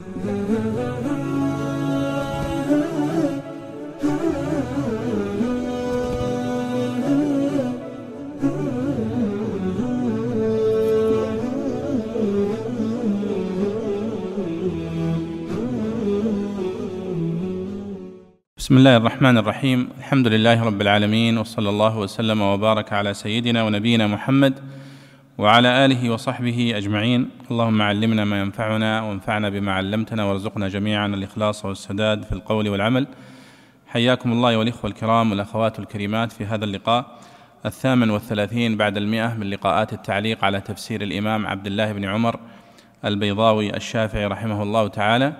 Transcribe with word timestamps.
بسم 0.00 0.10
الله 18.76 18.96
الرحمن 18.96 19.38
الرحيم. 19.38 19.88
الحمد 19.98 20.26
لله 20.28 20.62
رب 20.62 20.80
العالمين 20.80 21.38
وصلى 21.38 21.68
الله 21.68 21.98
وسلم 21.98 22.42
وبارك 22.42 22.92
على 22.92 23.14
سيدنا 23.14 23.62
ونبينا 23.62 24.06
محمد 24.06 24.54
وعلى 25.38 25.84
آله 25.84 26.10
وصحبه 26.10 26.72
أجمعين. 26.76 27.30
اللهم 27.50 27.82
علمنا 27.82 28.24
ما 28.24 28.40
ينفعنا 28.40 29.02
وانفعنا 29.02 29.48
بما 29.48 29.72
علمتنا 29.72 30.24
وارزقنا 30.24 30.68
جميعا 30.68 31.06
الإخلاص 31.06 31.64
والسداد 31.64 32.22
في 32.22 32.32
القول 32.32 32.68
والعمل. 32.68 33.06
حياكم 33.86 34.32
الله 34.32 34.58
والاخوه 34.58 34.90
الكرام 34.90 35.30
والأخوات 35.30 35.78
الكريمات 35.78 36.32
في 36.32 36.44
هذا 36.44 36.64
اللقاء 36.64 37.18
الثامن 37.66 38.10
والثلاثين 38.10 38.76
بعد 38.76 38.96
المئة 38.96 39.34
من 39.34 39.50
لقاءات 39.50 39.92
التعليق 39.92 40.44
على 40.44 40.60
تفسير 40.60 41.02
الإمام 41.02 41.46
عبد 41.46 41.66
الله 41.66 41.92
بن 41.92 42.04
عمر 42.04 42.40
البيضاوي 43.04 43.76
الشافعي 43.76 44.26
رحمه 44.26 44.62
الله 44.62 44.88
تعالى. 44.88 45.32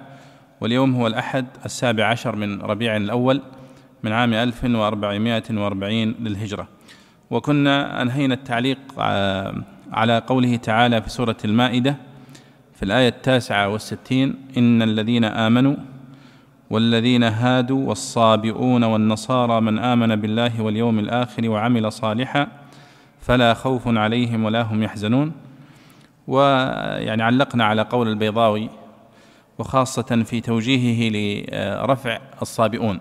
واليوم 0.60 0.95
هو 0.95 1.07
الأحد 1.07 1.46
السابع 1.65 2.07
عشر 2.07 2.37
من 2.37 2.62
ربيع 2.62 2.96
الأول 2.96 3.43
من 4.02 4.12
عام 4.12 4.35
1440 4.35 6.15
للهجرة. 6.21 6.69
وكنا 7.30 8.02
أنهينا 8.02 8.35
التعليق 8.35 8.79
آه، 8.99 9.55
على 9.92 10.19
قوله 10.19 10.56
تعالى 10.56 11.02
في 11.02 11.10
سورة 11.10 11.37
المائدة 11.45 11.96
في 12.74 12.83
الآية 12.83 13.09
التاسعة 13.09 13.69
والستين 13.69 14.34
إن 14.56 14.83
الذين 14.83 15.24
آمنوا 15.24 15.77
والذين 16.70 17.23
هادوا 17.23 17.88
والصابئون 17.88 18.85
والنصارى 18.85 19.60
من 19.60 19.79
آمن 19.79 20.16
بالله 20.16 20.63
واليوم 20.63 20.98
الآخر 20.98 21.48
وعمل 21.48 21.93
صالحا 21.93 22.48
فلا 23.21 23.54
خوف 23.54 23.88
عليهم 23.88 24.45
ولا 24.45 24.63
هم 24.63 24.82
يحزنون. 24.82 25.32
ويعني 26.29 27.23
علقنا 27.23 27.65
على 27.65 27.82
قول 27.82 28.09
البيضاوي 28.09 28.68
وخاصة 29.59 30.23
في 30.23 30.41
توجيهه 30.41 31.10
لرفع 31.10 32.18
الصابئون 32.43 33.01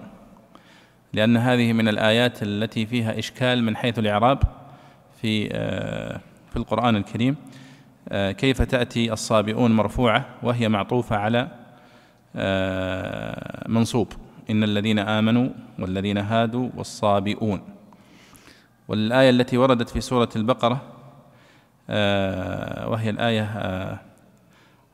لأن 1.13 1.37
هذه 1.37 1.73
من 1.73 1.87
الآيات 1.87 2.43
التي 2.43 2.85
فيها 2.85 3.19
إشكال 3.19 3.63
من 3.63 3.75
حيث 3.75 3.99
الإعراب 3.99 4.39
في 5.21 5.49
في 6.57 6.63
القرآن 6.63 6.95
الكريم 6.95 7.35
كيف 8.11 8.61
تأتي 8.61 9.13
الصابئون 9.13 9.71
مرفوعة 9.71 10.25
وهي 10.43 10.69
معطوفة 10.69 11.15
على 11.15 11.47
منصوب. 13.67 14.07
إن 14.49 14.63
الذين 14.63 14.99
آمنوا 14.99 15.49
والذين 15.79 16.17
هادوا 16.17 16.69
والصابئون. 16.77 17.61
والآية 18.87 19.29
التي 19.29 19.57
وردت 19.57 19.89
في 19.89 20.01
سورة 20.01 20.29
البقرة 20.35 20.81
وهي 22.89 23.09
الآية 23.09 23.49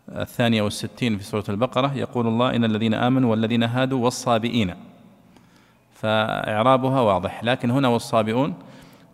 الثانية 0.09 0.61
والستين 0.61 1.17
في 1.17 1.23
سورة 1.23 1.45
البقرة 1.49 1.93
يقول 1.95 2.27
الله 2.27 2.55
إن 2.55 2.63
الذين 2.63 2.93
آمنوا 2.93 3.31
والذين 3.31 3.63
هادوا 3.63 4.03
والصابئين. 4.03 4.73
فإعرابها 5.93 7.01
واضح 7.01 7.43
لكن 7.43 7.71
هنا 7.71 7.87
والصابئون 7.87 8.53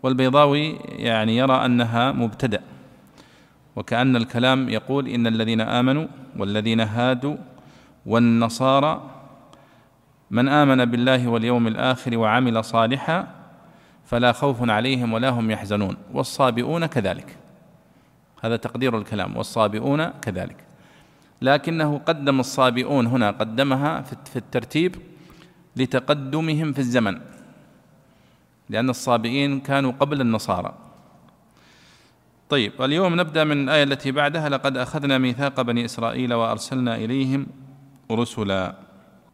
والبيضاوي 0.02 0.72
يعني 0.88 1.36
يرى 1.36 1.64
أنها 1.64 2.12
مبتدأ 2.12 2.62
وكأن 3.76 4.16
الكلام 4.16 4.68
يقول 4.68 5.08
إن 5.08 5.26
الذين 5.26 5.60
آمنوا 5.60 6.06
والذين 6.38 6.80
هادوا 6.80 7.36
والنصارى 8.06 9.10
من 10.30 10.48
آمن 10.48 10.84
بالله 10.84 11.28
واليوم 11.28 11.66
الآخر 11.66 12.18
وعمل 12.18 12.64
صالحا 12.64 13.26
فلا 14.04 14.32
خوف 14.32 14.70
عليهم 14.70 15.12
ولا 15.12 15.28
هم 15.28 15.50
يحزنون 15.50 15.96
والصابئون 16.12 16.86
كذلك. 16.86 17.36
هذا 18.42 18.56
تقدير 18.56 18.98
الكلام 18.98 19.36
والصابئون 19.36 20.06
كذلك. 20.06 20.56
لكنه 21.42 21.98
قدم 21.98 22.40
الصابئون 22.40 23.06
هنا 23.06 23.30
قدمها 23.30 24.00
في 24.02 24.36
الترتيب 24.36 24.96
لتقدمهم 25.76 26.72
في 26.72 26.78
الزمن. 26.78 27.20
لأن 28.70 28.90
الصابئين 28.90 29.60
كانوا 29.60 29.92
قبل 29.92 30.20
النصارى. 30.20 30.74
طيب 32.48 32.82
اليوم 32.82 33.20
نبدأ 33.20 33.44
من 33.44 33.64
الآية 33.64 33.82
التي 33.82 34.12
بعدها 34.12 34.48
لقد 34.48 34.76
أخذنا 34.76 35.18
ميثاق 35.18 35.60
بني 35.60 35.84
إسرائيل 35.84 36.34
وأرسلنا 36.34 36.96
إليهم 36.96 37.46
رسلا. 38.12 38.76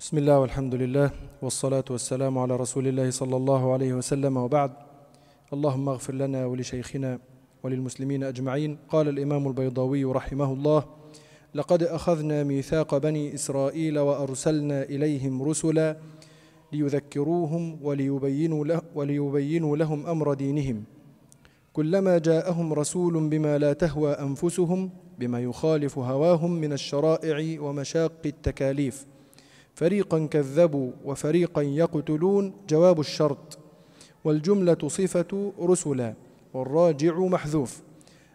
بسم 0.01 0.19
الله 0.19 0.39
والحمد 0.39 0.75
لله 0.75 1.11
والصلاة 1.43 1.85
والسلام 1.91 2.39
على 2.39 2.57
رسول 2.57 2.89
الله 2.89 3.11
صلى 3.11 3.37
الله 3.37 3.73
عليه 3.73 3.93
وسلم 3.95 4.37
وبعد. 4.37 4.73
اللهم 5.53 5.89
اغفر 5.89 6.15
لنا 6.15 6.47
ولشيخنا 6.47 7.19
وللمسلمين 7.63 8.25
أجمعين. 8.25 8.79
قال 8.89 9.09
الإمام 9.09 9.49
البيضاوي 9.49 10.05
رحمه 10.05 10.53
الله 10.53 10.85
لقد 11.55 11.83
أخذنا 11.83 12.43
ميثاق 12.43 12.99
بني 12.99 13.35
إسرائيل 13.35 13.99
وأرسلنا 13.99 14.83
إليهم 14.83 15.43
رسلا 15.43 15.97
ليذكروهم 16.73 17.79
وليبينوا, 17.83 18.65
له 18.65 18.83
وليبينوا 18.95 19.77
لهم 19.77 20.07
أمر 20.07 20.35
دينهم. 20.35 20.85
كلما 21.73 22.19
جاءهم 22.19 22.73
رسول 22.73 23.29
بما 23.29 23.59
لا 23.59 23.73
تهوى 23.73 24.13
أنفسهم 24.13 24.91
بما 25.19 25.41
يخالف 25.41 25.99
هواهم 25.99 26.53
من 26.53 26.73
الشرائع 26.73 27.61
ومشاق 27.61 28.13
التكاليف. 28.27 29.07
فريقا 29.75 30.27
كذبوا 30.27 30.91
وفريقا 31.05 31.63
يقتلون 31.63 32.53
جواب 32.69 33.01
الشرط. 33.01 33.59
والجملة 34.25 34.89
صفة 34.89 35.53
رسلا 35.61 36.15
والراجع 36.55 37.19
محذوف. 37.19 37.83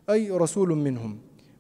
أي 0.10 0.32
رسول 0.32 0.76
منهم. 0.76 1.18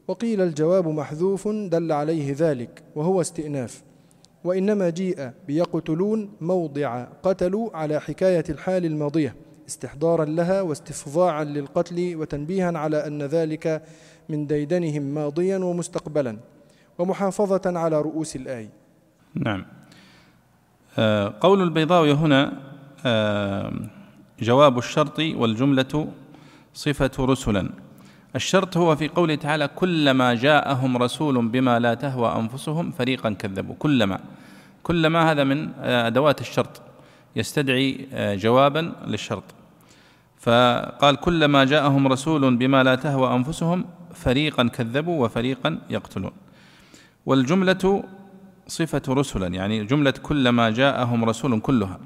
وقيل 0.07 0.41
الجواب 0.41 0.87
محذوف 0.87 1.47
دل 1.47 1.91
عليه 1.91 2.35
ذلك 2.37 2.83
وهو 2.95 3.21
استئناف. 3.21 3.83
وإنما 4.43 4.89
جيء 4.89 5.31
بيقتلون 5.47 6.29
موضع 6.41 7.03
قتلوا 7.23 7.77
على 7.77 8.01
حكاية 8.01 8.43
الحال 8.49 8.85
الماضية 8.85 9.35
استحضارا 9.67 10.25
لها 10.25 10.61
واستفضاعا 10.61 11.43
للقتل 11.43 12.15
وتنبيها 12.15 12.77
على 12.77 13.07
أن 13.07 13.23
ذلك 13.23 13.83
من 14.29 14.47
ديدنهم 14.47 15.01
ماضيا 15.01 15.57
ومستقبلا 15.57 16.37
ومحافظة 16.99 17.79
على 17.79 18.01
رؤوس 18.01 18.35
الآي. 18.35 18.69
نعم. 19.35 19.65
آه 20.99 21.33
قول 21.39 21.61
البيضاوي 21.61 22.13
هنا 22.13 22.53
آه 23.05 23.73
جواب 24.39 24.77
الشرط 24.77 25.19
والجملة 25.19 26.07
صفة 26.73 27.11
رسلا. 27.19 27.69
الشرط 28.35 28.77
هو 28.77 28.95
في 28.95 29.07
قوله 29.07 29.35
تعالى 29.35 29.67
كلما 29.67 30.33
جاءهم 30.33 30.97
رسول 30.97 31.47
بما 31.47 31.79
لا 31.79 31.93
تهوى 31.93 32.35
أنفسهم 32.35 32.91
فريقا 32.91 33.29
كذبوا. 33.29 33.75
كلما. 33.79 34.19
كلما 34.83 35.31
هذا 35.31 35.43
من 35.43 35.69
أدوات 35.79 36.41
الشرط. 36.41 36.81
يستدعي 37.35 38.07
جوابا 38.15 38.93
للشرط. 39.07 39.43
فقال 40.39 41.15
كلما 41.15 41.65
جاءهم 41.65 42.07
رسول 42.07 42.55
بما 42.55 42.83
لا 42.83 42.95
تهوى 42.95 43.35
أنفسهم 43.35 43.85
فريقا 44.13 44.63
كذبوا 44.63 45.25
وفريقا 45.25 45.79
يقتلون. 45.89 46.31
والجملة 47.25 48.03
صفة 48.67 49.01
رسلا 49.09 49.47
يعني 49.47 49.83
جملة 49.83 50.13
كلما 50.23 50.69
جاءهم 50.69 51.25
رسول 51.25 51.59
كلها. 51.59 51.99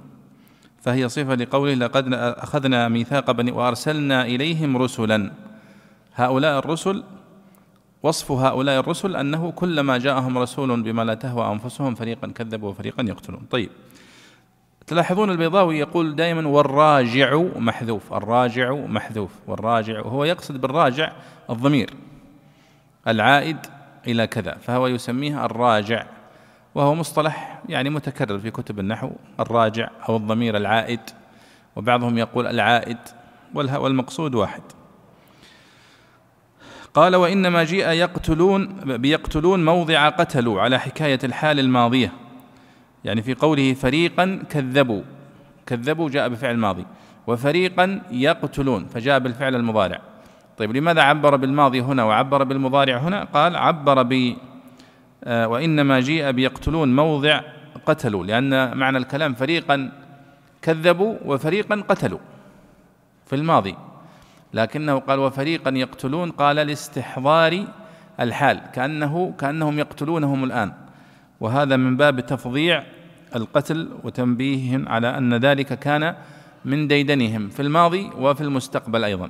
فهي 0.81 1.09
صفة 1.09 1.35
لقوله 1.35 1.73
لقد 1.73 2.13
أخذنا 2.13 2.89
ميثاق 2.89 3.31
بني 3.31 3.51
وأرسلنا 3.51 4.25
إليهم 4.25 4.77
رسلا. 4.77 5.31
هؤلاء 6.15 6.59
الرسل 6.59 7.03
وصف 8.03 8.31
هؤلاء 8.31 8.79
الرسل 8.79 9.15
أنه 9.15 9.51
كلما 9.51 9.97
جاءهم 9.97 10.37
رسول 10.37 10.83
بما 10.83 11.01
لا 11.01 11.13
تهوى 11.13 11.51
أنفسهم 11.51 11.95
فريقا 11.95 12.28
كذبوا 12.28 12.69
وفريقا 12.69 13.03
يقتلون. 13.03 13.41
طيب 13.51 13.69
تلاحظون 14.87 15.29
البيضاوي 15.29 15.79
يقول 15.79 16.16
دائما 16.16 16.47
والراجع 16.47 17.37
محذوف 17.55 18.13
الراجع 18.13 18.73
محذوف 18.73 19.31
والراجع 19.47 19.99
وهو 19.99 20.23
يقصد 20.23 20.61
بالراجع 20.61 21.11
الضمير 21.49 21.90
العائد 23.07 23.57
إلى 24.07 24.28
كذا 24.28 24.53
فهو 24.53 24.87
يسميه 24.87 25.45
الراجع 25.45 26.05
وهو 26.75 26.95
مصطلح 26.95 27.61
يعني 27.69 27.90
متكرر 27.90 28.40
في 28.40 28.51
كتب 28.51 28.79
النحو 28.79 29.11
الراجع 29.40 29.90
أو 30.09 30.17
الضمير 30.17 30.57
العائد 30.57 30.99
وبعضهم 31.75 32.17
يقول 32.17 32.47
العائد 32.47 32.97
والمقصود 33.53 34.35
واحد. 34.35 34.61
قال 36.95 37.15
وإنما 37.15 37.63
جيء 37.63 37.89
يقتلون 37.89 38.67
بيقتلون 38.97 39.65
موضع 39.65 40.09
قتلوا 40.09 40.61
على 40.61 40.79
حكاية 40.79 41.19
الحال 41.23 41.59
الماضية. 41.59 42.11
يعني 43.05 43.21
في 43.21 43.33
قوله 43.33 43.73
فريقا 43.73 44.43
كذبوا 44.49 45.01
كذبوا 45.65 46.09
جاء 46.09 46.29
بفعل 46.29 46.57
ماضي 46.57 46.85
وفريقا 47.27 48.01
يقتلون 48.11 48.85
فجاء 48.85 49.19
بالفعل 49.19 49.55
المضارع. 49.55 50.01
طيب 50.57 50.75
لماذا 50.75 51.01
عبر 51.01 51.35
بالماضي 51.35 51.81
هنا 51.81 52.03
وعبر 52.03 52.43
بالمضارع 52.43 52.97
هنا؟ 52.97 53.23
قال 53.23 53.55
عبر 53.55 54.07
آه، 55.23 55.47
وإنما 55.47 55.99
جيء 55.99 56.31
بيقتلون 56.31 56.95
موضع 56.95 57.41
قتلوا 57.85 58.25
لأن 58.25 58.77
معنى 58.77 58.97
الكلام 58.97 59.33
فريقا 59.33 59.91
كذبوا 60.61 61.15
وفريقا 61.25 61.83
قتلوا 61.89 62.19
في 63.25 63.35
الماضي. 63.35 63.75
لكنه 64.53 64.99
قال 64.99 65.19
وفريقا 65.19 65.71
يقتلون 65.71 66.31
قال 66.31 66.55
لاستحضار 66.55 67.67
الحال 68.19 68.61
كأنه 68.73 69.33
كأنهم 69.39 69.79
يقتلونهم 69.79 70.43
الآن. 70.43 70.73
وهذا 71.39 71.75
من 71.75 71.97
باب 71.97 72.25
تفظيع 72.25 72.83
القتل 73.35 73.89
وتنبيههم 74.03 74.89
على 74.89 75.17
أن 75.17 75.33
ذلك 75.33 75.79
كان 75.79 76.15
من 76.65 76.87
ديدنهم 76.87 77.49
في 77.49 77.61
الماضي 77.61 78.09
وفي 78.17 78.41
المستقبل 78.41 79.03
أيضا. 79.03 79.29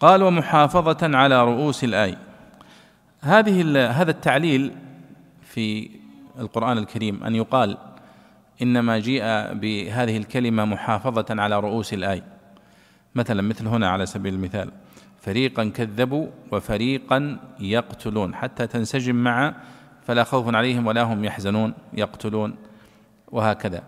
قال 0.00 0.22
ومحافظة 0.22 1.16
على 1.16 1.44
رؤوس 1.44 1.84
الآية 1.84 2.18
هذه 3.20 3.60
هذا 3.90 4.10
التعليل 4.10 4.72
في 5.42 5.90
القرآن 6.38 6.78
الكريم 6.78 7.24
أن 7.24 7.34
يقال 7.34 7.76
إنما 8.62 8.98
جيء 8.98 9.22
بهذه 9.52 10.16
الكلمة 10.16 10.64
محافظة 10.64 11.26
على 11.30 11.60
رؤوس 11.60 11.94
الآية 11.94 12.24
مثلا 13.18 13.42
مثل 13.42 13.66
هنا 13.66 13.88
على 13.88 14.06
سبيل 14.06 14.34
المثال 14.34 14.70
فريقا 15.20 15.64
كذبوا 15.64 16.26
وفريقا 16.52 17.38
يقتلون 17.60 18.34
حتى 18.34 18.66
تنسجم 18.66 19.16
مع 19.16 19.54
فلا 20.06 20.24
خوف 20.24 20.54
عليهم 20.54 20.86
ولا 20.86 21.02
هم 21.02 21.24
يحزنون 21.24 21.74
يقتلون 21.92 22.56
وهكذا. 23.32 23.82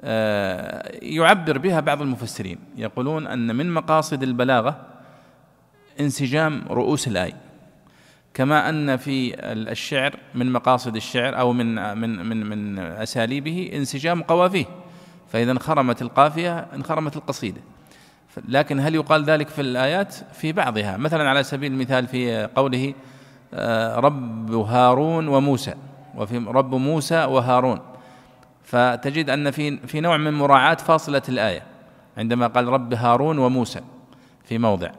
آه، 0.00 0.98
يعبر 1.02 1.58
بها 1.58 1.80
بعض 1.80 2.02
المفسرين 2.02 2.58
يقولون 2.76 3.26
أن 3.26 3.56
من 3.56 3.70
مقاصد 3.70 4.22
البلاغة 4.22 4.86
انسجام 6.00 6.64
رؤوس 6.70 7.08
الايه 7.08 7.34
كما 8.34 8.68
أن 8.68 8.96
في 8.96 9.34
الشعر 9.52 10.16
من 10.34 10.52
مقاصد 10.52 10.96
الشعر 10.96 11.38
أو 11.38 11.52
من 11.52 11.98
من 11.98 12.26
من 12.26 12.46
من 12.46 12.78
أساليبه 12.78 13.70
انسجام 13.74 14.22
قوافيه 14.22 14.66
فإذا 15.32 15.52
انخرمت 15.52 16.02
القافية 16.02 16.58
انخرمت 16.58 17.16
القصيدة. 17.16 17.60
لكن 18.48 18.80
هل 18.80 18.94
يقال 18.94 19.24
ذلك 19.24 19.48
في 19.48 19.60
الآيات؟ 19.60 20.14
في 20.14 20.52
بعضها. 20.52 20.96
مثلا 20.96 21.28
على 21.28 21.42
سبيل 21.42 21.72
المثال 21.72 22.06
في 22.06 22.48
قوله 22.56 22.94
آه، 23.54 23.96
رب 23.96 24.54
هارون 24.54 25.28
وموسى 25.28 25.74
وفي 26.14 26.38
رب 26.38 26.74
موسى 26.74 27.24
وهارون. 27.24 27.80
فتجد 28.62 29.30
أن 29.30 29.50
في 29.50 29.76
في 29.76 30.00
نوع 30.00 30.16
من 30.16 30.34
مراعاة 30.34 30.74
فاصلة 30.74 31.22
الآية 31.28 31.62
عندما 32.16 32.46
قال 32.46 32.68
رب 32.68 32.94
هارون 32.94 33.38
وموسى 33.38 33.80
في 34.44 34.58
موضع. 34.58 34.90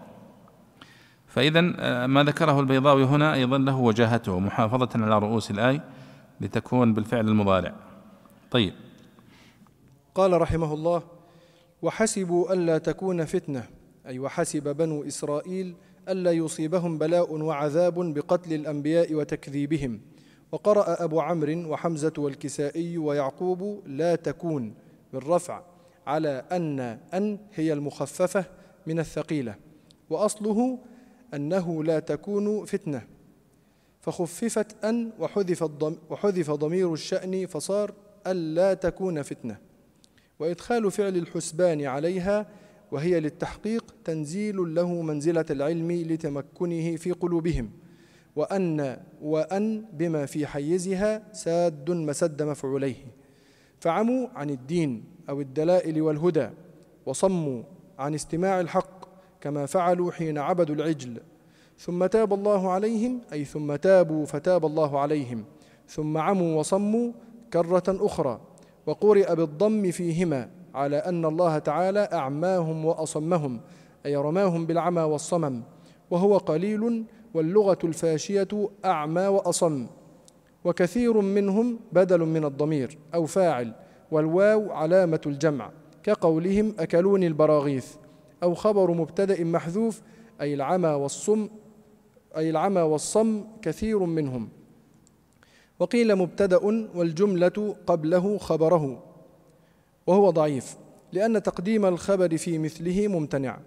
فإذا 1.28 1.74
آه، 1.80 2.08
ما 2.08 2.24
ذكره 2.24 2.60
البيضاوي 2.60 3.04
هنا 3.04 3.34
أيضا 3.34 3.58
له 3.58 3.76
وجاهته 3.76 4.40
محافظة 4.40 4.90
على 4.96 5.20
رؤوس 5.20 5.52
الآية 5.52 5.84
لتكون 6.42 6.94
بالفعل 6.94 7.28
المضارع. 7.28 7.74
طيب. 8.52 8.74
قال 10.16 10.42
رحمه 10.42 10.74
الله 10.74 11.15
وحسبوا 11.86 12.54
ألا 12.54 12.78
تكون 12.78 13.26
فتنة 13.26 13.68
أي 14.08 14.20
وحسب 14.20 14.78
بنو 14.78 15.04
إسرائيل 15.04 15.76
ألا 16.10 16.32
يصيبهم 16.32 16.98
بلاء 16.98 17.34
وعذاب 17.34 18.14
بقتل 18.14 18.54
الأنبياء 18.54 19.14
وتكذيبهم. 19.14 20.02
وقرأ 20.52 21.04
أبو 21.04 21.20
عمرو 21.20 21.72
وحمزة 21.72 22.14
والكسائي 22.18 22.98
ويعقوب 22.98 23.82
لا 23.86 24.16
تكون 24.16 24.74
بالرفع 25.14 25.62
على 26.08 26.46
أن 26.52 26.80
أن 27.14 27.38
هي 27.54 27.74
المخففة 27.74 28.46
من 28.88 29.00
الثقيلة. 29.00 29.56
وأصله 30.10 30.80
أنه 31.34 31.84
لا 31.84 32.00
تكون 32.00 32.66
فتنة. 32.66 33.02
فخففت 34.02 34.86
أن 34.86 35.12
وحذف, 35.20 35.64
وحذف 36.10 36.52
ضمير 36.52 36.94
الشأن 36.94 37.46
فصار 37.46 37.94
ألا 38.28 38.74
تكون 38.74 39.22
فتنة. 39.22 39.75
وإدخال 40.40 40.92
فعل 40.92 41.18
الحسبان 41.18 41.86
عليها 41.86 42.48
وهي 42.92 43.20
للتحقيق 43.20 43.96
تنزيل 44.04 44.76
له 44.76 45.02
منزلة 45.02 45.46
العلم 45.50 45.92
لتمكنه 45.92 46.96
في 46.96 47.12
قلوبهم. 47.12 47.70
وأن 48.36 48.98
وأن 49.22 49.86
بما 49.94 50.26
في 50.26 50.48
حيزها 50.48 51.34
ساد 51.34 51.92
مسد 51.92 52.44
مفعوليه. 52.44 52.96
فعموا 53.80 54.28
عن 54.36 54.50
الدين 54.50 55.04
أو 55.30 55.42
الدلائل 55.42 56.02
والهدى 56.02 56.50
وصموا 57.06 57.64
عن 58.00 58.14
استماع 58.14 58.60
الحق 58.60 59.06
كما 59.42 59.66
فعلوا 59.66 60.12
حين 60.12 60.38
عبدوا 60.38 60.76
العجل. 60.76 61.22
ثم 61.80 62.06
تاب 62.06 62.34
الله 62.34 62.72
عليهم 62.72 63.22
أي 63.34 63.46
ثم 63.46 63.76
تابوا 63.76 64.26
فتاب 64.26 64.66
الله 64.66 65.00
عليهم. 65.00 65.46
ثم 65.88 66.18
عموا 66.18 66.60
وصموا 66.60 67.12
كرة 67.54 67.84
أخرى. 67.88 68.42
وقرئ 68.88 69.36
بالضم 69.36 69.92
فيهما 69.92 70.50
على 70.76 70.98
أن 70.98 71.26
الله 71.26 71.58
تعالى 71.60 72.10
أعماهم 72.14 72.86
وأصمهم 72.86 73.60
أي 74.06 74.16
رماهم 74.16 74.66
بالعمى 74.66 75.02
والصمم 75.02 75.62
وهو 76.12 76.38
قليل 76.38 77.06
واللغة 77.34 77.78
الفاشية 77.84 78.70
أعمى 78.86 79.28
وأصم. 79.28 79.88
وكثير 80.66 81.22
منهم 81.22 81.80
بدل 81.92 82.20
من 82.20 82.46
الضمير 82.46 82.98
أو 83.14 83.26
فاعل 83.26 83.74
والواو 84.12 84.72
علامة 84.72 85.22
الجمع 85.26 85.72
كقولهم 86.04 86.74
أكلوني 86.80 87.28
البراغيث 87.28 87.88
أو 88.44 88.54
خبر 88.54 88.92
مبتدأ 88.92 89.44
محذوف 89.44 90.02
أي 90.42 90.54
العمى 90.54 90.90
والصم 90.90 91.50
أي 92.38 92.50
العمى 92.50 92.82
والصم 92.82 93.44
كثير 93.62 94.00
منهم. 94.00 94.50
وقيل 95.80 96.16
مبتدأ 96.16 96.58
والجملة 96.96 97.76
قبله 97.88 98.38
خبره 98.38 99.04
وهو 100.08 100.30
ضعيف 100.30 100.76
لأن 101.14 101.44
تقديم 101.44 101.86
الخبر 101.86 102.38
في 102.38 102.58
مثله 102.58 103.08
ممتنع 103.08 103.58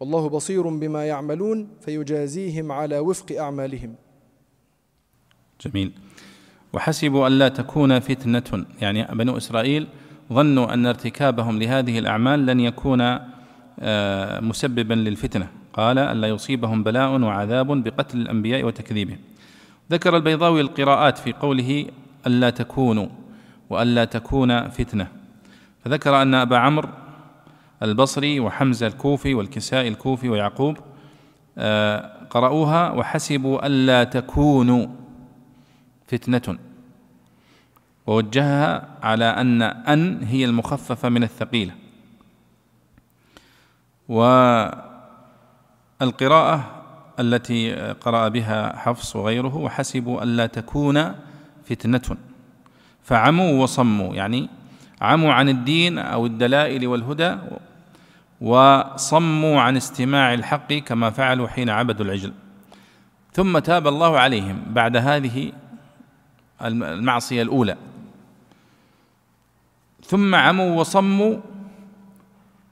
والله 0.00 0.28
بصير 0.28 0.68
بما 0.68 1.06
يعملون 1.06 1.68
فيجازيهم 1.80 2.72
على 2.72 2.98
وفق 2.98 3.36
أعمالهم. 3.38 3.94
جميل. 5.66 5.92
وحسبوا 6.72 7.26
ألا 7.26 7.48
تكون 7.48 8.00
فتنة 8.00 8.66
يعني 8.80 9.14
بنو 9.14 9.36
إسرائيل 9.36 9.86
ظنوا 10.32 10.74
أن 10.74 10.86
ارتكابهم 10.86 11.58
لهذه 11.58 11.98
الأعمال 11.98 12.46
لن 12.46 12.60
يكون 12.60 13.18
آه، 13.82 14.40
مسببا 14.40 14.94
للفتنة. 14.94 15.48
قال 15.72 15.98
ألا 15.98 16.28
يصيبهم 16.28 16.82
بلاء 16.82 17.20
وعذاب 17.20 17.84
بقتل 17.84 18.18
الأنبياء 18.18 18.64
وتكذيبهم. 18.64 19.18
ذكر 19.90 20.16
البيضاوي 20.16 20.60
القراءات 20.60 21.18
في 21.18 21.32
قوله 21.32 21.86
ألا 22.26 22.50
تكونوا 22.50 23.08
وألا 23.70 24.04
تكون 24.04 24.68
فتنة. 24.68 25.08
فذكر 25.84 26.22
أن 26.22 26.34
أبا 26.34 26.58
عمرو 26.58 26.88
البصري 27.82 28.40
وحمزة 28.40 28.86
الكوفي 28.86 29.34
والكسائي 29.34 29.88
الكوفي 29.88 30.28
ويعقوب 30.28 30.76
آه، 31.58 32.12
قرأوها 32.30 32.90
وحسبوا 32.90 33.66
ألا 33.66 34.04
تكونوا 34.04 34.86
فتنة. 36.06 36.58
ووجهها 38.06 38.88
على 39.02 39.24
أن 39.24 39.62
أن 39.62 40.22
هي 40.22 40.44
المخففة 40.44 41.08
من 41.08 41.22
الثقيلة. 41.22 41.74
والقراءة 46.00 46.79
التي 47.18 47.74
قرأ 47.92 48.28
بها 48.28 48.76
حفص 48.76 49.16
وغيره 49.16 49.56
وحسبوا 49.56 50.22
ألا 50.22 50.46
تكون 50.46 51.14
فتنة. 51.64 52.16
فعموا 53.02 53.62
وصموا 53.62 54.14
يعني 54.14 54.48
عموا 55.00 55.32
عن 55.32 55.48
الدين 55.48 55.98
أو 55.98 56.26
الدلائل 56.26 56.86
والهدى 56.86 57.36
وصموا 58.40 59.60
عن 59.60 59.76
استماع 59.76 60.34
الحق 60.34 60.72
كما 60.72 61.10
فعلوا 61.10 61.48
حين 61.48 61.70
عبدوا 61.70 62.04
العجل. 62.04 62.32
ثم 63.32 63.58
تاب 63.58 63.86
الله 63.86 64.18
عليهم 64.18 64.62
بعد 64.66 64.96
هذه 64.96 65.52
المعصية 66.62 67.42
الأولى. 67.42 67.76
ثم 70.04 70.34
عموا 70.34 70.80
وصموا 70.80 71.36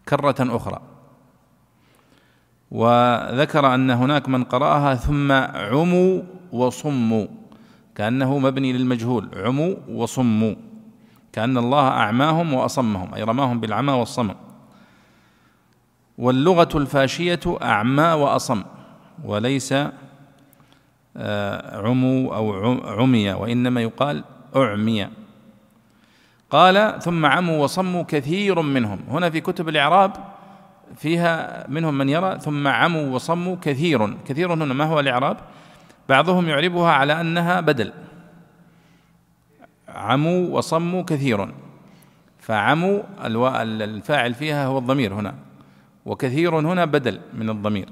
كرة 0.08 0.56
أخرى. 0.56 0.87
وذكر 2.70 3.74
أن 3.74 3.90
هناك 3.90 4.28
من 4.28 4.44
قرأها 4.44 4.94
ثم 4.94 5.32
عموا 5.32 6.22
وصموا 6.52 7.26
كأنه 7.94 8.38
مبني 8.38 8.72
للمجهول 8.72 9.28
عموا 9.36 9.74
وصموا 9.88 10.54
كأن 11.32 11.58
الله 11.58 11.88
أعماهم 11.88 12.54
وأصمهم 12.54 13.14
أي 13.14 13.22
رماهم 13.22 13.60
بالعمى 13.60 13.92
والصمم 13.92 14.34
واللغة 16.18 16.68
الفاشية 16.74 17.40
أعمى 17.62 18.02
وأصم 18.12 18.62
وليس 19.24 19.74
آه، 21.16 21.86
عموا 21.86 22.36
أو 22.36 22.52
عمي 23.00 23.32
وإنما 23.32 23.80
يقال 23.80 24.24
أعمي. 24.56 25.08
قال 26.50 26.98
ثم 27.02 27.26
عموا 27.26 27.62
وصموا 27.64 28.02
كثير 28.02 28.62
منهم. 28.62 28.98
هنا 29.08 29.30
في 29.30 29.40
كتب 29.40 29.68
الإعراب 29.68 30.12
فيها 30.96 31.66
منهم 31.68 31.98
من 31.98 32.08
يرى 32.08 32.38
ثم 32.38 32.68
عموا 32.68 33.14
وصموا 33.14 33.56
كثير. 33.62 34.16
كثير 34.24 34.54
هنا 34.54 34.64
ما 34.64 34.84
هو 34.84 35.00
الإعراب؟ 35.00 35.36
بعضهم 36.08 36.48
يعربها 36.48 36.90
على 36.90 37.20
أنها 37.20 37.60
بدل. 37.60 37.92
عموا 39.88 40.56
وصموا 40.56 41.02
كثير. 41.02 41.48
فعموا 42.38 43.02
الفاعل 43.24 44.34
فيها 44.34 44.66
هو 44.66 44.78
الضمير 44.78 45.14
هنا. 45.14 45.34
وكثير 46.06 46.58
هنا 46.58 46.84
بدل 46.84 47.20
من 47.34 47.50
الضمير. 47.50 47.88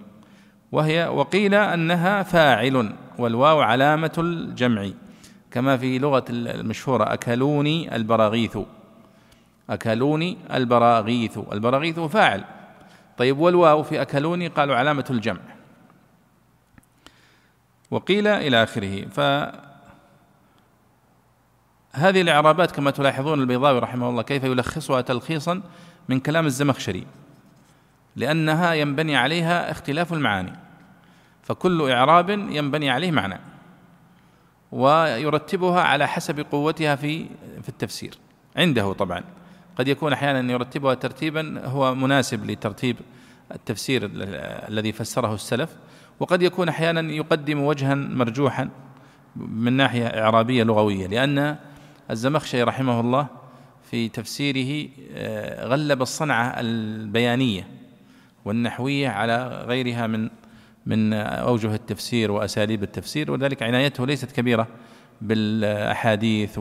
وهي 0.73 1.07
وقيل 1.07 1.55
أنها 1.55 2.23
فاعل 2.23 2.93
والواو 3.19 3.61
علامة 3.61 4.12
الجمع. 4.19 4.88
كما 5.50 5.76
في 5.76 5.99
لغة 5.99 6.25
المشهورة 6.31 7.05
أكلوني 7.12 7.97
البراغيث. 7.97 8.59
أكلوني 9.71 10.38
البراغيث. 10.55 11.38
البراغيث 11.53 12.00
فاعل. 12.00 12.45
طيب 13.18 13.38
والواو 13.38 13.82
في 13.82 14.02
اكلوني 14.02 14.49
قالوا 14.49 14.76
علامة 14.76 15.04
الجمع. 15.11 15.40
وقيل 17.90 18.26
إلى 18.26 18.62
آخره 18.62 19.04
ف 19.08 19.20
هذه 21.92 22.20
الإعرابات 22.20 22.70
كما 22.70 22.90
تلاحظون 22.90 23.40
البيضاوي 23.40 23.78
رحمه 23.78 24.08
الله 24.08 24.23
كيف 24.23 24.44
يلخصها 24.44 25.00
تلخيصا 25.00 25.62
من 26.08 26.20
كلام 26.20 26.46
الزمخشري 26.46 27.06
لأنها 28.16 28.75
ينبني 28.75 29.16
عليها 29.16 29.70
اختلاف 29.70 30.12
المعاني 30.12 30.52
فكل 31.42 31.90
إعراب 31.90 32.30
ينبني 32.30 32.90
عليه 32.90 33.11
معنى 33.11 33.40
ويرتبها 34.73 35.80
على 35.80 36.08
حسب 36.08 36.40
قوتها 36.40 36.96
في 36.96 37.26
في 37.62 37.68
التفسير 37.68 38.18
عنده 38.56 38.92
طبعا. 38.92 39.25
قد 39.76 39.88
يكون 39.88 40.12
أحيانا 40.12 40.52
يرتبها 40.52 40.95
ترتيبا 40.95 41.66
هو 41.66 41.95
مناسب 41.95 42.50
لترتيب 42.50 42.97
التفسير 43.54 44.11
الذي 44.68 44.92
فسره 44.92 45.35
السلف. 45.35 45.71
وقد 46.21 46.42
يكون 46.42 46.68
أحيانا 46.68 47.12
يقدم 47.12 47.61
وجها 47.61 47.95
مرجوحا 47.95 48.68
من 49.37 49.73
ناحية 49.73 50.06
إعرابية 50.06 50.62
لغوية 50.62 51.06
لأن 51.06 51.56
الزمخشري 52.11 52.62
رحمه 52.62 53.00
الله 53.00 53.26
في 53.90 54.09
تفسيره 54.09 54.88
آه، 55.14 55.66
غلب 55.66 56.02
الصنعة 56.02 56.61
البيانية 56.61 57.68
والنحوية 58.45 59.09
على 59.09 59.64
غيرها 59.68 60.06
من 60.06 60.30
من 60.87 61.12
أوجه 61.12 61.75
التفسير 61.75 62.30
وأساليب 62.30 62.83
التفسير 62.83 63.30
وذلك 63.30 63.62
عنايته 63.62 64.06
ليست 64.06 64.33
كبيرة 64.33 64.68
بالأحاديث 65.21 66.59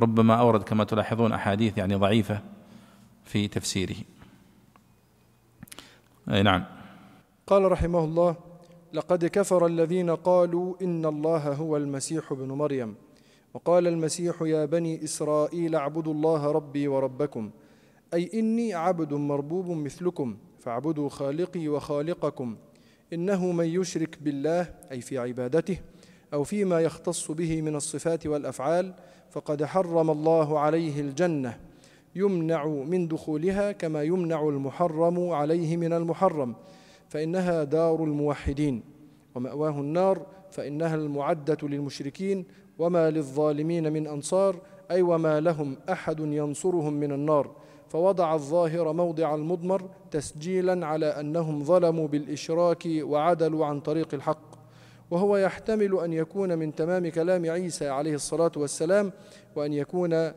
وربما 0.00 0.34
أورد 0.34 0.62
كما 0.62 0.84
تلاحظون 0.84 1.32
أحاديث 1.32 1.78
يعني 1.78 1.94
ضعيفة 1.94 2.40
في 3.24 3.48
تفسيره. 3.48 3.96
أي 6.30 6.42
نعم. 6.42 6.64
قال 7.46 7.72
رحمه 7.72 8.04
الله 8.04 8.36
لقد 8.92 9.24
كفر 9.24 9.66
الذين 9.66 10.10
قالوا 10.10 10.74
إن 10.82 11.06
الله 11.06 11.52
هو 11.52 11.76
المسيح 11.76 12.32
ابن 12.32 12.48
مريم. 12.48 12.94
وقال 13.54 13.86
المسيح 13.86 14.42
يا 14.42 14.64
بني 14.64 15.04
إسرائيل 15.04 15.74
اعبدوا 15.74 16.12
الله 16.12 16.50
ربي 16.52 16.88
وربكم. 16.88 17.50
أي 18.14 18.30
إني 18.34 18.74
عبد 18.74 19.12
مربوب 19.12 19.70
مثلكم 19.70 20.36
فاعبدوا 20.60 21.08
خالقي 21.08 21.68
وخالقكم. 21.68 22.56
إنه 23.12 23.52
من 23.52 23.66
يشرك 23.66 24.18
بالله 24.22 24.74
أي 24.92 25.00
في 25.00 25.18
عبادته 25.18 25.78
أو 26.32 26.44
فيما 26.44 26.80
يختص 26.80 27.30
به 27.30 27.62
من 27.62 27.76
الصفات 27.76 28.26
والأفعال 28.26 28.94
فقد 29.30 29.64
حرم 29.64 30.10
الله 30.10 30.58
عليه 30.58 31.00
الجنة 31.00 31.58
يمنع 32.14 32.66
من 32.66 33.08
دخولها 33.08 33.72
كما 33.72 34.02
يمنع 34.02 34.48
المحرم 34.48 35.30
عليه 35.30 35.76
من 35.76 35.92
المحرم 35.92 36.54
فإنها 37.08 37.64
دار 37.64 38.04
الموحدين. 38.04 38.82
ومأواه 39.34 39.80
النار 39.80 40.26
فإنها 40.50 40.94
المعدة 40.94 41.56
للمشركين 41.62 42.44
وما 42.78 43.10
للظالمين 43.10 43.92
من 43.92 44.06
أنصار 44.06 44.56
أي 44.90 45.02
وما 45.02 45.40
لهم 45.40 45.76
أحد 45.90 46.20
ينصرهم 46.20 46.92
من 46.92 47.12
النار. 47.12 47.50
فوضع 47.88 48.34
الظاهر 48.34 48.92
موضع 48.92 49.34
المضمر 49.34 49.82
تسجيلا 50.10 50.86
على 50.86 51.06
أنهم 51.06 51.64
ظلموا 51.64 52.08
بالإشراك 52.08 52.88
وعدلوا 53.00 53.66
عن 53.66 53.80
طريق 53.80 54.14
الحق. 54.14 54.55
وهو 55.10 55.36
يحتمل 55.36 55.98
أن 56.04 56.12
يكون 56.12 56.58
من 56.58 56.74
تمام 56.74 57.08
كلام 57.08 57.50
عيسى 57.50 57.88
عليه 57.88 58.14
الصلاة 58.14 58.52
والسلام 58.56 59.12
وأن 59.56 59.72
يكون 59.72 60.32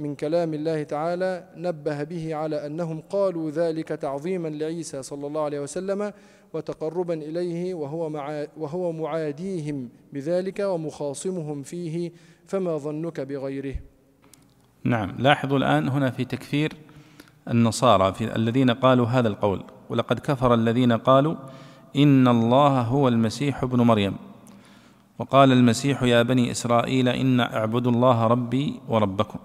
من 0.00 0.14
كلام 0.14 0.54
الله 0.54 0.82
تعالى 0.82 1.44
نبه 1.56 2.02
به 2.02 2.34
على 2.34 2.66
أنهم 2.66 3.00
قالوا 3.10 3.50
ذلك 3.50 3.88
تعظيما 3.88 4.48
لعيسى 4.48 5.02
صلى 5.02 5.26
الله 5.26 5.44
عليه 5.44 5.60
وسلم 5.60 6.12
وتقربا 6.52 7.14
إليه 7.14 7.74
وهو, 7.74 8.08
مع 8.08 8.46
وهو 8.56 8.92
معاديهم 8.92 9.88
بذلك 10.12 10.60
ومخاصمهم 10.60 11.62
فيه 11.62 12.12
فما 12.46 12.78
ظنك 12.78 13.20
بغيره. 13.20 13.74
نعم 14.84 15.14
لاحظوا 15.18 15.58
الآن 15.58 15.88
هنا 15.88 16.10
في 16.10 16.24
تكفير 16.24 16.72
النصارى 17.48 18.14
في 18.14 18.36
الذين 18.36 18.70
قالوا 18.70 19.06
هذا 19.06 19.28
القول. 19.28 19.64
ولقد 19.90 20.18
كفر 20.18 20.54
الذين 20.54 20.92
قالوا 20.92 21.36
إن 21.96 22.28
الله 22.28 22.80
هو 22.80 23.08
المسيح 23.08 23.62
ابن 23.62 23.80
مريم. 23.80 24.16
وقال 25.18 25.52
المسيح 25.52 26.02
يا 26.02 26.22
بني 26.22 26.50
إسرائيل 26.50 27.08
إن 27.08 27.40
اعبدوا 27.40 27.92
الله 27.92 28.26
ربي 28.26 28.80
وربكم. 28.88 29.38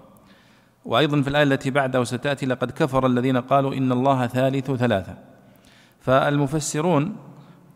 وأيضا 0.84 1.22
في 1.22 1.28
الآية 1.28 1.42
التي 1.42 1.70
بعدها 1.70 2.00
وستأتي 2.00 2.46
لقد 2.46 2.70
كفر 2.70 3.06
الذين 3.06 3.36
قالوا 3.36 3.74
إن 3.74 3.92
الله 3.92 4.26
ثالث 4.26 4.70
ثلاثة. 4.70 5.14
فالمفسرون 6.00 7.16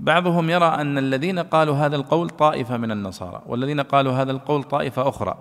بعضهم 0.00 0.50
يرى 0.50 0.67
أن 0.67 0.99
الذين 0.99 1.39
قالوا 1.39 1.77
هذا 1.77 1.97
القول 1.97 2.31
طائفة 2.31 2.77
من 2.77 2.91
النصارى 2.91 3.43
والذين 3.47 3.81
قالوا 3.81 4.12
هذا 4.12 4.33
القول 4.33 4.62
طائفة 4.62 5.09
أخرى. 5.09 5.35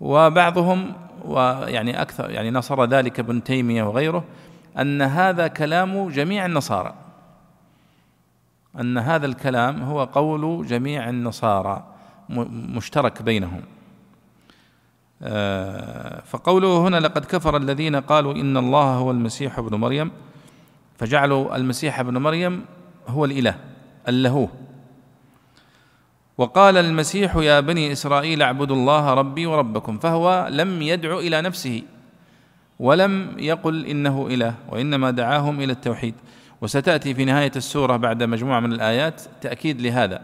وبعضهم 0.00 0.92
ويعني 1.24 2.02
أكثر 2.02 2.30
يعني 2.30 2.50
نصر 2.50 2.84
ذلك 2.84 3.20
ابن 3.20 3.44
تيمية 3.44 3.82
وغيره 3.82 4.24
أن 4.78 5.02
هذا 5.02 5.46
كلام 5.46 6.08
جميع 6.08 6.46
النصارى. 6.46 7.03
أن 8.80 8.98
هذا 8.98 9.26
الكلام 9.26 9.82
هو 9.82 10.04
قول 10.04 10.66
جميع 10.66 11.08
النصارى 11.08 11.84
مشترك 12.28 13.22
بينهم. 13.22 13.62
آه، 15.22 16.22
فقوله 16.26 16.88
هنا 16.88 16.96
لقد 16.96 17.24
كفر 17.24 17.56
الذين 17.56 17.96
قالوا 17.96 18.34
إن 18.34 18.56
الله 18.56 18.94
هو 18.94 19.10
المسيح 19.10 19.58
ابن 19.58 19.74
مريم 19.74 20.10
فجعلوا 20.98 21.56
المسيح 21.56 22.00
ابن 22.00 22.18
مريم 22.18 22.64
هو 23.08 23.24
الإله 23.24 23.54
اللهوه 24.08 24.48
وقال 26.38 26.76
المسيح 26.76 27.36
يا 27.36 27.60
بني 27.60 27.92
إسرائيل 27.92 28.42
اعبدوا 28.42 28.76
الله 28.76 29.14
ربي 29.14 29.46
وربكم 29.46 29.98
فهو 29.98 30.48
لم 30.50 30.82
يدعو 30.82 31.18
إلى 31.18 31.40
نفسه 31.42 31.82
ولم 32.78 33.36
يقل 33.38 33.86
إنه 33.86 34.26
إله 34.30 34.54
وإنما 34.68 35.10
دعاهم 35.10 35.60
إلى 35.60 35.72
التوحيد. 35.72 36.14
وستأتي 36.64 37.14
في 37.14 37.24
نهاية 37.24 37.52
السورة 37.56 37.96
بعد 37.96 38.22
مجموعة 38.22 38.60
من 38.60 38.72
الآيات 38.72 39.22
تأكيد 39.40 39.80
لهذا. 39.80 40.20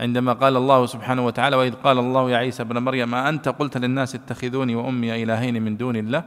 عندما 0.00 0.32
قال 0.32 0.56
الله 0.56 0.86
سبحانه 0.86 1.26
وتعالى 1.26 1.56
وإذ 1.56 1.74
قال 1.74 1.98
الله 1.98 2.30
يا 2.30 2.36
عيسى 2.36 2.62
ابن 2.62 2.78
مريم 2.78 3.14
أنت 3.14 3.48
قلت 3.48 3.76
للناس 3.76 4.14
اتخذوني 4.14 4.74
وأمي 4.74 5.22
إلهين 5.22 5.62
من 5.62 5.76
دون 5.76 5.96
الله؟ 5.96 6.24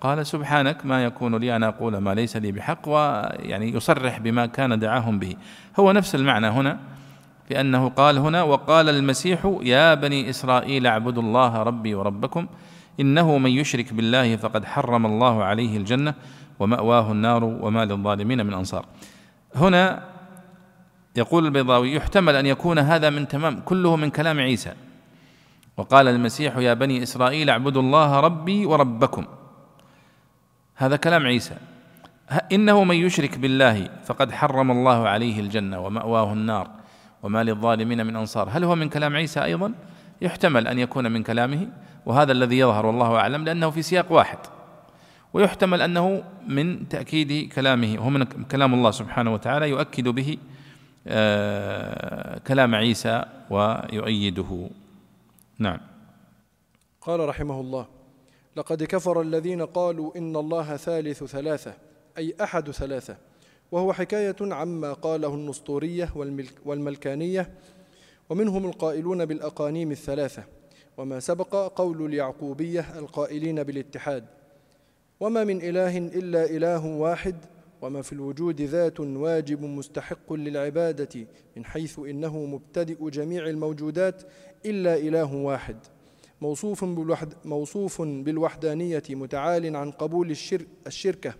قال 0.00 0.26
سبحانك 0.26 0.86
ما 0.86 1.04
يكون 1.04 1.36
لي 1.36 1.56
أن 1.56 1.62
أقول 1.62 1.96
ما 1.96 2.14
ليس 2.14 2.36
لي 2.36 2.52
بحق 2.52 2.88
ويعني 2.88 3.74
يصرح 3.74 4.18
بما 4.18 4.46
كان 4.46 4.78
دعاهم 4.78 5.18
به. 5.18 5.36
هو 5.80 5.92
نفس 5.92 6.14
المعنى 6.14 6.46
هنا 6.46 6.78
في 7.48 7.60
أنه 7.60 7.88
قال 7.88 8.18
هنا 8.18 8.42
وقال 8.42 8.88
المسيح 8.88 9.58
يا 9.62 9.94
بني 9.94 10.30
إسرائيل 10.30 10.86
اعبدوا 10.86 11.22
الله 11.22 11.62
ربي 11.62 11.94
وربكم 11.94 12.46
إنه 13.00 13.38
من 13.38 13.50
يشرك 13.50 13.92
بالله 13.94 14.36
فقد 14.36 14.64
حرم 14.64 15.06
الله 15.06 15.44
عليه 15.44 15.76
الجنة 15.76 16.14
ومأواه 16.58 17.12
النار 17.12 17.44
وما 17.44 17.84
للظالمين 17.84 18.46
من 18.46 18.54
أنصار. 18.54 18.86
هنا 19.54 20.02
يقول 21.16 21.46
البيضاوي 21.46 21.94
يحتمل 21.94 22.36
أن 22.36 22.46
يكون 22.46 22.78
هذا 22.78 23.10
من 23.10 23.28
تمام 23.28 23.60
كله 23.60 23.96
من 23.96 24.10
كلام 24.10 24.40
عيسى. 24.40 24.72
وقال 25.76 26.08
المسيح 26.08 26.56
يا 26.56 26.74
بني 26.74 27.02
إسرائيل 27.02 27.50
اعبدوا 27.50 27.82
الله 27.82 28.20
ربي 28.20 28.66
وربكم. 28.66 29.24
هذا 30.76 30.96
كلام 30.96 31.26
عيسى. 31.26 31.54
إنه 32.52 32.84
من 32.84 32.96
يشرك 32.96 33.38
بالله 33.38 33.88
فقد 34.04 34.32
حرم 34.32 34.70
الله 34.70 35.08
عليه 35.08 35.40
الجنة 35.40 35.80
ومأواه 35.80 36.32
النار 36.32 36.70
وما 37.22 37.44
للظالمين 37.44 38.06
من 38.06 38.16
أنصار. 38.16 38.48
هل 38.52 38.64
هو 38.64 38.74
من 38.74 38.88
كلام 38.88 39.16
عيسى 39.16 39.44
أيضا؟ 39.44 39.72
يحتمل 40.20 40.66
أن 40.66 40.78
يكون 40.78 41.12
من 41.12 41.22
كلامه. 41.22 41.68
وهذا 42.06 42.32
الذي 42.32 42.58
يظهر 42.58 42.86
والله 42.86 43.16
أعلم 43.16 43.44
لأنه 43.44 43.70
في 43.70 43.82
سياق 43.82 44.12
واحد. 44.12 44.38
ويحتمل 45.32 45.82
أنه 45.82 46.24
من 46.46 46.88
تأكيد 46.88 47.52
كلامه 47.52 47.94
وهو 47.98 48.10
من 48.10 48.24
كلام 48.24 48.74
الله 48.74 48.90
سبحانه 48.90 49.34
وتعالى 49.34 49.68
يؤكد 49.68 50.08
به 50.08 50.38
آه، 51.08 52.38
كلام 52.38 52.74
عيسى 52.74 53.24
ويؤيده. 53.50 54.68
نعم. 55.58 55.78
قال 57.00 57.28
رحمه 57.28 57.60
الله 57.60 57.86
لقد 58.56 58.82
كفر 58.82 59.20
الذين 59.20 59.62
قالوا 59.62 60.16
إن 60.16 60.36
الله 60.36 60.76
ثالث 60.76 61.24
ثلاثة 61.24 61.74
أي 62.18 62.34
أحد 62.42 62.70
ثلاثة 62.70 63.16
وهو 63.72 63.92
حكاية 63.92 64.36
عما 64.40 64.92
قاله 64.92 65.34
النسطورية 65.34 66.12
والملكانية 66.64 67.50
ومنهم 68.30 68.66
القائلون 68.66 69.24
بالأقانيم 69.24 69.90
الثلاثة 69.90 70.44
وما 70.96 71.20
سبق 71.20 71.72
قول 71.76 72.06
اليعقوبية 72.06 72.98
القائلين 72.98 73.62
بالاتحاد. 73.62 74.24
وما 75.20 75.44
من 75.44 75.62
إله 75.62 75.98
إلا 75.98 76.44
إله 76.44 76.86
واحد 76.86 77.36
وما 77.82 78.02
في 78.02 78.12
الوجود 78.12 78.60
ذات 78.60 79.00
واجب 79.00 79.62
مستحق 79.62 80.32
للعبادة 80.32 81.26
من 81.56 81.64
حيث 81.64 81.98
إنه 81.98 82.38
مبتدئ 82.38 83.10
جميع 83.10 83.48
الموجودات 83.48 84.22
إلا 84.66 84.96
إله 84.96 85.34
واحد. 85.34 85.76
موصوف, 86.40 86.84
بالوحد 86.84 87.34
موصوف 87.44 88.02
بالوحدانية 88.02 89.02
متعال 89.10 89.76
عن 89.76 89.90
قبول 89.90 90.30
الشرك 90.30 90.66
الشركة. 90.86 91.34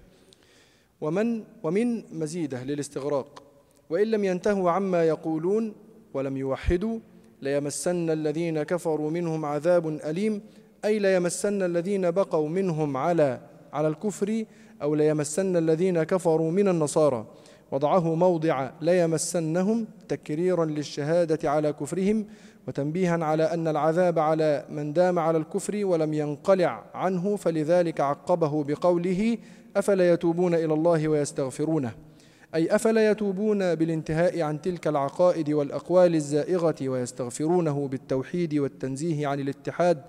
ومن 1.00 1.45
ومن 1.62 2.18
مزيده 2.18 2.64
للاستغراق. 2.64 3.42
وإن 3.90 4.06
لم 4.06 4.25
ينتهوا 4.25 4.71
عما 4.71 5.04
يقولون 5.04 5.75
ولم 6.14 6.37
يوحدوا 6.37 6.99
ليمسن 7.42 8.11
الذين 8.11 8.62
كفروا 8.62 9.11
منهم 9.11 9.45
عذاب 9.45 9.87
أليم 9.88 10.42
أي 10.85 10.99
ليمسن 10.99 11.62
الذين 11.62 12.11
بقوا 12.11 12.49
منهم 12.49 12.97
على 12.97 13.55
على 13.73 13.88
الكفر 13.88 14.44
أو 14.82 14.94
ليمسن 14.94 15.56
الذين 15.56 16.02
كفروا 16.02 16.50
من 16.50 16.68
النصارى. 16.68 17.26
وضعه 17.73 18.14
موضع 18.14 18.70
ليمسنهم 18.80 19.87
تكريرا 20.08 20.64
للشهادة 20.64 21.50
على 21.50 21.73
كفرهم 21.73 22.26
وتنبيها 22.68 23.25
على 23.25 23.42
أن 23.42 23.68
العذاب 23.68 24.18
على 24.18 24.64
من 24.70 24.92
دام 24.92 25.18
على 25.18 25.38
الكفر 25.38 25.85
ولم 25.85 26.14
ينقلع 26.14 26.85
عنه 26.94 27.37
فلذلك 27.37 28.00
عقبه 28.00 28.64
بقوله 28.64 29.38
أفلا 29.76 30.12
يتوبون 30.12 30.54
إلى 30.54 30.75
الله 30.75 31.08
ويستغفرونه؟ 31.08 31.92
أي 32.54 32.75
أفلا 32.75 33.11
يتوبون 33.11 33.75
بالانتهاء 33.75 34.40
عن 34.42 34.61
تلك 34.62 34.87
العقائد 34.87 35.50
والأقوال 35.50 36.14
الزائغة 36.14 36.75
ويستغفرونه 36.82 37.88
بالتوحيد 37.88 38.54
والتنزيه 38.54 39.26
عن 39.26 39.40
الاتحاد 39.40 40.02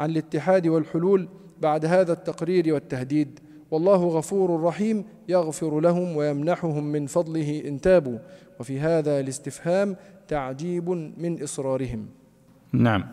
عن 0.00 0.10
الاتحاد 0.10 0.66
والحلول؟ 0.66 1.28
بعد 1.60 1.84
هذا 1.84 2.12
التقرير 2.12 2.74
والتهديد 2.74 3.40
والله 3.70 4.08
غفور 4.08 4.62
رحيم 4.62 5.04
يغفر 5.28 5.80
لهم 5.80 6.16
ويمنحهم 6.16 6.84
من 6.84 7.06
فضله 7.06 7.62
إن 7.68 7.80
تابوا. 7.80 8.18
وفي 8.60 8.80
هذا 8.80 9.20
الاستفهام 9.20 9.96
تعجيب 10.28 10.88
من 11.18 11.42
إصرارهم. 11.42 12.06
نعم. 12.72 13.04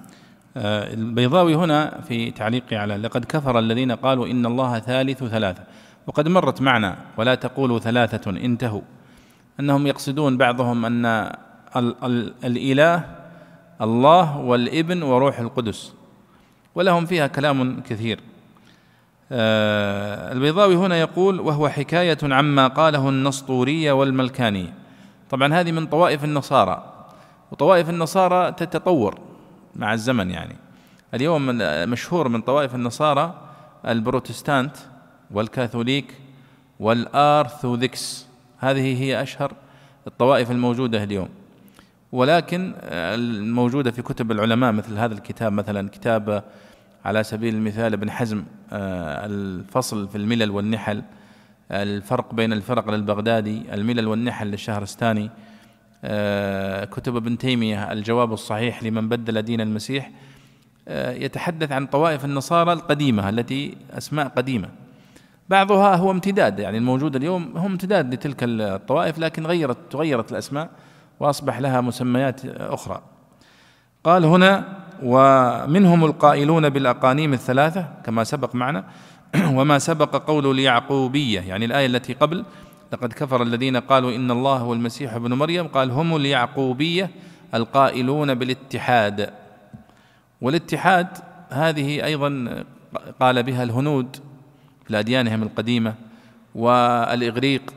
آه، 0.58 0.94
البيضاوي 0.94 1.56
هنا 1.56 2.02
في 2.02 2.32
تعليقه 2.32 2.78
على 2.78 2.98
لقد 2.98 3.26
كفر 3.26 3.60
الذين 3.60 3.92
قالوا 3.92 4.28
إن 4.28 4.46
الله 4.46 4.80
ثالث 4.80 5.24
ثلاثة. 5.24 5.64
وقد 6.08 6.28
مرت 6.28 6.62
معنا 6.62 6.98
ولا 7.18 7.36
تقولوا 7.36 7.80
ثلاثة 7.80 8.32
انتهوا. 8.32 8.82
أنهم 9.60 9.88
يقصدون 9.88 10.38
بعضهم 10.38 10.86
أن 10.86 11.06
ال 11.76 12.04
ال 12.04 12.34
الإله 12.44 13.04
الله 13.82 14.40
والإبن 14.40 15.04
وروح 15.04 15.40
القدس. 15.40 15.94
ولهم 16.76 17.06
فيها 17.06 17.28
كلام 17.28 17.82
كثير. 17.82 18.20
البيضاوي 19.32 20.76
هنا 20.76 20.98
يقول 20.98 21.40
وهو 21.40 21.70
حكاية 21.70 22.18
عما 22.24 22.68
قاله 22.68 23.10
النسطورية 23.10 23.92
والملكانية 23.92 24.74
طبعا 25.30 25.54
هذه 25.54 25.72
من 25.72 25.86
طوائف 25.86 26.24
النصارى 26.24 26.94
وطوائف 27.52 27.90
النصارى 27.90 28.52
تتطور 28.52 29.20
مع 29.76 29.94
الزمن 29.94 30.32
يعني. 30.32 30.56
اليوم 31.14 31.48
مشهور 31.90 32.28
من 32.28 32.42
طوائف 32.42 32.76
النصارى 32.76 33.34
البروتستانت 33.88 34.76
والكاثوليك 35.32 36.14
والآرثوذكس. 36.80 38.28
هذه 38.60 39.04
هي 39.04 39.22
أشهر 39.22 39.54
الطوائف 40.08 40.52
الموجودة 40.52 41.04
اليوم. 41.04 41.30
ولكن 42.12 42.74
الموجودة 42.84 43.92
في 43.92 44.02
كتب 44.02 44.32
العلماء 44.32 44.72
مثل 44.72 44.98
هذا 44.98 45.14
الكتاب 45.14 45.54
مثلا 45.54 45.90
كتاب 45.90 46.44
على 47.06 47.24
سبيل 47.24 47.56
المثال 47.56 47.94
ابن 47.94 48.12
حزم 48.12 48.44
آه، 48.72 49.26
الفصل 49.26 50.08
في 50.08 50.18
الملل 50.18 50.52
والنحل 50.52 51.04
الفرق 51.72 52.34
بين 52.34 52.54
الفرق 52.54 52.90
للبغدادي 52.90 53.74
الملل 53.74 54.08
والنحل 54.08 54.48
للشهرستاني 54.48 55.30
آه، 56.04 56.86
كتب 56.86 57.16
ابن 57.16 57.38
تيمية 57.38 57.92
الجواب 57.92 58.34
الصحيح 58.34 58.84
لمن 58.84 59.10
بدل 59.10 59.42
دين 59.42 59.62
المسيح 59.62 60.12
آه، 60.88 61.12
يتحدث 61.12 61.72
عن 61.72 61.86
طوائف 61.86 62.26
النصارى 62.26 62.74
القديمة 62.74 63.30
التي 63.30 63.78
أسماء 63.92 64.28
قديمة. 64.28 64.70
بعضها 65.50 65.96
هو 65.96 66.12
امتداد 66.12 66.60
يعني 66.60 66.78
الموجود 66.78 67.16
اليوم 67.16 67.58
هو 67.58 67.68
امتداد 67.68 68.14
لتلك 68.14 68.38
الطوائف 68.44 69.20
لكن 69.20 69.46
غيرت 69.46 69.78
تغيرت 69.90 70.32
الأسماء 70.32 70.70
وأصبح 71.20 71.60
لها 71.60 71.82
مسميات 71.82 72.46
أخرى. 72.46 73.02
قال 74.04 74.26
هنا 74.26 74.78
ومنهم 75.04 76.06
القائلون 76.06 76.70
بالأقانيم 76.70 77.34
الثلاثة 77.34 77.86
كما 78.06 78.24
سبق 78.24 78.56
معنا. 78.56 78.84
وما 79.58 79.80
سبق 79.80 80.16
قول 80.16 80.52
اليعقوبية 80.52 81.40
يعني 81.40 81.66
الآية 81.66 81.86
التي 81.86 82.14
قبل 82.14 82.46
لقد 82.94 83.14
كفر 83.14 83.44
الذين 83.44 83.78
قالوا 83.78 84.16
إن 84.16 84.32
الله 84.32 84.58
هو 84.58 84.74
المسيح 84.74 85.14
ابن 85.14 85.34
مريم 85.34 85.68
قال 85.68 85.92
هم 85.92 86.16
اليعقوبية 86.16 87.10
القائلون 87.54 88.34
بالاتحاد. 88.34 89.34
والاتحاد 90.42 91.08
هذه 91.50 92.06
أيضا 92.06 92.64
قال 93.20 93.44
بها 93.44 93.64
الهنود 93.64 94.18
في 94.88 95.00
أديانهم 95.00 95.44
القديمة 95.44 95.94
والإغريق 96.56 97.74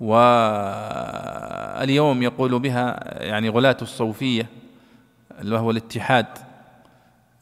واليوم 0.00 0.62
يقول 2.22 2.58
بها 2.58 3.14
يعني 3.22 3.48
غلاة 3.48 3.76
الصوفية. 3.82 4.46
اللي 5.40 5.58
هو 5.58 5.70
الاتحاد. 5.70 6.26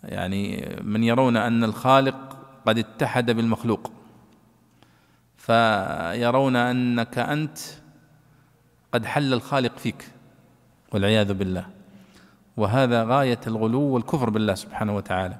يعني 0.05 0.74
من 0.83 1.05
يرون 1.05 1.37
أن 1.37 1.64
الخالق 1.64 2.37
قد 2.66 2.78
اتحد 2.78 3.31
بالمخلوق. 3.31 3.90
فيرون 5.37 6.57
أنك 6.57 7.18
أنت 7.18 7.59
قد 8.92 9.07
حل 9.07 9.33
الخالق 9.33 9.78
فيك 9.78 10.11
والعياذ 10.92 11.33
بالله. 11.33 11.66
وهذا 12.57 13.05
غاية 13.05 13.40
الغلو 13.46 13.81
والكفر 13.81 14.31
بالله 14.31 14.55
سبحانه 14.55 14.96
وتعالى. 14.96 15.38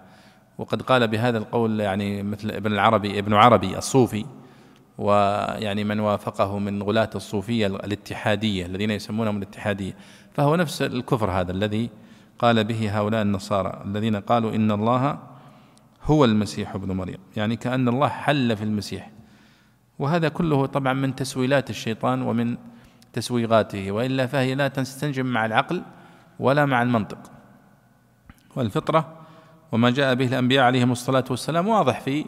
وقد 0.59 0.83
قال 0.83 1.09
بهذا 1.09 1.38
القول 1.38 1.81
يعني 1.81 2.23
مثل 2.23 2.51
ابن 2.51 2.73
العربي 2.73 3.19
ابن 3.19 3.35
عربي 3.35 3.79
الصوفي. 3.79 4.27
ويعني 4.99 5.85
من 5.85 6.01
وافقه 6.01 6.59
من 6.59 6.83
غلاة 6.83 7.11
الصوفية 7.15 7.67
الاتحادية 7.67 8.67
الذين 8.67 8.91
يسمونهم 8.91 9.37
الاتحادية. 9.37 9.97
فهو 10.33 10.57
نفس 10.57 10.83
الكفر 10.83 11.31
هذا 11.31 11.53
الذي 11.53 11.91
قال 12.43 12.65
به 12.65 12.99
هؤلاء 12.99 13.23
النصارى 13.23 13.83
الذين 13.85 14.17
قالوا 14.17 14.55
إن 14.55 14.71
الله 14.71 15.19
هو 16.05 16.25
المسيح 16.25 16.75
ابن 16.75 16.97
مريم. 16.97 17.19
يعني 17.37 17.57
كأن 17.57 17.89
الله 17.89 18.09
حل 18.09 18.57
في 18.57 18.65
المسيح. 18.65 19.11
وهذا 19.99 20.29
كله 20.29 20.67
طبعا 20.67 20.93
من 20.93 21.15
تسويلات 21.15 21.71
الشيطان 21.71 22.23
ومن 22.23 22.57
تسويغاته 23.13 23.93
وإلا 23.93 24.27
فهي 24.27 24.55
لا 24.55 24.69
تستنجم 24.69 25.27
مع 25.27 25.47
العقل 25.47 25.83
ولا 26.39 26.67
مع 26.67 26.83
المنطق. 26.83 27.19
والفطرة 28.57 29.13
وما 29.73 29.91
جاء 29.91 30.15
به 30.15 30.27
الأنبياء 30.27 30.65
عليهم 30.65 30.93
الصلاة 30.93 31.25
والسلام 31.31 31.69
واضح 31.69 32.01
في 32.01 32.25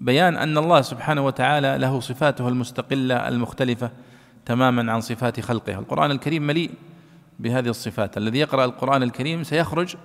بيان 0.00 0.36
أن 0.36 0.58
الله 0.58 0.80
سبحانه 0.80 1.26
وتعالى 1.26 1.78
له 1.78 2.00
صفاته 2.00 2.48
المستقلة 2.48 3.28
المختلفة 3.28 3.90
تماما 4.46 4.92
عن 4.92 5.00
صفات 5.00 5.40
خلقه. 5.40 5.78
القرآن 5.78 6.10
الكريم 6.10 6.46
مليء 6.46 6.70
بهذه 7.38 7.68
الصفات. 7.68 8.16
الذي 8.16 8.38
يقرأ 8.38 8.64
القرآن 8.64 9.02
الكريم 9.02 9.42
سيخرج 9.42 9.96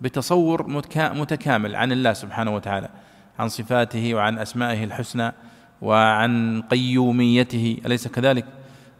بتصور 0.00 0.66
متكامل 1.14 1.76
عن 1.76 1.92
الله 1.92 2.12
سبحانه 2.12 2.54
وتعالى 2.54 2.88
عن 3.38 3.48
صفاته 3.48 4.14
وعن 4.14 4.38
أسمائه 4.38 4.84
الحسنى 4.84 5.32
وعن 5.82 6.62
قيوميته. 6.62 7.76
أليس 7.86 8.08
كذلك؟ 8.08 8.44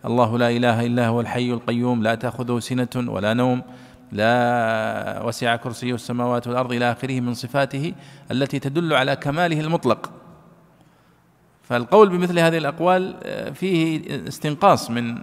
الله 0.05 0.39
لا 0.39 0.51
إله 0.51 0.87
إلا 0.87 1.07
هو 1.07 1.21
الحي 1.21 1.51
القيوم 1.53 2.03
لا 2.03 2.15
تأخذه 2.15 2.59
سنة 2.59 2.89
ولا 2.97 3.35
نوم 3.35 3.63
لا 4.13 5.23
وسع 5.25 5.57
كرسيه 5.57 5.95
السماوات 5.95 6.47
والأرض 6.47 6.73
إلى 6.73 6.93
آخره 6.93 7.21
من 7.21 7.35
صفاته 7.35 7.95
التي 8.31 8.59
تدل 8.59 8.93
على 8.95 9.17
كماله 9.17 9.61
المطلق. 9.61 10.11
فالقول 11.63 12.09
بمثل 12.09 12.39
هذه 12.39 12.59
الأقوال 12.59 13.17
آه، 13.23 13.51
فيه 13.51 14.03
استنقاص 14.29 14.91
من 14.91 15.19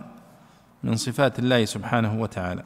من 0.84 0.96
صفات 0.96 1.40
الله 1.40 1.66
سبحانه 1.66 2.22
وتعالى. 2.22 2.64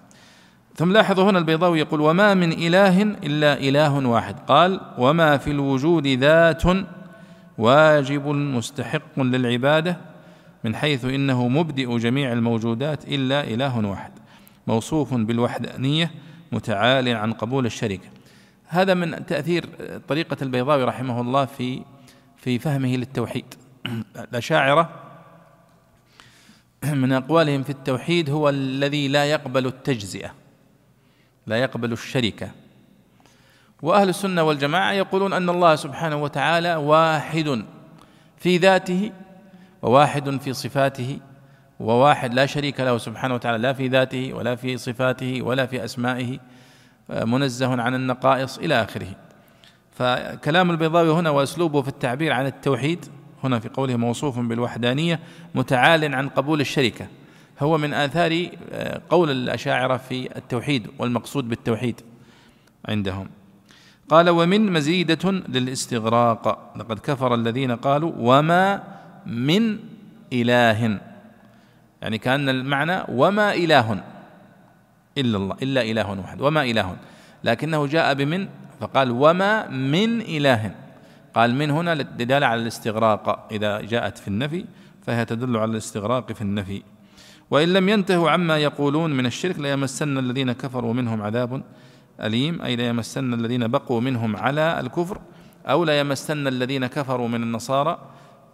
ثم 0.76 0.92
لاحظوا 0.92 1.30
هنا 1.30 1.40
البيضاوي 1.40 1.80
يقول 1.80 2.02
وما 2.02 2.34
من 2.34 2.52
إله 2.52 3.02
إلا 3.02 3.60
إله 3.60 4.08
واحد. 4.08 4.40
قال 4.40 4.82
وما 4.98 5.38
في 5.38 5.52
الوجود 5.52 6.08
ذات 6.08 6.64
واجب 7.58 8.28
مستحق 8.28 9.20
للعبادة 9.20 9.98
من 10.64 10.76
حيث 10.76 11.06
إنه 11.06 11.48
مبدئ 11.48 11.98
جميع 11.98 12.34
الموجودات 12.34 13.06
إلا 13.08 13.44
إله 13.44 13.86
واحد. 13.86 14.12
موصوف 14.68 15.14
بالوحدانية 15.14 16.12
متعال 16.52 17.10
عن 17.10 17.34
قبول 17.34 17.66
الشركة 17.66 18.08
هذا 18.68 18.94
من 18.94 19.26
تأثير 19.26 19.66
طريقة 20.08 20.38
البيضاوي 20.42 20.84
رحمه 20.84 21.22
الله 21.22 21.46
في 21.46 21.82
في 22.38 22.60
فهمه 22.60 22.96
للتوحيد. 22.96 23.46
الأشاعرة 24.32 25.07
من 27.02 27.14
أقوالهم 27.14 27.64
في 27.64 27.70
التوحيد 27.70 28.30
هو 28.30 28.50
الذي 28.50 29.08
لا 29.08 29.26
يقبل 29.26 29.66
التجزئة 29.66 30.34
لا 31.48 31.58
يقبل 31.58 31.92
الشركة. 31.92 32.50
وأهل 33.82 34.10
السنة 34.10 34.44
والجماعة 34.44 34.92
يقولون 34.92 35.34
أن 35.34 35.50
الله 35.50 35.76
سبحانه 35.76 36.24
وتعالى 36.24 36.76
واحد 36.76 37.66
في 38.38 38.58
ذاته 38.58 39.12
وواحد 39.82 40.42
في 40.42 40.54
صفاته 40.54 41.20
وواحد 41.80 42.34
لا 42.34 42.46
شريك 42.46 42.80
له 42.80 42.98
سبحانه 42.98 43.36
وتعالى 43.36 43.58
لا 43.58 43.74
في 43.74 43.88
ذاته 43.88 44.34
ولا 44.34 44.56
في 44.56 44.78
صفاته 44.78 45.42
ولا 45.42 45.66
في 45.66 45.84
أسمائه 45.84 46.40
منزه 47.10 47.82
عن 47.82 47.96
النقائص 47.96 48.58
إلى 48.58 48.84
آخره. 48.84 49.08
فكلام 49.96 50.72
البيضاوي 50.72 51.12
هنا 51.12 51.30
وأسلوبه 51.30 51.82
في 51.82 51.88
التعبير 51.88 52.34
عن 52.34 52.46
التوحيد 52.46 53.06
هنا 53.44 53.60
في 53.60 53.70
قوله 53.70 53.96
موصوف 53.96 54.40
بالوحدانية 54.40 55.20
متعال 55.56 56.16
عن 56.16 56.30
قبول 56.30 56.62
الشركة. 56.62 57.08
هو 57.60 57.78
من 57.78 57.94
آثار 57.94 58.48
آه، 58.72 59.02
قول 59.10 59.32
الأشاعرة 59.32 59.98
في 59.98 60.38
التوحيد 60.38 60.88
والمقصود 61.00 61.50
بالتوحيد 61.50 62.02
عندهم. 62.86 63.30
قال 64.10 64.30
ومن 64.30 64.74
مزيدة 64.74 65.32
للاستغراق. 65.32 66.74
لقد 66.76 67.00
كفر 67.00 67.36
الذين 67.36 67.72
قالوا 67.76 68.12
وما 68.18 68.84
من 69.26 69.80
إله. 70.34 71.00
يعني 72.02 72.18
كأن 72.18 72.50
المعنى 72.50 73.04
وما 73.10 73.54
إله 73.54 74.04
إلا 75.18 75.38
الله 75.38 75.56
إلا 75.62 75.82
إله 75.82 76.20
واحد 76.20 76.42
وما 76.42 76.64
إله. 76.64 76.98
لكنه 77.44 77.88
جاء 77.88 78.14
بمن 78.14 78.48
فقال 78.80 79.12
وما 79.12 79.70
من 79.70 80.22
إله. 80.22 80.87
قال 81.38 81.56
من 81.56 81.72
هنا 81.72 81.96
للدلالة 81.96 82.46
على 82.46 82.62
الاستغراق 82.62 83.48
إذا 83.52 83.82
جاءت 83.82 84.18
في 84.18 84.28
النفي 84.28 84.66
فهي 85.02 85.26
تدل 85.26 85.58
على 85.58 85.72
الاستغراق 85.72 86.32
في 86.32 86.42
النفي. 86.42 86.84
وإن 87.52 87.74
لم 87.74 87.90
ينتهوا 87.90 88.30
عما 88.30 88.58
يقولون 88.58 89.18
من 89.18 89.26
الشرك 89.26 89.60
ليمسن 89.60 90.18
الذين 90.18 90.52
كفروا 90.52 90.94
منهم 90.94 91.22
عذاب 91.22 91.64
أليم 92.22 92.62
أي 92.62 92.76
ليمسن 92.76 93.34
الذين 93.34 93.68
بقوا 93.68 94.02
منهم 94.02 94.36
على 94.36 94.80
الكفر 94.80 95.22
أو 95.66 95.84
ليمسن 95.84 96.48
الذين 96.48 96.88
كفروا 96.88 97.28
من 97.28 97.44
النصارى 97.44 98.00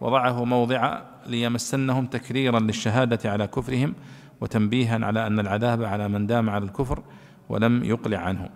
وضعه 0.02 0.46
موضع 0.46 1.02
ليمسنهم 1.28 2.06
تكريرا 2.06 2.60
للشهادة 2.60 3.32
على 3.32 3.48
كفرهم 3.48 3.94
وتنبيها 4.42 5.06
على 5.06 5.28
أن 5.28 5.40
العذاب 5.40 5.84
على 5.84 6.08
من 6.08 6.28
دام 6.28 6.50
على 6.50 6.66
الكفر 6.66 7.04
ولم 7.50 7.84
يقلع 7.84 8.18
عنه. 8.18 8.50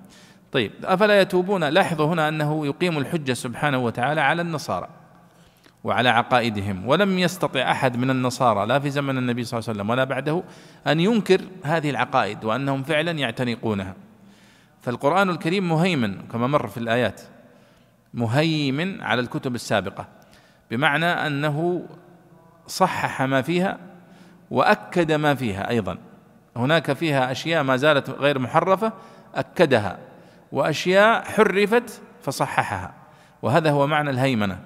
طيب 0.52 0.72
أفلا 0.84 1.22
يتوبون؟ 1.22 1.64
لاحظوا 1.64 2.06
هنا 2.08 2.28
أنه 2.28 2.66
يقيم 2.66 2.98
الحجة 2.98 3.34
سبحانه 3.34 3.78
وتعالى 3.78 4.22
على 4.22 4.42
النصارى 4.42 4.88
وعلى 5.84 6.10
عقائدهم 6.10 6.88
ولم 6.88 7.20
يستطع 7.20 7.72
أحد 7.72 7.98
من 7.98 8.10
النصارى 8.10 8.66
لا 8.66 8.80
في 8.80 8.90
زمن 8.90 9.18
النبي 9.18 9.44
صلى 9.44 9.60
الله 9.60 9.70
عليه 9.70 9.80
وسلم 9.80 9.90
ولا 9.90 10.04
بعده 10.04 10.44
أن 10.88 11.00
ينكر 11.00 11.42
هذه 11.64 11.90
العقائد 11.90 12.46
وأنهم 12.46 12.84
فعلا 12.84 13.12
يعتنقونها. 13.12 13.96
فالقرآن 14.82 15.30
الكريم 15.30 15.70
مهيمن 15.70 16.22
كما 16.32 16.48
مر 16.48 16.68
في 16.68 16.78
الآيات 16.78 17.22
مهيمن 18.14 19.02
على 19.02 19.22
الكتب 19.22 19.56
السابقة 19.56 20.08
بمعنى 20.72 21.06
أنه 21.06 21.86
صحح 22.68 23.22
ما 23.22 23.42
فيها 23.42 23.78
وأكد 24.52 25.12
ما 25.12 25.36
فيها 25.36 25.70
أيضا. 25.70 25.98
هناك 26.56 26.94
فيها 26.94 27.32
أشياء 27.32 27.64
ما 27.64 27.78
زالت 27.78 28.10
غير 28.10 28.40
محرفة 28.40 28.94
أكدها. 29.36 30.07
وأشياء 30.52 31.24
حرفت 31.24 32.02
فصححها. 32.22 32.94
وهذا 33.42 33.72
هو 33.72 33.88
معنى 33.88 34.10
الهيمنة. 34.10 34.60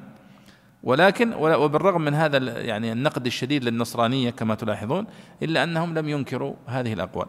ولكن 0.84 1.34
وبالرغم 1.34 2.02
من 2.02 2.14
هذا 2.14 2.62
يعني 2.62 2.92
النقد 2.92 3.26
الشديد 3.26 3.64
للنصرانية 3.64 4.30
كما 4.30 4.56
تلاحظون 4.56 5.08
إلا 5.44 5.64
أنهم 5.64 5.98
لم 5.98 6.10
ينكروا 6.10 6.54
هذه 6.68 6.94
الأقوال. 6.94 7.28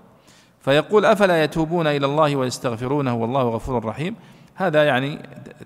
فيقول 0.61 1.05
أفلا 1.05 1.45
يتوبون 1.45 1.87
إلى 1.87 2.07
الله 2.07 2.37
ويستغفرونه 2.37 3.15
والله 3.15 3.43
غفور 3.43 3.85
رحيم؟ 3.85 4.17
هذا 4.55 4.85
يعني 4.85 5.19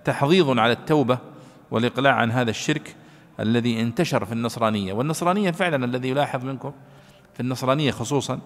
تحضيض 0.05 0.59
على 0.59 0.72
التوبة 0.72 1.18
والإقلاع 1.70 2.14
عن 2.14 2.31
هذا 2.31 2.51
الشرك 2.51 2.96
الذي 3.40 3.81
انتشر 3.81 4.25
في 4.25 4.33
النصرانية. 4.33 4.92
والنصرانية 4.92 5.51
فعلا 5.51 5.85
الذي 5.85 6.09
يلاحظ 6.09 6.44
منكم 6.44 6.72
في 7.35 7.40
النصرانية 7.40 7.90
خصوصا. 7.90 8.38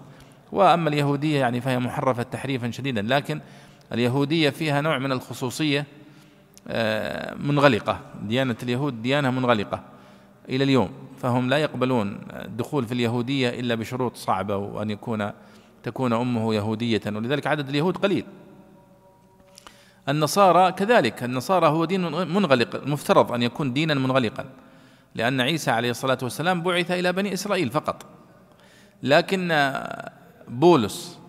وأما 0.53 0.88
اليهودية 0.88 1.40
يعني 1.40 1.61
فهي 1.61 1.79
محرفة 1.79 2.22
تحريفا 2.22 2.70
شديدا. 2.70 3.03
لكن 3.03 3.40
اليهودية 3.92 4.50
فيها 4.50 4.81
نوع 4.81 4.98
من 4.98 5.12
الخصوصية 5.12 5.87
آه، 6.68 7.35
منغلقة. 7.35 8.00
ديانة 8.22 8.57
اليهود 8.62 9.03
ديانة 9.03 9.31
منغلقة 9.31 9.83
إلى 10.48 10.64
اليوم. 10.64 10.90
فهم 11.22 11.48
لا 11.48 11.59
يقبلون 11.59 12.18
الدخول 12.33 12.87
في 12.87 12.92
اليهودية 12.92 13.48
إلا 13.48 13.74
بشروط 13.74 14.16
صعبة 14.16 14.57
وأن 14.57 14.90
يكون 14.90 15.31
تكون 15.83 16.12
أمه 16.12 16.55
يهودية. 16.55 17.00
ولذلك 17.07 17.46
عدد 17.46 17.68
اليهود 17.68 17.96
قليل. 17.96 18.24
النصارى 20.09 20.72
كذلك. 20.72 21.22
النصارى 21.22 21.66
هو 21.66 21.85
دين 21.85 22.00
منغلق 22.12 22.74
المفترض 22.74 23.33
أن 23.33 23.42
يكون 23.42 23.72
دينا 23.72 23.94
منغلقا 23.94 24.44
لأن 25.14 25.40
عيسى 25.40 25.70
عليه 25.70 25.90
الصلاة 25.90 26.18
والسلام 26.22 26.62
بعث 26.62 26.90
إلى 26.90 27.12
بني 27.12 27.35
إسرائيل 27.35 27.70
فقط. 27.70 28.07
لكن 29.03 29.72
بولس 30.48 31.19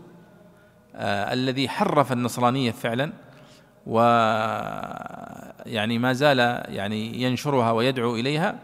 الذي 0.95 1.69
حرف 1.69 2.11
النصرانية 2.11 2.71
فعلا 2.71 3.11
و 3.87 3.99
يعني 5.65 5.97
ما 5.99 6.13
زال 6.13 6.39
يعني 6.69 7.21
ينشرها 7.21 7.71
ويدعو 7.71 8.15
إليها 8.15 8.55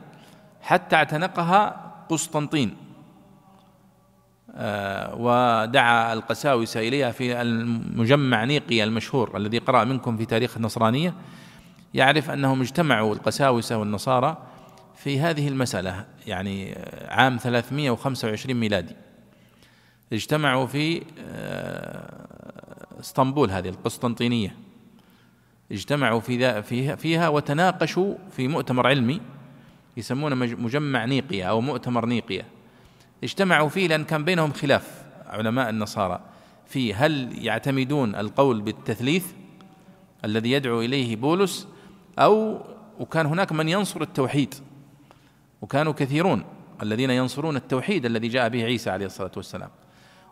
حتى 0.61 0.95
اعتنقها 0.95 1.93
قسطنطين. 2.09 2.75
آه 4.55 5.15
ودعا 5.15 6.13
القساوسة 6.13 6.79
إليها 6.79 7.11
في 7.11 7.41
المجمع 7.41 8.43
نيقيا 8.43 8.83
المشهور 8.83 9.37
الذي 9.37 9.57
قرأ 9.57 9.83
منكم 9.83 10.17
في 10.17 10.25
تاريخ 10.25 10.57
النصرانية. 10.57 11.13
يعرف 11.93 12.29
أنهم 12.29 12.61
اجتمعوا 12.61 13.15
القساوسة 13.15 13.77
والنصارى 13.77 14.37
في 14.95 15.19
هذه 15.19 15.47
المسألة 15.47 16.05
يعني 16.27 16.77
عام 17.07 17.37
325 17.37 18.55
ميلادي. 18.59 18.95
اجتمعوا 20.13 20.65
في 20.65 21.01
آه، 21.29 22.16
اسطنبول 22.99 23.51
هذه 23.51 23.69
القسطنطينية. 23.69 24.55
اجتمعوا 25.71 26.19
في 26.19 26.63
فيها, 26.63 26.95
فيها 26.95 27.29
وتناقشوا 27.29 28.15
في 28.31 28.47
مؤتمر 28.47 28.87
علمي 28.87 29.21
يسمونه 29.97 30.35
مجمع 30.35 31.05
نيقيا 31.05 31.45
أو 31.45 31.61
مؤتمر 31.61 32.05
نيقيا. 32.05 32.45
اجتمعوا 33.23 33.69
فيه 33.69 33.87
لأن 33.87 34.03
كان 34.03 34.25
بينهم 34.25 34.51
خلاف 34.51 35.03
علماء 35.25 35.69
النصارى 35.69 36.21
في 36.65 36.93
هل 36.93 37.45
يعتمدون 37.45 38.15
القول 38.15 38.61
بالتثليث 38.61 39.25
الذي 40.25 40.51
يدعو 40.51 40.81
إليه 40.81 41.15
بولس 41.15 41.67
أو 42.19 42.61
وكان 42.99 43.25
هناك 43.25 43.51
من 43.51 43.69
ينصر 43.69 44.01
التوحيد 44.01 44.53
وكانوا 45.61 45.93
كثيرون 45.93 46.43
الذين 46.81 47.09
ينصرون 47.09 47.55
التوحيد 47.55 48.05
الذي 48.05 48.27
جاء 48.27 48.49
به 48.49 48.63
عيسى 48.63 48.89
عليه 48.89 49.05
الصلاة 49.05 49.31
والسلام 49.37 49.69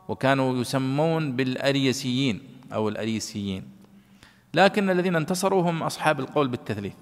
وكانوا 0.07 0.61
يسمون 0.61 1.35
بالأريسيين. 1.35 2.54
أو 2.75 2.89
الاريسيين 2.89 3.63
لكن 4.53 4.89
الذين 4.89 5.15
انتصروا 5.15 5.69
هم 5.69 5.83
أصحاب 5.83 6.19
القول 6.19 6.47
بالتثليث 6.47 6.93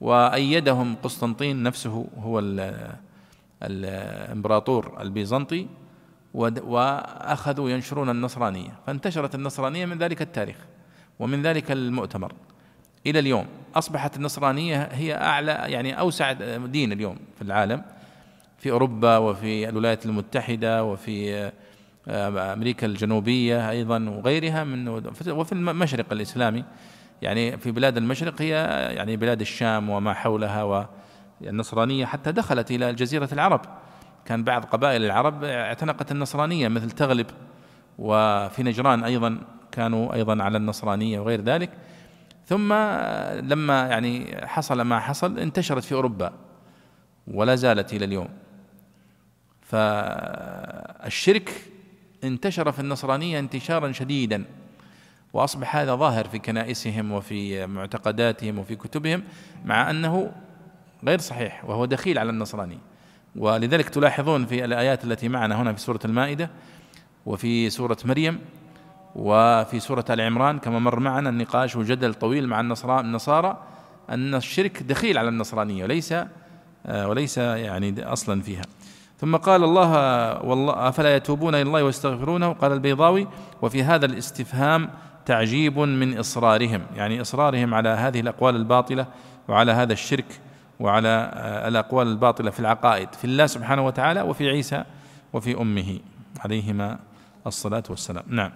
وأيدهم 0.00 0.96
قسطنطين 1.02 1.62
نفسه 1.62 2.06
هو 2.18 2.42
الإمبراطور 3.62 5.00
البيزنطي 5.00 5.66
وأخذوا 6.34 7.70
ينشرون 7.70 8.10
النصرانية. 8.10 8.70
فانتشرت 8.86 9.34
النصرانية 9.34 9.86
من 9.86 9.98
ذلك 9.98 10.22
التاريخ 10.22 10.56
ومن 11.18 11.42
ذلك 11.42 11.70
المؤتمر 11.70 12.32
إلى 13.06 13.18
اليوم. 13.18 13.46
أصبحت 13.74 14.16
النصرانية 14.16 14.82
هي 14.82 15.14
أعلى 15.14 15.52
يعني 15.52 15.98
أوسع 15.98 16.32
دين 16.56 16.92
اليوم 16.92 17.16
في 17.36 17.42
العالم 17.42 17.82
في 18.58 18.70
أوروبا 18.70 19.18
وفي 19.18 19.68
الولايات 19.68 20.06
المتحدة 20.06 20.84
وفي 20.84 21.50
أمريكا 22.08 22.86
الجنوبية 22.86 23.70
أيضا 23.70 24.08
وغيرها 24.08 24.64
من 24.64 24.88
وفي 25.28 25.52
المشرق 25.52 26.12
الإسلامي. 26.12 26.64
يعني 27.22 27.58
في 27.58 27.70
بلاد 27.70 27.96
المشرق 27.96 28.42
هي 28.42 28.50
يعني 28.96 29.16
بلاد 29.16 29.40
الشام 29.40 29.90
وما 29.90 30.14
حولها 30.14 30.88
والنصرانية. 31.40 32.06
حتى 32.06 32.32
دخلت 32.32 32.70
إلى 32.70 32.92
جزيرة 32.92 33.28
العرب. 33.32 33.60
كان 34.24 34.44
بعض 34.44 34.64
قبائل 34.64 35.04
العرب 35.04 35.44
اعتنقت 35.44 36.12
النصرانية 36.12 36.68
مثل 36.68 36.90
تغلب. 36.90 37.26
وفي 37.98 38.62
نجران 38.62 39.04
أيضا 39.04 39.38
كانوا 39.72 40.14
أيضا 40.14 40.42
على 40.42 40.56
النصرانية 40.56 41.20
وغير 41.20 41.40
ذلك. 41.40 41.70
ثم 42.46 42.72
لما 43.32 43.86
يعني 43.86 44.36
حصل 44.46 44.80
ما 44.80 45.00
حصل 45.00 45.38
انتشرت 45.38 45.84
في 45.84 45.94
أوروبا 45.94 46.32
ولا 47.26 47.54
زالت 47.54 47.92
إلى 47.92 48.04
اليوم. 48.04 48.28
فالشرك 49.62 51.50
انتشر 52.24 52.72
في 52.72 52.80
النصرانية 52.80 53.38
انتشارا 53.38 53.92
شديدا 53.92 54.44
وأصبح 55.32 55.76
هذا 55.76 55.94
ظاهر 55.94 56.28
في 56.28 56.38
كنائسهم 56.38 57.12
وفي 57.12 57.66
معتقداتهم 57.66 58.58
وفي 58.58 58.76
كتبهم 58.76 59.22
مع 59.64 59.90
أنه 59.90 60.32
غير 61.04 61.18
صحيح 61.18 61.64
وهو 61.64 61.84
دخيل 61.84 62.18
على 62.18 62.30
النصرانيه 62.30 62.78
ولذلك 63.36 63.88
تلاحظون 63.88 64.46
في 64.46 64.64
الآيات 64.64 65.04
التي 65.04 65.28
معنا 65.28 65.62
هنا 65.62 65.72
في 65.72 65.80
سورة 65.80 66.00
المائدة 66.04 66.50
وفي 67.26 67.70
سورة 67.70 67.96
مريم 68.04 68.38
وفي 69.16 69.80
سورة 69.80 70.04
آل 70.10 70.20
عمران 70.20 70.58
كما 70.58 70.78
مر 70.78 71.00
معنا 71.00 71.28
النقاش 71.28 71.76
وجدل 71.76 72.14
طويل 72.14 72.48
مع 72.48 72.60
النصارى 72.60 73.64
أن 74.10 74.34
الشرك 74.34 74.82
دخيل 74.82 75.18
على 75.18 75.28
النصرانية 75.28 75.84
وليس 75.84 76.14
آه، 76.86 77.08
وليس 77.08 77.38
يعني 77.38 78.04
أصلا 78.04 78.42
فيها. 78.42 78.62
ثم 79.18 79.36
قال 79.36 79.64
الله 79.64 79.92
والله 80.44 80.88
أفلا 80.88 81.16
يتوبون 81.16 81.54
إلى 81.54 81.62
الله 81.62 81.84
ويستغفرونه؟ 81.84 82.52
قال 82.52 82.72
البيضاوي 82.72 83.26
وفي 83.62 83.82
هذا 83.82 84.06
الاستفهام 84.06 84.90
تعجيب 85.26 85.78
من 85.78 86.18
إصرارهم 86.18 86.86
يعني 86.96 87.20
إصرارهم 87.20 87.74
على 87.74 87.88
هذه 87.88 88.20
الأقوال 88.20 88.56
الباطلة 88.56 89.06
وعلى 89.48 89.72
هذا 89.72 89.92
الشرك 89.92 90.40
وعلى 90.80 91.08
آه، 91.34 91.68
الأقوال 91.68 92.06
الباطلة 92.06 92.50
في 92.50 92.60
العقائد 92.60 93.14
في 93.14 93.24
الله 93.24 93.46
سبحانه 93.46 93.86
وتعالى 93.86 94.22
وفي 94.22 94.48
عيسى 94.48 94.84
وفي 95.32 95.60
أمه 95.60 95.98
عليهما 96.40 96.98
الصلاة 97.46 97.82
والسلام. 97.90 98.24
نعم. 98.28 98.52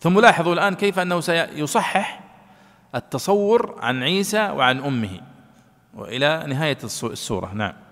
ثم 0.00 0.20
لاحظوا 0.20 0.52
الآن 0.52 0.74
كيف 0.74 0.98
أنه 0.98 1.20
سيصحح 1.20 2.20
التصور 2.94 3.78
عن 3.80 4.02
عيسى 4.02 4.50
وعن 4.50 4.78
أمه 4.78 5.20
وإلى 5.94 6.44
نهاية 6.48 6.78
السورة. 6.84 7.50
نعم. 7.54 7.85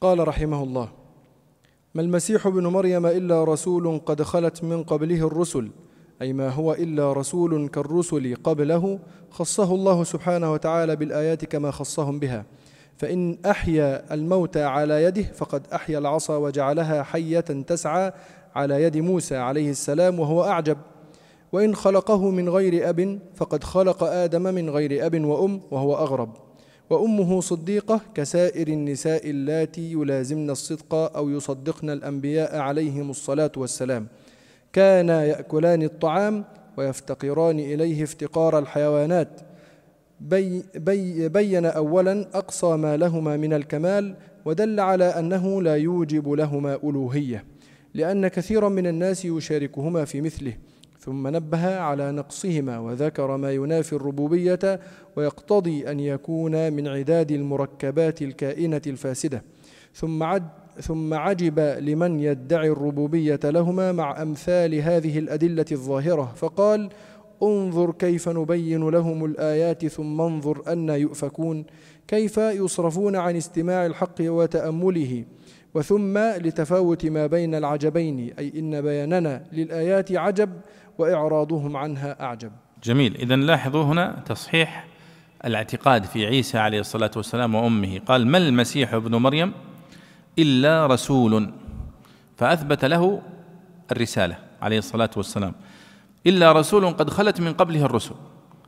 قال 0.00 0.28
رحمه 0.28 0.62
الله 0.62 0.88
ما 1.94 2.02
المسيح 2.02 2.46
ابن 2.46 2.66
مريم 2.66 3.06
إلا 3.06 3.44
رسول 3.44 4.00
قد 4.06 4.22
خلت 4.22 4.64
من 4.64 4.82
قبله 4.82 5.26
الرسل 5.26 5.70
أي 6.22 6.32
ما 6.32 6.48
هو 6.48 6.72
إلا 6.72 7.12
رسول 7.12 7.68
كالرسل 7.68 8.36
قبله 8.44 8.98
خصه 9.30 9.74
الله 9.74 10.04
سبحانه 10.04 10.52
وتعالى 10.52 10.96
بالآيات 10.96 11.44
كما 11.44 11.70
خصهم 11.70 12.18
بها. 12.18 12.44
فإن 12.96 13.38
أحيا 13.46 14.14
الموتى 14.14 14.62
على 14.62 15.04
يده 15.04 15.22
فقد 15.22 15.66
أحيا 15.72 15.98
العصا 15.98 16.36
وجعلها 16.36 17.02
حية 17.02 17.40
تسعى 17.40 18.12
على 18.54 18.82
يد 18.82 18.96
موسى 18.96 19.36
عليه 19.36 19.70
السلام 19.70 20.20
وهو 20.20 20.44
أعجب. 20.44 20.78
وإن 21.52 21.74
خلقه 21.74 22.30
من 22.30 22.48
غير 22.48 22.88
أب 22.88 23.18
فقد 23.34 23.64
خلق 23.64 24.02
آدم 24.02 24.42
من 24.42 24.70
غير 24.70 25.06
أب 25.06 25.24
وأم 25.24 25.60
وهو 25.70 25.96
أغرب. 25.96 26.49
وأمه 26.90 27.40
صديقة 27.40 28.00
كسائر 28.14 28.68
النساء 28.68 29.30
اللاتي 29.30 29.92
يلازمن 29.92 30.50
الصدق 30.50 30.94
أو 30.94 31.30
يصدقن 31.30 31.90
الأنبياء 31.90 32.58
عليهم 32.58 33.10
الصلاة 33.10 33.52
والسلام. 33.56 34.06
كانا 34.72 35.24
يأكلان 35.24 35.82
الطعام 35.82 36.44
ويفتقران 36.76 37.58
إليه 37.58 38.04
افتقار 38.04 38.58
الحيوانات. 38.58 39.40
بي 40.20 40.62
بي 40.74 41.28
بين 41.28 41.66
أولا 41.66 42.26
أقصى 42.34 42.76
ما 42.76 42.96
لهما 42.96 43.36
من 43.36 43.52
الكمال 43.52 44.14
ودل 44.44 44.80
على 44.80 45.04
أنه 45.04 45.62
لا 45.62 45.76
يوجب 45.76 46.32
لهما 46.32 46.78
ألوهية 46.84 47.44
لأن 47.94 48.28
كثيرا 48.28 48.68
من 48.68 48.86
الناس 48.86 49.24
يشاركهما 49.24 50.04
في 50.04 50.20
مثله. 50.20 50.54
ثم 51.00 51.28
نبه 51.28 51.76
على 51.76 52.12
نقصهما 52.12 52.78
وذكر 52.78 53.36
ما 53.36 53.52
ينافي 53.52 53.92
الربوبية 53.92 54.80
ويقتضي 55.16 55.90
أن 55.90 56.00
يكون 56.00 56.72
من 56.72 56.88
عداد 56.88 57.30
المركبات 57.30 58.22
الكائنة 58.22 58.82
الفاسدة. 58.86 59.42
ثم 59.94 60.22
عد 60.22 60.48
ثم 60.80 61.14
عجب 61.14 61.58
لمن 61.60 62.20
يدعي 62.20 62.68
الربوبية 62.68 63.40
لهما 63.44 63.92
مع 63.92 64.22
أمثال 64.22 64.74
هذه 64.74 65.18
الأدلة 65.18 65.64
الظاهرة 65.72 66.32
فقال 66.36 66.90
انظر 67.42 67.92
كيف 67.92 68.28
نبين 68.28 68.88
لهم 68.88 69.24
الآيات 69.24 69.86
ثم 69.86 70.20
انظر 70.20 70.72
أن 70.72 70.88
يؤفكون. 70.88 71.64
كيف 72.08 72.36
يصرفون 72.38 73.16
عن 73.16 73.36
استماع 73.36 73.86
الحق 73.86 74.14
وتأمله. 74.20 75.24
وثم 75.74 76.18
لتفاوت 76.18 77.06
ما 77.06 77.26
بين 77.26 77.54
العجبين 77.54 78.34
أي 78.38 78.52
إن 78.56 78.80
بياننا 78.80 79.44
للآيات 79.52 80.12
عجب 80.12 80.50
وإعراضهم 80.98 81.76
عنها 81.76 82.22
أعجب. 82.22 82.52
جميل. 82.82 83.16
إذا 83.16 83.36
لاحظوا 83.36 83.84
هنا 83.84 84.22
تصحيح 84.26 84.86
الاعتقاد 85.44 86.04
في 86.04 86.26
عيسى 86.26 86.58
عليه 86.58 86.80
الصلاة 86.80 87.10
والسلام 87.16 87.54
وأمه. 87.54 87.98
قال 87.98 88.26
ما 88.26 88.38
المسيح 88.38 88.94
ابن 88.94 89.16
مريم 89.16 89.52
إلا 90.38 90.86
رسول. 90.86 91.52
فأثبت 92.36 92.84
له 92.84 93.22
الرسالة 93.92 94.38
عليه 94.62 94.78
الصلاة 94.78 95.10
والسلام. 95.16 95.54
إلا 96.26 96.52
رسول 96.52 96.86
قد 96.86 97.10
خلت 97.10 97.40
من 97.40 97.52
قبله 97.52 97.84
الرسل. 97.84 98.14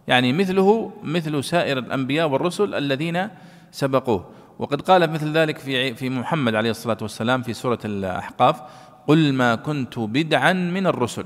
يعني 0.09 0.33
مثله 0.33 0.93
مثل 1.03 1.45
سائر 1.45 1.79
الأنبياء 1.79 2.29
والرسل 2.29 2.75
الذين 2.75 3.29
سبقوه. 3.71 4.31
وقد 4.63 4.81
قال 4.81 5.11
مثل 5.11 5.33
ذلك 5.33 5.59
في 5.59 5.95
في 5.95 6.11
محمد 6.11 6.55
عليه 6.55 6.71
الصلاة 6.71 6.97
والسلام 7.03 7.43
في 7.43 7.53
سورة 7.53 7.79
الأحقاف 7.85 8.63
قل 9.09 9.33
ما 9.33 9.55
كنت 9.55 9.99
بدعا 9.99 10.53
من 10.53 10.87
الرسل. 10.87 11.25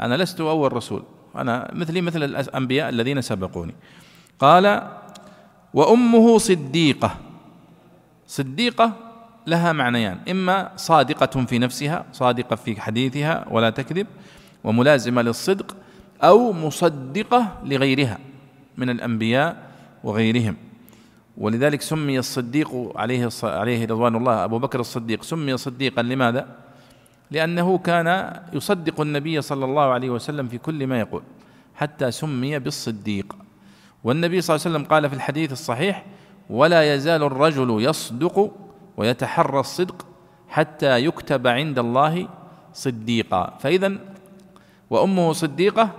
أنا 0.00 0.14
لست 0.14 0.40
أول 0.40 0.72
رسول 0.72 1.02
أنا 1.36 1.70
مثلي 1.72 2.00
مثل 2.00 2.22
الأنبياء 2.22 2.88
الذين 2.88 3.20
سبقوني. 3.20 3.74
قال 4.38 4.88
وأمه 5.74 6.38
صديقة. 6.38 7.16
صديقة 8.26 8.92
لها 9.46 9.72
معنيان 9.72 10.18
إما 10.30 10.72
صادقة 10.76 11.44
في 11.44 11.58
نفسها 11.58 12.04
صادقة 12.12 12.56
في 12.56 12.80
حديثها 12.80 13.44
ولا 13.50 13.70
تكذب 13.70 14.06
وملازمة 14.64 15.22
للصدق 15.22 15.76
أو 16.22 16.52
مصدقة 16.52 17.58
لغيرها 17.64 18.18
من 18.76 18.90
الأنبياء 18.90 19.70
وغيرهم. 20.04 20.69
ولذلك 21.40 21.82
سمي 21.82 22.18
الصديق 22.18 22.92
عليه 22.96 23.28
عليه 23.42 23.84
رضوان 23.84 24.16
الله 24.16 24.44
أبو 24.44 24.58
بكر 24.58 24.80
الصديق. 24.80 25.22
سمي 25.22 25.56
صديقا 25.56 26.02
لماذا؟ 26.02 26.46
لأنه 27.30 27.78
كان 27.78 28.40
يصدق 28.52 29.00
النبي 29.00 29.40
صلى 29.40 29.64
الله 29.64 29.82
عليه 29.82 30.10
وسلم 30.10 30.48
في 30.48 30.58
كل 30.58 30.86
ما 30.86 31.00
يقول 31.00 31.22
حتى 31.74 32.10
سمي 32.10 32.58
بالصديق. 32.58 33.36
والنبي 34.04 34.40
صلى 34.40 34.56
الله 34.56 34.66
عليه 34.66 34.76
وسلم 34.76 34.88
قال 34.88 35.08
في 35.08 35.16
الحديث 35.16 35.52
الصحيح 35.52 36.04
ولا 36.50 36.94
يزال 36.94 37.22
الرجل 37.22 37.82
يصدق 37.82 38.52
ويتحرى 38.96 39.60
الصدق 39.60 40.06
حتى 40.48 41.04
يكتب 41.04 41.46
عند 41.46 41.78
الله 41.78 42.28
صديقا. 42.74 43.56
فإذا 43.60 43.92
وأمه 44.90 45.32
صديقة 45.32 45.90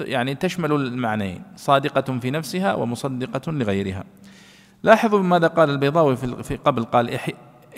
يعني 0.00 0.34
تشمل 0.34 0.72
المعنيين 0.72 1.42
صادقة 1.56 2.18
في 2.18 2.30
نفسها 2.30 2.74
ومصدقة 2.74 3.52
لغيرها. 3.52 4.04
لاحظوا 4.82 5.22
ماذا 5.22 5.46
قال 5.46 5.70
البيضاوي 5.70 6.16
في 6.16 6.56
قبل 6.56 6.84
قال 6.84 7.18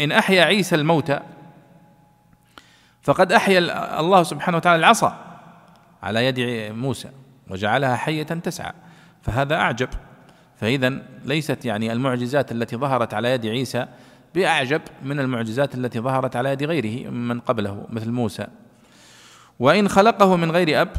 إن 0.01 0.13
أحيا 0.13 0.45
عيسى 0.45 0.75
الموتى 0.75 1.21
فقد 3.03 3.33
أحيا 3.33 4.01
الله 4.01 4.23
سبحانه 4.23 4.57
وتعالى 4.57 4.79
العصا 4.79 5.31
على 6.03 6.27
يد 6.27 6.41
موسى 6.73 7.09
وجعلها 7.51 7.97
حية 7.97 8.23
تسعى 8.23 8.73
فهذا 9.23 9.55
أعجب. 9.55 9.89
فإذا 10.57 11.03
ليست 11.25 11.65
يعني 11.65 11.93
المعجزات 11.93 12.53
التي 12.53 12.77
ظهرت 12.77 13.15
على 13.15 13.31
يد 13.31 13.47
عيسى 13.47 13.87
بأعجب 14.35 14.83
من 15.03 15.21
المعجزات 15.21 15.75
التي 15.75 16.01
ظهرت 16.01 16.37
على 16.37 16.51
يد 16.51 16.63
غيره 16.63 17.11
من 17.11 17.41
قبله 17.41 17.87
مثل 17.91 18.11
موسى. 18.11 18.47
وإن 19.59 19.89
خلقه 19.89 20.37
من 20.37 20.51
غير 20.51 20.83
أب 20.83 20.93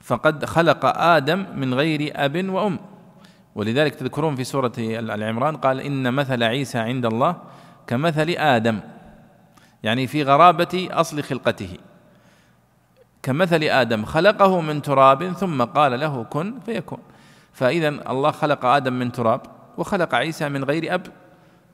فقد 0.00 0.44
خلق 0.44 0.86
آدم 0.98 1.46
من 1.54 1.74
غير 1.74 2.12
أب 2.14 2.48
وأم. 2.48 2.78
ولذلك 3.56 3.94
تذكرون 3.94 4.36
في 4.36 4.44
سورة 4.44 4.72
العمران 4.78 5.56
قال 5.56 5.80
إن 5.80 6.14
مثل 6.14 6.42
عيسى 6.42 6.78
عند 6.78 7.06
الله 7.06 7.36
كمثل 7.86 8.30
آدم. 8.30 8.80
يعني 9.82 10.06
في 10.06 10.22
غرابة 10.22 10.88
أصل 10.90 11.22
خلقته. 11.22 11.76
كمثل 13.22 13.62
آدم 13.62 14.04
خلقه 14.04 14.60
من 14.60 14.82
تراب 14.82 15.32
ثم 15.32 15.62
قال 15.62 16.00
له 16.00 16.24
كن 16.24 16.54
فيكون. 16.66 16.98
فإذا 17.52 17.88
الله 17.88 18.30
خلق 18.30 18.64
آدم 18.64 18.92
من 18.92 19.12
تراب 19.12 19.40
وخلق 19.78 20.14
عيسى 20.14 20.48
من 20.48 20.64
غير 20.64 20.94
أب. 20.94 21.06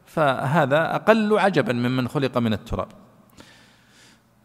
فهذا 0.06 0.94
أقل 0.94 1.38
عجبا 1.38 1.72
ممن 1.72 2.08
خلق 2.08 2.38
من 2.38 2.52
التراب. 2.52 2.88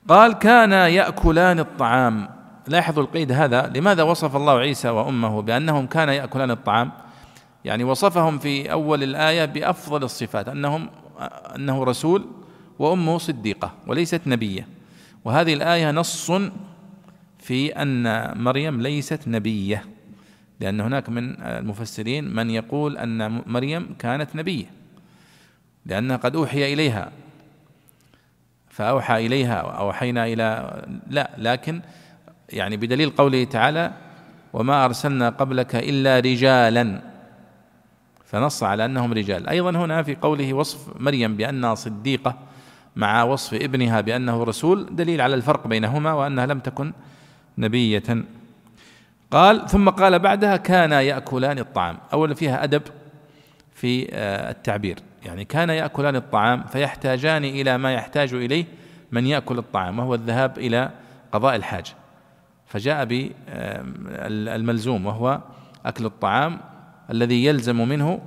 قال 0.10 0.34
كان 0.34 0.72
يأكلان 0.72 1.60
الطعام. 1.60 2.30
لاحظوا 2.68 3.04
القيد 3.04 3.32
هذا. 3.32 3.72
لماذا 3.76 4.04
وصف 4.04 4.36
الله 4.36 4.58
عيسى 4.58 4.90
وأمه 4.90 5.42
بأنهم 5.42 5.88
كان 5.88 6.10
يأكلان 6.10 6.52
الطعام؟ 6.52 7.07
يعني 7.68 7.84
وصفهم 7.84 8.40
في 8.40 8.72
أول 8.72 9.04
الآية 9.04 9.46
بأفضل 9.46 10.04
الصفات 10.04 10.48
أنهم 10.50 10.90
أنه 11.56 11.84
رسول 11.84 12.26
وأمه 12.80 13.18
صديقة 13.18 13.74
وليست 13.88 14.22
نبية. 14.28 14.68
وهذه 15.26 15.54
الآية 15.54 15.92
نص 15.92 16.32
في 17.40 17.82
أن 17.82 18.34
مريم 18.44 18.82
ليست 18.82 19.28
نبية 19.28 19.86
لأن 20.60 20.82
هناك 20.82 21.10
من 21.10 21.42
المفسرين 21.42 22.36
من 22.36 22.50
يقول 22.50 22.98
أن 22.98 23.42
مريم 23.46 23.96
كانت 24.00 24.36
نبية 24.36 24.66
لأنها 25.86 26.18
قد 26.18 26.36
أوحي 26.36 26.74
إليها. 26.74 27.12
فأوحى 28.70 29.26
إليها 29.26 29.56
أوحينا 29.60 30.26
إلى 30.26 30.82
لا 31.10 31.32
لكن 31.38 31.82
يعني 32.50 32.78
بدليل 32.78 33.10
قوله 33.10 33.44
تعالى 33.44 33.92
وما 34.54 34.86
أرسلنا 34.86 35.30
قبلك 35.30 35.76
إلا 35.76 36.20
رجالا 36.20 37.07
فنص 38.28 38.64
على 38.64 38.86
أنهم 38.86 39.14
رجال. 39.14 39.50
أيضا 39.50 39.70
هنا 39.70 40.04
في 40.04 40.16
قوله 40.16 40.54
وصف 40.54 40.80
مريم 41.00 41.36
بأنها 41.36 41.76
صديقة 41.76 42.36
مع 42.96 43.24
وصف 43.24 43.54
ابنها 43.54 44.02
بأنه 44.02 44.44
رسول 44.44 44.96
دليل 44.96 45.22
على 45.22 45.36
الفرق 45.36 45.68
بينهما 45.68 46.14
وأنها 46.14 46.46
لم 46.46 46.60
تكن 46.60 46.94
نبية. 47.58 48.04
قال 49.32 49.68
ثم 49.68 49.90
قال 49.90 50.20
بعدها 50.20 50.58
كان 50.58 50.92
يأكلان 50.92 51.60
الطعام. 51.60 51.98
أولا 52.14 52.34
فيها 52.34 52.64
أدب 52.64 52.82
في 53.74 54.08
آه، 54.12 54.52
التعبير. 54.52 54.98
يعني 55.26 55.46
كان 55.46 55.70
يأكلان 55.70 56.16
الطعام 56.16 56.64
فيحتاجان 56.64 57.44
إلى 57.44 57.78
ما 57.78 57.94
يحتاج 57.94 58.34
إليه 58.34 58.66
من 59.12 59.26
يأكل 59.26 59.58
الطعام 59.58 60.00
وهو 60.00 60.16
الذهاب 60.16 60.58
إلى 60.58 60.92
قضاء 61.32 61.56
الحاجة. 61.56 61.92
فجاء 62.66 63.06
بالملزوم 63.06 65.06
وهو 65.06 65.40
أكل 65.86 66.06
الطعام 66.06 66.60
الذي 67.12 67.46
يلزم 67.46 67.88
منه 67.88 68.22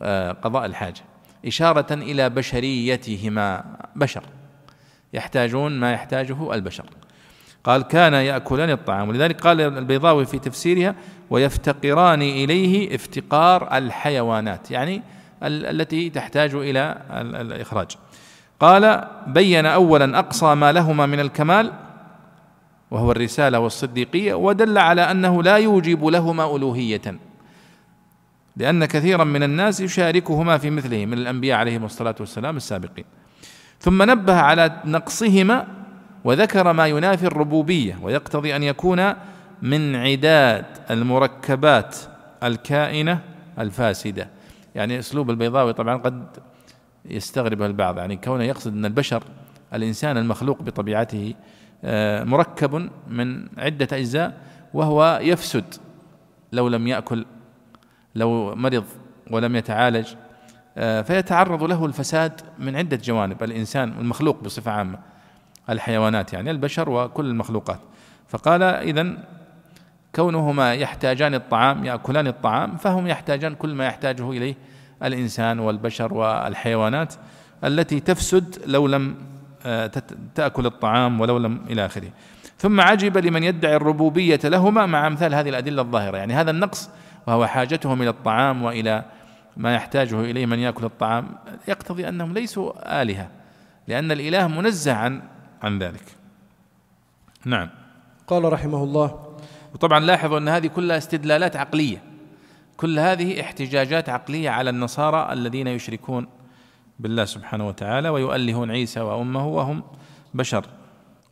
آه، 0.00 0.32
قضاء 0.32 0.66
الحاجة 0.66 1.00
إشارة 1.46 1.94
إلى 1.94 2.30
بشريتهما 2.30 3.64
بشر 3.96 4.22
يحتاجون 5.12 5.80
ما 5.80 5.92
يحتاجه 5.92 6.54
البشر. 6.54 6.84
قال 7.64 7.82
كان 7.82 8.12
يأكلان 8.14 8.70
الطعام. 8.70 9.08
ولذلك 9.08 9.40
قال 9.40 9.60
البيضاوي 9.60 10.26
في 10.26 10.38
تفسيرها 10.38 10.94
ويفتقران 11.30 12.22
إليه 12.22 12.94
افتقار 12.94 13.76
الحيوانات. 13.76 14.70
يعني 14.70 15.02
التي 15.42 16.10
تحتاج 16.10 16.54
إلى 16.54 17.02
الإخراج. 17.10 17.90
قال 18.60 19.08
بين 19.26 19.66
أولا 19.66 20.18
أقصى 20.18 20.54
ما 20.54 20.72
لهما 20.72 21.06
من 21.06 21.20
الكمال 21.20 21.72
وهو 22.90 23.12
الرسالة 23.12 23.58
والصديقية 23.58 24.34
ودل 24.34 24.78
على 24.78 25.10
أنه 25.10 25.42
لا 25.42 25.56
يوجب 25.56 26.06
لهما 26.06 26.56
ألوهية. 26.56 27.18
لأن 28.56 28.84
كثيرا 28.84 29.24
من 29.24 29.42
الناس 29.42 29.80
يشاركهما 29.80 30.58
في 30.58 30.70
مثله 30.70 31.06
من 31.06 31.12
الأنبياء 31.12 31.58
عليهم 31.58 31.84
الصلاة 31.84 32.14
والسلام 32.20 32.56
السابقين. 32.56 33.04
ثم 33.80 34.10
نبه 34.10 34.34
على 34.34 34.82
نقصهما 34.84 35.66
وذكر 36.24 36.72
ما 36.72 36.86
ينافي 36.86 37.26
الربوبية 37.26 37.98
ويقتضي 38.02 38.56
أن 38.56 38.62
يكون 38.62 39.14
من 39.62 39.96
عداد 39.96 40.64
المركبات 40.90 41.96
الكائنة 42.42 43.20
الفاسدة. 43.58 44.28
يعني 44.74 44.98
أسلوب 44.98 45.30
البيضاوي 45.30 45.72
طبعا 45.72 45.96
قد 45.96 46.26
يستغربه 47.04 47.66
البعض 47.66 47.98
يعني 47.98 48.16
كونه 48.16 48.44
يقصد 48.44 48.72
أن 48.72 48.84
البشر 48.84 49.24
الإنسان 49.74 50.16
المخلوق 50.16 50.62
بطبيعته 50.62 51.34
آه، 51.84 52.24
مركب 52.24 52.90
من 53.08 53.48
عدة 53.58 53.88
أجزاء 53.92 54.40
وهو 54.74 55.20
يفسد 55.22 55.64
لو 56.52 56.68
لم 56.68 56.86
يأكل 56.86 57.26
لو 58.14 58.54
مرض 58.54 58.84
ولم 59.30 59.56
يتعالج 59.56 60.06
آه، 60.76 61.02
فيتعرض 61.02 61.62
له 61.62 61.86
الفساد 61.86 62.40
من 62.58 62.76
عدة 62.76 62.96
جوانب 62.96 63.42
الإنسان 63.42 63.92
المخلوق 63.98 64.42
بصفة 64.42 64.70
عامة 64.70 64.98
الحيوانات 65.70 66.32
يعني 66.32 66.50
البشر 66.50 66.90
وكل 66.90 67.26
المخلوقات. 67.26 67.78
فقال 68.28 68.62
إذا 68.62 69.16
كونهما 70.14 70.74
يحتاجان 70.74 71.34
الطعام 71.34 71.84
يأكلان 71.84 72.26
الطعام 72.26 72.76
فهم 72.76 73.06
يحتاجان 73.06 73.54
كل 73.54 73.74
ما 73.74 73.86
يحتاجه 73.86 74.30
إليه 74.30 74.54
الإنسان 75.02 75.58
والبشر 75.58 76.14
والحيوانات 76.14 77.14
التي 77.64 78.00
تفسد 78.00 78.62
لو 78.66 78.86
لم 78.86 79.14
آه، 79.66 79.90
تأكل 80.34 80.66
الطعام 80.66 81.20
ولو 81.20 81.38
لم 81.38 81.60
إلى 81.70 81.86
آخره. 81.86 82.08
ثم 82.58 82.80
عجب 82.80 83.18
لمن 83.18 83.42
يدعي 83.44 83.76
الربوبية 83.76 84.40
لهما 84.44 84.86
مع 84.86 85.06
أمثال 85.06 85.34
هذه 85.34 85.48
الأدلة 85.48 85.82
الظاهرة. 85.82 86.16
يعني 86.16 86.34
هذا 86.34 86.50
النقص 86.50 86.90
وهو 87.26 87.46
حاجتهم 87.46 88.02
إلى 88.02 88.10
الطعام 88.10 88.62
وإلى 88.62 89.04
ما 89.56 89.74
يحتاجه 89.74 90.20
إليه 90.20 90.46
من 90.46 90.58
يأكل 90.58 90.84
الطعام 90.84 91.28
يقتضي 91.68 92.08
أنهم 92.08 92.32
ليسوا 92.32 93.02
آلهة 93.02 93.30
لأن 93.88 94.12
الإله 94.12 94.46
منزه 94.46 94.92
عن 94.92 95.22
عن 95.62 95.78
ذلك. 95.78 96.04
نعم. 97.44 97.70
قال 98.26 98.52
رحمه 98.52 98.84
الله 98.84 99.36
وطبعا 99.74 100.00
لاحظوا 100.00 100.38
أن 100.38 100.48
هذه 100.48 100.66
كلها 100.66 100.98
استدلالات 100.98 101.56
عقلية. 101.56 102.02
كل 102.76 102.98
هذه 102.98 103.40
احتجاجات 103.40 104.08
عقلية 104.08 104.50
على 104.50 104.70
النصارى 104.70 105.32
الذين 105.32 105.66
يشركون 105.66 106.26
بالله 106.98 107.24
سبحانه 107.24 107.68
وتعالى 107.68 108.08
ويؤلهون 108.08 108.70
عيسى 108.70 109.00
وأمه 109.00 109.46
وهم 109.46 109.82
بشر. 110.34 110.66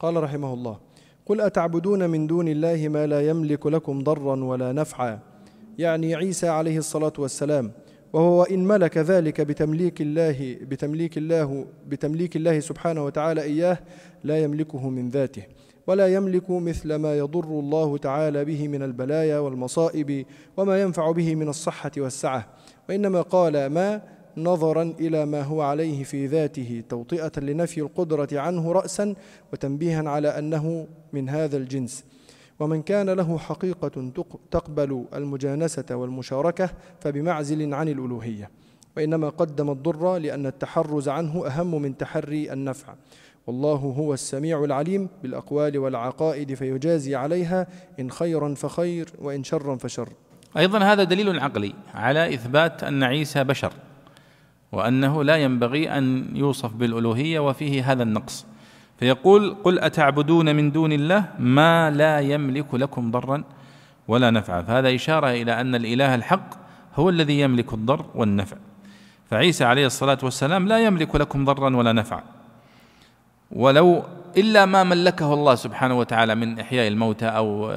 قال 0.01 0.23
رحمه 0.23 0.55
الله 0.55 0.79
قل 1.27 1.41
أتعبدون 1.41 2.11
من 2.11 2.27
دون 2.27 2.49
الله 2.49 2.89
ما 2.89 3.07
لا 3.07 3.29
يملك 3.29 3.67
لكم 3.67 4.03
ضرا 4.03 4.45
ولا 4.45 4.73
نفعا. 4.73 5.32
يعني 5.79 6.15
عيسى 6.15 6.49
عليه 6.49 6.79
الصلاة 6.79 7.13
والسلام 7.19 7.73
وهو 8.13 8.43
إن 8.43 8.65
ملك 8.65 8.99
ذلك 8.99 9.41
بتمليك 9.41 10.01
الله 10.01 10.57
بتمليك 10.63 11.19
الله 11.19 11.67
بتمليك 11.89 12.37
الله 12.37 12.61
سبحانه 12.61 13.05
وتعالى 13.05 13.43
إياه 13.43 13.79
لا 14.25 14.39
يملكه 14.39 14.89
من 14.89 15.09
ذاته 15.09 15.43
ولا 15.87 16.15
يملك 16.15 16.51
مثل 16.51 16.95
ما 16.95 17.19
يضر 17.19 17.45
الله 17.45 17.99
تعالى 17.99 18.45
به 18.45 18.69
من 18.69 18.83
البلايا 18.83 19.39
والمصائب 19.39 20.27
وما 20.57 20.83
ينفع 20.83 21.11
به 21.11 21.35
من 21.35 21.49
الصحة 21.49 21.91
والسعة. 21.99 22.49
وإنما 22.89 23.23
قال 23.23 23.67
ما 23.67 24.03
نظرا 24.37 24.95
إلى 25.01 25.27
ما 25.27 25.43
هو 25.43 25.63
عليه 25.63 26.05
في 26.05 26.27
ذاته 26.27 26.83
توطئة 26.89 27.41
لنفي 27.41 27.81
القدرة 27.81 28.29
عنه 28.33 28.73
رأسا 28.73 29.15
وتنبيها 29.53 30.11
على 30.11 30.29
أنه 30.29 30.87
من 31.13 31.29
هذا 31.29 31.57
الجنس 31.57 32.05
ومن 32.63 32.83
كان 32.83 33.11
له 33.11 33.39
حقيقة 33.39 34.11
تقبل 34.51 35.05
المجانسة 35.15 35.85
والمشاركة 35.91 36.71
فبمعزل 37.01 37.75
عن 37.75 37.89
الألوهية. 37.89 38.51
وإنما 38.97 39.29
قدم 39.29 39.71
الضر 39.71 40.19
لأن 40.19 40.47
التحرز 40.47 41.09
عنه 41.09 41.47
أهم 41.47 41.83
من 41.83 41.97
تحري 41.97 42.53
النفع. 42.53 42.95
والله 43.47 43.77
هو 43.77 44.15
السميع 44.15 44.65
العليم 44.65 45.09
بالأقوال 45.23 45.79
والعقائد 45.79 46.55
فيجازي 46.55 47.15
عليها 47.15 47.67
إن 48.01 48.11
خيرا 48.11 48.55
فخير 48.55 49.09
وإن 49.19 49.45
شرا 49.45 49.77
فشر. 49.77 50.09
أيضا 50.57 50.79
هذا 50.79 51.05
دليل 51.05 51.41
عقلي 51.41 51.75
على 51.95 52.35
إثبات 52.35 52.85
أن 52.85 53.03
عيسى 53.03 53.45
بشر 53.45 53.73
وأنه 54.73 55.25
لا 55.25 55.37
ينبغي 55.37 55.91
أن 55.91 56.37
يوصف 56.37 56.75
بالألوهية 56.75 57.41
وفيه 57.41 57.93
هذا 57.93 58.03
النقص. 58.03 58.47
فيقول 59.03 59.57
قل 59.65 59.79
أتعبدون 59.79 60.57
من 60.57 60.73
دون 60.73 60.93
الله 60.93 61.25
ما 61.39 61.91
لا 61.91 62.21
يملك 62.21 62.75
لكم 62.75 63.11
ضرا 63.11 63.45
ولا 64.09 64.31
نفعا. 64.31 64.63
فهذا 64.63 64.95
إشارة 64.95 65.31
إلى 65.31 65.61
أن 65.61 65.75
الإله 65.75 66.15
الحق 66.15 66.55
هو 66.97 67.11
الذي 67.11 67.41
يملك 67.41 67.73
الضر 67.73 68.05
والنفع. 68.15 68.57
فعيسى 69.31 69.65
عليه 69.65 69.87
الصلاة 69.87 70.19
والسلام 70.23 70.69
لا 70.69 70.79
يملك 70.79 71.17
لكم 71.17 71.45
ضرا 71.45 71.77
ولا 71.77 71.93
نفعا. 71.93 72.23
ولو 73.51 74.03
إلا 74.37 74.67
ما 74.67 74.85
ملكه 74.85 75.35
الله 75.35 75.55
سبحانه 75.55 75.99
وتعالى 75.99 76.35
من 76.35 76.61
إحياء 76.61 76.89
الموتى 76.89 77.27
أو 77.27 77.73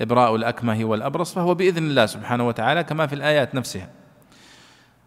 إبراء 0.00 0.36
الأكمه 0.36 0.84
والأبرص 0.84 1.34
فهو 1.34 1.54
بإذن 1.54 1.82
الله 1.90 2.06
سبحانه 2.06 2.48
وتعالى 2.48 2.84
كما 2.84 3.06
في 3.06 3.14
الآيات 3.14 3.54
نفسها. 3.54 3.88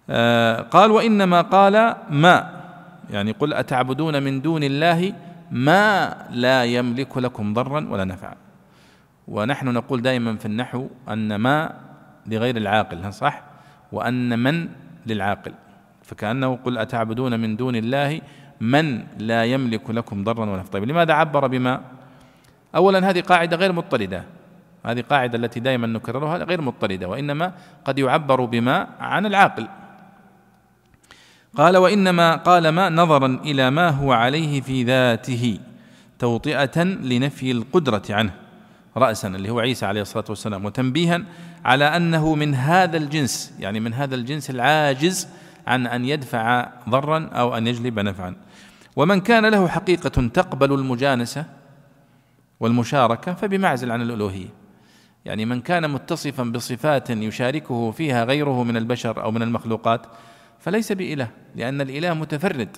آه 0.10 0.62
قال 0.62 0.91
وإنما 0.91 1.41
قال 1.41 1.95
ما 2.10 2.63
يعني 3.10 3.32
قل 3.32 3.54
أتعبدون 3.54 4.23
من 4.23 4.41
دون 4.41 4.63
الله 4.63 5.13
ما 5.51 6.15
لا 6.29 6.63
يملك 6.63 7.17
لكم 7.17 7.53
ضرا 7.53 7.88
ولا 7.89 8.03
نفعا 8.03 8.36
ونحن 9.27 9.67
نقول 9.67 10.01
دائما 10.01 10.36
في 10.36 10.45
النحو 10.45 10.88
أن 11.10 11.36
ما 11.36 11.75
لغير 12.27 12.58
العاقل 12.58 13.13
صح؟ 13.13 13.41
وأن 13.91 14.39
من 14.39 14.69
للعاقل. 15.06 15.53
فكأنه 16.03 16.56
قل 16.56 16.77
أتعبدون 16.77 17.39
من 17.39 17.56
دون 17.56 17.75
الله 17.75 18.21
من 18.62 19.03
لا 19.17 19.43
يملك 19.43 19.89
لكم 19.89 20.23
ضرا 20.23 20.45
ولا 20.49 20.63
طيب 20.71 20.84
لماذا 20.84 21.13
عبر 21.13 21.47
بما؟ 21.47 21.82
أولا 22.75 23.10
هذه 23.10 23.21
قاعدة 23.21 23.58
غير 23.58 23.71
مضطردة 23.71 24.23
هذه 24.86 25.01
قاعدة 25.10 25.38
التي 25.38 25.60
دائما 25.60 25.88
نكررها 25.88 26.38
غير 26.38 26.62
مضطردة 26.62 27.08
وإنما 27.08 27.53
قد 27.86 27.99
يعبر 27.99 28.45
بما 28.45 28.88
عن 28.99 29.25
العاقل. 29.25 29.67
قال 31.55 31.77
وإنما 31.77 32.35
قال 32.35 32.69
ما 32.69 32.89
نظرا 32.89 33.39
إلى 33.45 33.69
ما 33.69 33.89
هو 33.89 34.11
عليه 34.11 34.62
في 34.62 34.83
ذاته 34.83 35.60
توطئة 36.19 36.83
لنفي 36.83 37.51
القدرة 37.51 38.04
عنه 38.10 38.33
راسا 38.97 39.27
اللي 39.27 39.49
هو 39.49 39.60
عيسى 39.60 39.85
عليه 39.85 40.01
الصلاة 40.01 40.25
والسلام 40.29 40.65
وتنبيها 40.65 41.23
على 41.65 41.85
أنه 41.85 42.35
من 42.35 42.56
هذا 42.56 42.97
الجنس 42.97 43.54
يعني 43.60 43.79
من 43.79 43.93
هذا 43.93 44.15
الجنس 44.15 44.49
العاجز 44.49 45.27
عن 45.67 45.87
أن 45.87 46.06
يدفع 46.06 46.69
ضرا 46.89 47.29
أو 47.33 47.58
أن 47.58 47.67
يجلب 47.67 47.99
نفعا. 47.99 48.35
ومن 48.95 49.21
كان 49.21 49.45
له 49.45 49.67
حقيقة 49.67 50.27
تقبل 50.27 50.73
المجانسة 50.73 51.45
والمشاركة 52.60 53.33
فبمعزل 53.33 53.91
عن 53.91 54.01
الألوهية. 54.01 54.49
يعني 55.25 55.45
من 55.45 55.62
كان 55.62 55.89
متصفا 55.89 56.43
بصفات 56.43 57.10
يشاركه 57.10 57.91
فيها 57.91 58.23
غيره 58.23 58.63
من 58.63 58.77
البشر 58.77 59.23
أو 59.23 59.31
من 59.31 59.41
المخلوقات 59.41 60.06
فليس 60.63 60.91
بإله 60.91 61.27
لأن 61.55 61.81
الإله 61.81 62.13
متفرد 62.13 62.77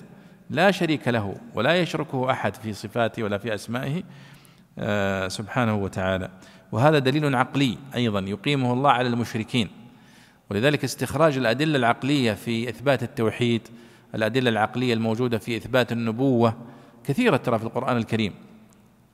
لا 0.50 0.70
شريك 0.70 1.08
له 1.08 1.34
ولا 1.54 1.76
يشركه 1.76 2.30
أحد 2.30 2.54
في 2.54 2.72
صفاته 2.72 3.22
ولا 3.22 3.38
في 3.38 3.54
أسمائه 3.54 4.02
آه، 4.78 5.28
سبحانه 5.28 5.74
وتعالى. 5.74 6.30
وهذا 6.72 6.98
دليل 6.98 7.34
عقلي 7.34 7.78
أيضا 7.94 8.20
يقيمه 8.20 8.72
الله 8.72 8.90
على 8.90 9.08
المشركين. 9.08 9.68
ولذلك 10.50 10.84
استخراج 10.84 11.36
الأدلة 11.36 11.76
العقلية 11.78 12.32
في 12.32 12.68
إثبات 12.68 13.02
التوحيد 13.02 13.68
الأدلة 14.14 14.50
العقلية 14.50 14.94
الموجودة 14.94 15.38
في 15.38 15.56
إثبات 15.56 15.92
النبوة 15.92 16.56
كثيرة 17.04 17.36
ترى 17.36 17.58
في 17.58 17.64
القرآن 17.64 17.96
الكريم. 17.96 18.34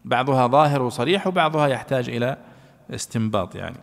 بعضها 0.05 0.47
ظاهر 0.47 0.83
وصريح 0.83 1.27
وبعضها 1.27 1.67
يحتاج 1.67 2.09
إلى 2.09 2.37
استنباط 2.91 3.55
يعني. 3.55 3.79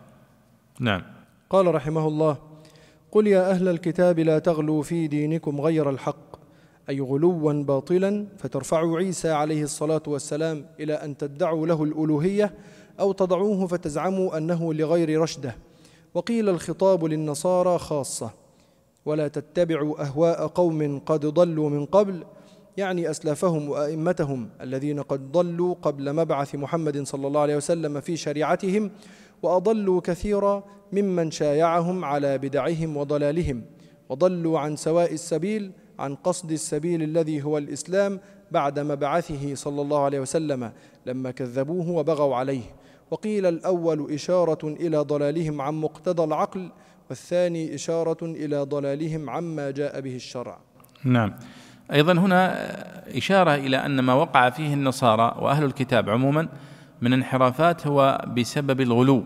نعم. 0.80 1.02
قال 1.50 1.74
رحمه 1.74 2.08
الله 2.08 2.49
قل 3.12 3.26
يا 3.26 3.50
أهل 3.50 3.68
الكتاب 3.68 4.18
لا 4.18 4.38
تغلوا 4.38 4.82
في 4.82 5.06
دينكم 5.06 5.60
غير 5.60 5.90
الحق 5.90 6.36
أي 6.88 7.00
غلوا 7.00 7.52
باطلا 7.52 8.26
فترفعوا 8.38 8.98
عيسى 8.98 9.30
عليه 9.30 9.62
الصلاة 9.62 10.02
والسلام 10.06 10.66
إلى 10.80 10.94
أن 10.94 11.16
تدعوا 11.16 11.66
له 11.66 11.84
الألوهية 11.84 12.54
أو 13.00 13.12
تضعوه 13.12 13.66
فتزعموا 13.66 14.36
أنه 14.36 14.74
لغير 14.74 15.20
رشده. 15.20 15.56
وقيل 16.14 16.48
الخطاب 16.48 17.04
للنصارى 17.04 17.78
خاصة 17.78 18.30
ولا 19.04 19.28
تتبعوا 19.28 20.02
أهواء 20.02 20.46
قوم 20.46 20.98
قد 20.98 21.26
ضلوا 21.26 21.70
من 21.70 21.86
قبل 21.86 22.24
يعني 22.76 23.10
أسلافهم 23.10 23.68
وأئمتهم 23.68 24.48
الذين 24.60 25.02
قد 25.02 25.32
ضلوا 25.32 25.74
قبل 25.82 26.12
مبعث 26.12 26.54
محمد 26.54 27.02
صلى 27.02 27.26
الله 27.26 27.40
عليه 27.40 27.56
وسلم 27.56 28.00
في 28.00 28.16
شريعتهم 28.16 28.90
وأضلوا 29.42 30.00
كثيرا 30.00 30.64
ممن 30.92 31.30
شايعهم 31.30 32.04
على 32.04 32.38
بدعهم 32.38 32.96
وضلالهم 32.96 33.62
وضلوا 34.08 34.58
عن 34.58 34.76
سواء 34.76 35.12
السبيل 35.12 35.72
عن 35.98 36.14
قصد 36.14 36.52
السبيل 36.52 37.02
الذي 37.02 37.42
هو 37.42 37.58
الإسلام 37.58 38.20
بعد 38.50 38.78
مبعثه 38.78 39.54
صلى 39.54 39.82
الله 39.82 40.04
عليه 40.04 40.20
وسلم 40.20 40.72
لما 41.06 41.30
كذبوه 41.30 41.90
وبغوا 41.90 42.36
عليه. 42.36 42.62
وقيل 43.10 43.46
الأول 43.46 44.12
إشارة 44.12 44.68
إلى 44.68 44.98
ضلالهم 44.98 45.60
عن 45.60 45.74
مقتضى 45.74 46.24
العقل 46.24 46.70
والثاني 47.10 47.74
إشارة 47.74 48.18
إلى 48.22 48.62
ضلالهم 48.62 49.30
عما 49.30 49.70
جاء 49.70 50.00
به 50.00 50.16
الشرع. 50.16 50.58
نعم. 51.04 51.34
أيضا 51.92 52.12
هنا 52.12 52.56
إشارة 53.16 53.54
إلى 53.54 53.76
أن 53.76 54.00
ما 54.00 54.14
وقع 54.14 54.50
فيه 54.50 54.74
النصارى 54.74 55.36
وأهل 55.40 55.64
الكتاب 55.64 56.10
عموما 56.10 56.48
من 57.02 57.12
انحرافات 57.12 57.86
هو 57.86 58.24
بسبب 58.36 58.80
الغلو 58.80 59.24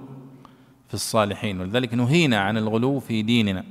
في 0.88 0.94
الصالحين 0.94 1.60
ولذلك 1.60 1.94
نهينا 1.94 2.40
عن 2.40 2.56
الغلو 2.56 3.00
في 3.00 3.22
ديننا. 3.22 3.64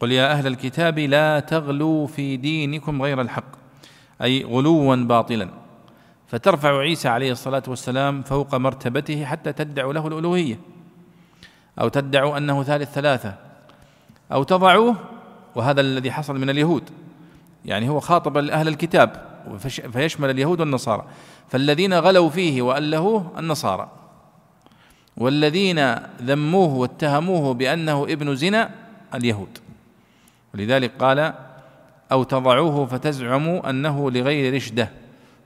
قل 0.00 0.12
يا 0.12 0.32
أهل 0.32 0.46
الكتاب 0.46 0.98
لا 0.98 1.40
تغلوا 1.40 2.06
في 2.06 2.36
دينكم 2.36 3.02
غير 3.02 3.20
الحق 3.20 3.44
أي 4.22 4.44
غلوا 4.44 4.96
باطلا. 4.96 5.48
فترفع 6.26 6.78
عيسى 6.78 7.08
عليه 7.08 7.32
الصلاة 7.32 7.62
والسلام 7.68 8.22
فوق 8.22 8.54
مرتبته 8.54 9.24
حتى 9.24 9.52
تدعوا 9.52 9.92
له 9.92 10.06
الألوهية 10.08 10.58
أو 11.80 11.88
تدعوا 11.88 12.38
أنه 12.38 12.62
ثالث 12.62 12.92
ثلاثة 12.92 13.34
أو 14.32 14.42
تضعوه 14.42 14.96
وهذا 15.54 15.80
الذي 15.80 16.12
حصل 16.12 16.38
من 16.38 16.50
اليهود. 16.50 16.82
يعني 17.64 17.88
هو 17.88 18.00
خاطب 18.00 18.36
أهل 18.36 18.68
الكتاب 18.68 19.30
فيشمل 19.92 20.30
اليهود 20.30 20.60
والنصارى. 20.60 21.04
فالذين 21.50 21.94
غلوا 21.94 22.30
فيه 22.30 22.62
وألهوه 22.62 23.32
النصارى. 23.38 23.90
والذين 25.16 25.94
ذموه 26.22 26.74
واتهموه 26.74 27.54
بأنه 27.54 28.04
ابن 28.04 28.36
زنا 28.36 28.70
اليهود. 29.14 29.58
ولذلك 30.54 30.92
قال 30.98 31.34
أو 32.12 32.22
تضعوه 32.22 32.86
فتزعموا 32.86 33.70
أنه 33.70 34.10
لغير 34.10 34.54
رشدة. 34.54 34.90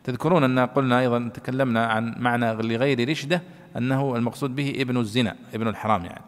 تذكرون 0.04 0.44
أن 0.44 0.58
قلنا 0.58 1.00
أيضا 1.00 1.30
تكلمنا 1.34 1.86
عن 1.86 2.14
معنى 2.18 2.52
لغير 2.52 3.10
رشدة 3.10 3.42
أنه 3.76 4.16
المقصود 4.16 4.56
به 4.56 4.74
ابن 4.76 4.96
الزنا 4.96 5.36
ابن 5.54 5.68
الحرام 5.68 6.04
يعني. 6.04 6.24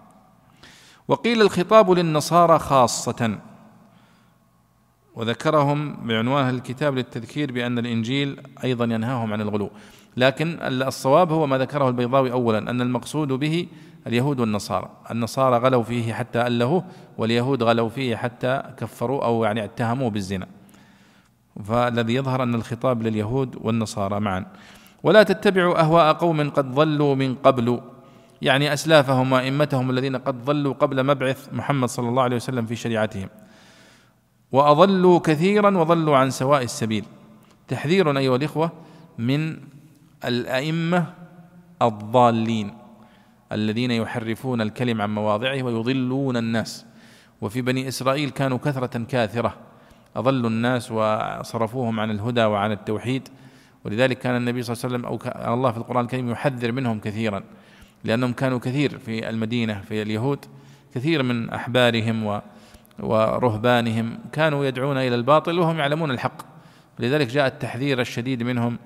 وقيل 1.09 1.43
الخطاب 1.43 1.91
للنصارى 1.91 2.59
خاصة. 2.59 3.39
وذكرهم 5.17 6.07
بعنوان 6.07 6.49
الكتاب 6.49 6.95
للتذكير 6.95 7.53
بأن 7.53 7.79
الإنجيل 7.79 8.41
أيضا 8.64 8.85
ينهاهم 8.85 9.33
عن 9.33 9.41
الغلو. 9.41 9.71
لكن 10.17 10.59
الصواب 10.62 11.33
هو 11.33 11.47
ما 11.47 11.59
ذكره 11.59 11.89
البيضاوي 11.89 12.33
أولا 12.33 12.59
أن 12.59 12.81
المقصود 12.81 13.29
به 13.29 13.67
اليهود 14.07 14.41
والنصارى. 14.41 14.89
النصارى 15.11 15.57
غلوا 15.57 15.83
فيه 15.83 16.12
حتى 16.12 16.47
ألهوه 16.47 16.85
واليهود 17.19 17.62
غلوا 17.62 17.89
فيه 17.89 18.17
حتى 18.17 18.62
كفروا 18.77 19.25
أو 19.25 19.45
يعني 19.45 19.64
اتهموه 19.64 20.11
بالزنا. 20.11 20.47
فالذي 21.64 22.14
يظهر 22.14 22.43
أن 22.43 22.55
الخطاب 22.55 23.03
لليهود 23.03 23.57
والنصارى 23.61 24.21
معا. 24.21 24.47
ولا 25.03 25.23
تتبعوا 25.23 25.81
أهواء 25.81 26.12
قوم 26.12 26.51
قد 26.51 26.75
ضلوا 26.75 27.14
من 27.14 27.35
قبل. 27.35 27.81
يعني 28.43 28.73
أسلافهم 28.73 29.33
وأئمتهم 29.33 29.91
الذين 29.91 30.17
قد 30.17 30.45
ضلوا 30.45 30.75
قبل 30.75 31.05
مبعث 31.07 31.49
محمد 31.53 31.89
صلى 31.89 32.09
الله 32.09 32.23
عليه 32.23 32.37
وسلم 32.37 32.67
في 32.67 32.77
شريعتهم. 32.77 33.29
وأضلوا 34.53 35.18
كثيرا 35.18 35.78
وضلوا 35.78 36.16
عن 36.16 36.30
سواء 36.30 36.62
السبيل. 36.62 37.05
تحذير 37.68 38.18
أيها 38.18 38.36
الإخوة 38.36 38.72
من 39.18 39.57
الأئمة 40.24 41.07
الضالين 41.82 42.74
الذين 43.53 43.90
يحرفون 43.90 44.61
الكلم 44.61 45.03
عن 45.03 45.14
مواضعه 45.14 45.62
ويضلون 45.62 46.36
الناس. 46.36 46.86
وفي 47.40 47.62
بني 47.62 47.88
إسرائيل 47.88 48.30
كانوا 48.30 48.59
كثرة 48.59 49.05
كاثرة. 49.05 49.57
أضلوا 50.16 50.51
الناس 50.51 50.92
وصرفوهم 50.92 52.01
عن 52.01 52.11
الهدى 52.11 52.44
وعن 52.44 52.72
التوحيد. 52.72 53.28
ولذلك 53.84 54.18
كان 54.18 54.36
النبي 54.36 54.62
صلى 54.62 54.74
الله 54.74 54.84
عليه 54.84 54.94
وسلم 54.94 55.36
أو 55.47 55.55
الله 55.55 55.70
في 55.70 55.78
القرآن 55.78 56.05
الكريم 56.05 56.30
يحذر 56.30 56.72
منهم 56.72 57.01
كثيرا. 57.01 57.42
لأنهم 58.05 58.32
كانوا 58.32 58.59
كثير 58.59 58.99
في 58.99 59.30
المدينة 59.30 59.80
في 59.80 60.03
اليهود 60.03 60.44
كثير 60.94 61.22
من 61.22 61.51
أحبارهم 61.51 62.26
و 62.26 62.40
ورهبانهم 62.99 64.18
كانوا 64.32 64.64
يدعون 64.64 64.97
إلى 64.97 65.14
الباطل 65.14 65.59
وهم 65.59 65.78
يعلمون 65.78 66.11
الحق. 66.11 66.42
لذلك 66.99 67.26
جاء 67.26 67.47
التحذير 67.47 68.01
الشديد 68.01 68.42
منهم 68.42 68.78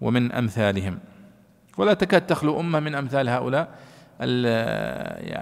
ومن 0.00 0.32
أمثالهم. 0.32 0.98
ولا 1.78 1.94
تكاد 1.94 2.26
تخلو 2.26 2.60
أمة 2.60 2.80
من 2.80 2.94
أمثال 2.94 3.28
هؤلاء 3.28 3.68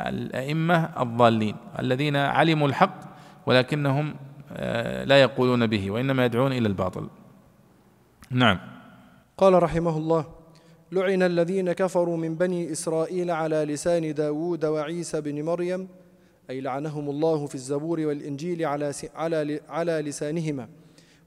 الأئمة 0.08 1.02
الضالين 1.02 1.56
الذين 1.78 2.16
علموا 2.16 2.68
الحق 2.68 3.00
ولكنهم 3.46 4.14
آه، 4.56 5.04
لا 5.04 5.20
يقولون 5.20 5.66
به 5.66 5.90
وإنما 5.90 6.24
يدعون 6.24 6.52
إلى 6.52 6.68
الباطل. 6.68 7.08
نعم. 8.30 8.58
قال 9.38 9.62
رحمه 9.62 9.96
الله 9.96 10.24
لعن 10.92 11.22
الذين 11.22 11.72
كفروا 11.72 12.16
من 12.16 12.34
بني 12.34 12.72
إسرائيل 12.72 13.30
على 13.30 13.64
لسان 13.64 14.14
داود 14.14 14.64
وعيسى 14.64 15.20
بن 15.20 15.42
مريم 15.42 15.88
أي 16.50 16.60
لعنهم 16.60 17.10
الله 17.10 17.46
في 17.46 17.54
الزبور 17.54 18.00
والإنجيل 18.00 18.64
على, 18.64 18.92
على, 19.14 19.60
على 19.68 19.92
لسانهما. 19.92 20.68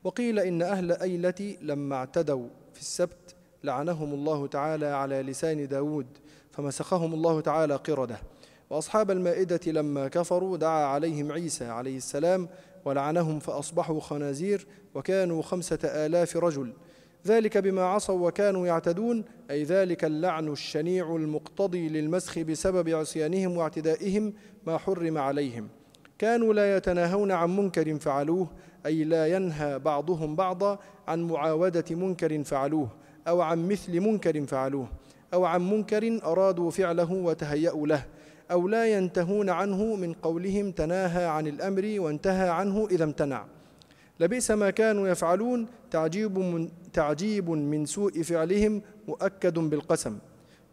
وقيل 0.04 0.40
إن 0.40 0.62
أهل 0.62 0.92
أيلة 0.92 1.58
لما 1.62 1.96
اعتدوا 1.96 2.48
في 2.74 2.80
السبت 2.82 3.36
لعنهم 3.64 4.14
الله 4.14 4.48
تعالى 4.48 4.86
على 4.86 5.22
لسان 5.22 5.68
داود 5.68 6.08
فمسخهم 6.52 7.14
الله 7.14 7.42
تعالى 7.42 7.76
قردة. 7.76 8.20
وأصحاب 8.70 9.12
المائدة 9.12 9.60
لما 9.72 10.08
كفروا 10.08 10.58
دعا 10.58 10.86
عليهم 10.86 11.32
عيسى 11.32 11.66
عليه 11.66 11.98
السلام 11.98 12.50
ولعنهم 12.86 13.40
فأصبحوا 13.40 14.00
خنازير 14.00 14.68
وكانوا 14.96 15.42
خمسة 15.42 15.80
آلاف 15.84 16.38
رجل. 16.38 16.74
ذلك 17.28 17.58
بما 17.58 17.82
عصوا 17.82 18.28
وكانوا 18.28 18.68
يعتدون 18.68 19.26
أي 19.52 19.64
ذلك 19.64 20.06
اللعن 20.06 20.48
الشنيع 20.48 21.16
المقتضي 21.16 21.90
للمسخ 21.90 22.40
بسبب 22.40 22.90
عصيانهم 22.90 23.58
واعتدائهم 23.58 24.34
ما 24.68 24.78
حرم 24.78 25.18
عليهم. 25.18 25.68
كانوا 26.20 26.54
لا 26.54 26.78
يتناهون 26.78 27.32
عن 27.32 27.58
منكر 27.58 28.00
فعلوه 28.00 28.48
أي 28.86 29.04
لا 29.04 29.28
ينهى 29.28 29.80
بعضهم 29.80 30.36
بعضا 30.36 30.80
عن 31.08 31.24
معاودة 31.24 31.96
منكر 31.96 32.44
فعلوه 32.44 32.90
أو 33.28 33.42
عن 33.42 33.68
مثل 33.68 34.00
منكر 34.00 34.46
فعلوه 34.46 34.88
أو 35.34 35.46
عن 35.46 35.70
منكر 35.70 36.20
أرادوا 36.24 36.72
فعله 36.72 37.12
وتهيأوا 37.12 37.88
له 37.88 38.06
أو 38.52 38.68
لا 38.68 38.94
ينتهون 38.98 39.50
عنه 39.50 39.96
من 39.96 40.14
قولهم 40.14 40.72
تناهى 40.72 41.26
عن 41.26 41.48
الأمر 41.48 41.96
وانتهى 41.98 42.50
عنه 42.50 42.88
إذا 42.92 43.04
امتنع. 43.04 43.46
لبئس 44.20 44.52
ما 44.52 44.70
كانوا 44.70 45.08
يفعلون 45.08 45.68
تعجيب 45.92 46.38
من, 46.38 46.70
تعجيب 46.98 47.50
من 47.50 47.86
سوء 47.86 48.22
فعلهم 48.22 48.82
مؤكد 49.08 49.56
بالقسم. 49.60 50.18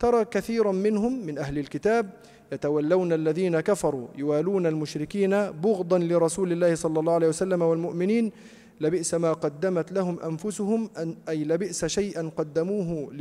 ترى 0.00 0.24
كثيرا 0.24 0.72
منهم 0.72 1.26
من 1.26 1.38
أهل 1.38 1.58
الكتاب 1.58 2.04
يتولون 2.52 3.12
الذين 3.12 3.60
كفروا 3.60 4.08
يوالون 4.16 4.66
المشركين 4.66 5.30
بغضا 5.50 5.98
لرسول 5.98 6.52
الله 6.52 6.74
صلى 6.74 7.00
الله 7.00 7.12
عليه 7.12 7.28
وسلم 7.28 7.62
والمؤمنين. 7.62 8.32
لبئس 8.80 9.14
ما 9.14 9.32
قدمت 9.32 9.92
لهم 9.92 10.20
أنفسهم 10.20 10.90
أن 10.98 11.16
أي 11.28 11.44
لبئس 11.44 11.84
شيئا 11.84 12.30
قدموه 12.36 13.12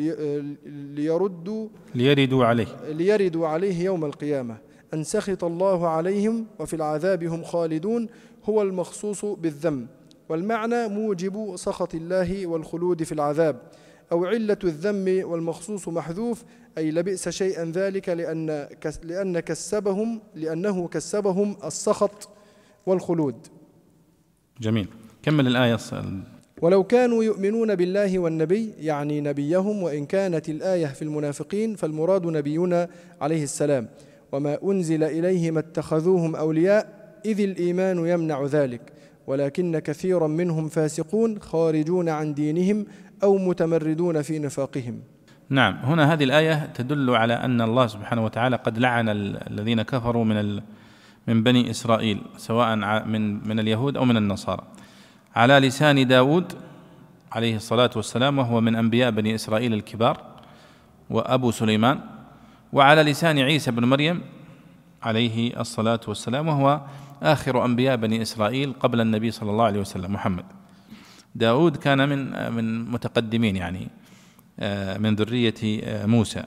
ليردوا 0.97 1.67
ليردوا 1.95 2.45
عليه. 2.45 2.67
ليردوا 2.87 3.47
عليه 3.47 3.77
يوم 3.83 4.05
القيامة. 4.05 4.57
أن 4.93 5.03
سخط 5.03 5.43
الله 5.43 5.87
عليهم 5.87 6.45
وفي 6.59 6.75
العذاب 6.75 7.23
هم 7.23 7.43
خالدون. 7.43 8.07
هو 8.49 8.61
المخصوص 8.61 9.25
بالذم 9.25 9.87
والمعنى 10.29 10.87
موجب 10.87 11.55
سخط 11.55 11.95
الله 11.95 12.47
والخلود 12.47 13.03
في 13.03 13.11
العذاب 13.11 13.61
أو 14.11 14.25
علة 14.25 14.57
الذم 14.63 15.29
والمخصوص 15.29 15.87
محذوف 15.87 16.43
أي 16.77 16.91
لبئس 16.91 17.29
شيئا 17.29 17.65
ذلك 17.65 18.09
لأن 18.09 18.67
لأن 19.03 19.39
كسبهم 19.39 20.21
لأنه 20.35 20.87
كسبهم 20.87 21.57
السخط 21.65 22.29
والخلود. 22.85 23.35
جميل. 24.61 24.87
كمل 25.23 25.47
الآية 25.47 25.77
ولو 26.61 26.83
كانوا 26.83 27.23
يؤمنون 27.23 27.75
بالله 27.75 28.19
والنبي 28.19 28.73
يعني 28.79 29.21
نبيهم 29.21 29.83
وإن 29.83 30.05
كانت 30.05 30.49
الآية 30.49 30.85
في 30.85 31.01
المنافقين 31.01 31.75
فالمراد 31.75 32.25
نبينا 32.25 32.89
عليه 33.21 33.43
السلام. 33.43 33.89
وما 34.31 34.57
أنزل 34.63 35.03
إليهم 35.03 35.57
اتخذوهم 35.57 36.35
أولياء 36.35 37.03
إذ 37.25 37.39
الإيمان 37.39 38.07
يمنع 38.07 38.45
ذلك. 38.45 38.81
ولكن 39.27 39.79
كثيرا 39.79 40.27
منهم 40.27 40.69
فاسقون 40.69 41.39
خارجون 41.39 42.09
عن 42.09 42.33
دينهم 42.33 42.85
أو 43.23 43.37
متمردون 43.37 44.21
في 44.21 44.39
نفاقهم. 44.39 44.99
نعم 45.49 45.73
هنا 45.83 46.13
هذه 46.13 46.23
الآية 46.23 46.65
تدل 46.75 47.09
على 47.09 47.33
أن 47.33 47.61
الله 47.61 47.87
سبحانه 47.87 48.25
وتعالى 48.25 48.55
قد 48.55 48.77
لعن 48.77 49.09
الذين 49.49 49.81
كفروا 49.81 50.25
من 50.25 50.61
من 51.27 51.43
بني 51.43 51.69
إسرائيل 51.69 52.21
سواء 52.37 52.75
من 53.05 53.47
من 53.47 53.59
اليهود 53.59 53.97
أو 53.97 54.05
من 54.05 54.17
النصارى. 54.17 54.63
على 55.35 55.59
لسان 55.59 56.07
داود 56.07 56.53
عليه 57.31 57.55
الصلاة 57.55 57.89
والسلام 57.95 58.37
وهو 58.37 58.61
من 58.61 58.75
أنبياء 58.75 59.11
بني 59.11 59.35
إسرائيل 59.35 59.73
الكبار 59.73 60.21
وأبو 61.09 61.51
سليمان. 61.51 61.99
وعلى 62.73 63.03
لسان 63.03 63.39
عيسى 63.39 63.71
بن 63.71 63.85
مريم 63.85 64.21
عليه 65.03 65.59
الصلاة 65.59 65.99
والسلام 66.07 66.47
وهو 66.47 66.81
آخر 67.23 67.65
أنبياء 67.65 67.95
بني 67.95 68.21
إسرائيل 68.21 68.73
قبل 68.79 69.01
النبي 69.01 69.31
صلى 69.31 69.51
الله 69.51 69.65
عليه 69.65 69.79
وسلم 69.79 70.13
محمد. 70.13 70.45
داود 71.35 71.77
كان 71.77 72.09
من 72.09 72.51
من 72.53 72.91
متقدمين 72.91 73.55
يعني 73.55 73.87
آه، 74.59 74.97
من 74.97 75.15
ذرية 75.15 75.53
آه، 75.83 76.05
موسى. 76.05 76.43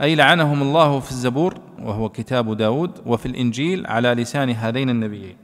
أي 0.00 0.14
لعنهم 0.14 0.62
الله 0.62 1.00
في 1.00 1.10
الزبور 1.10 1.60
وهو 1.78 2.08
كتاب 2.08 2.56
داود 2.56 2.90
وفي 3.06 3.26
الإنجيل 3.26 3.86
على 3.86 4.08
لسان 4.08 4.50
هذين 4.50 4.90
النبيين. 4.90 5.36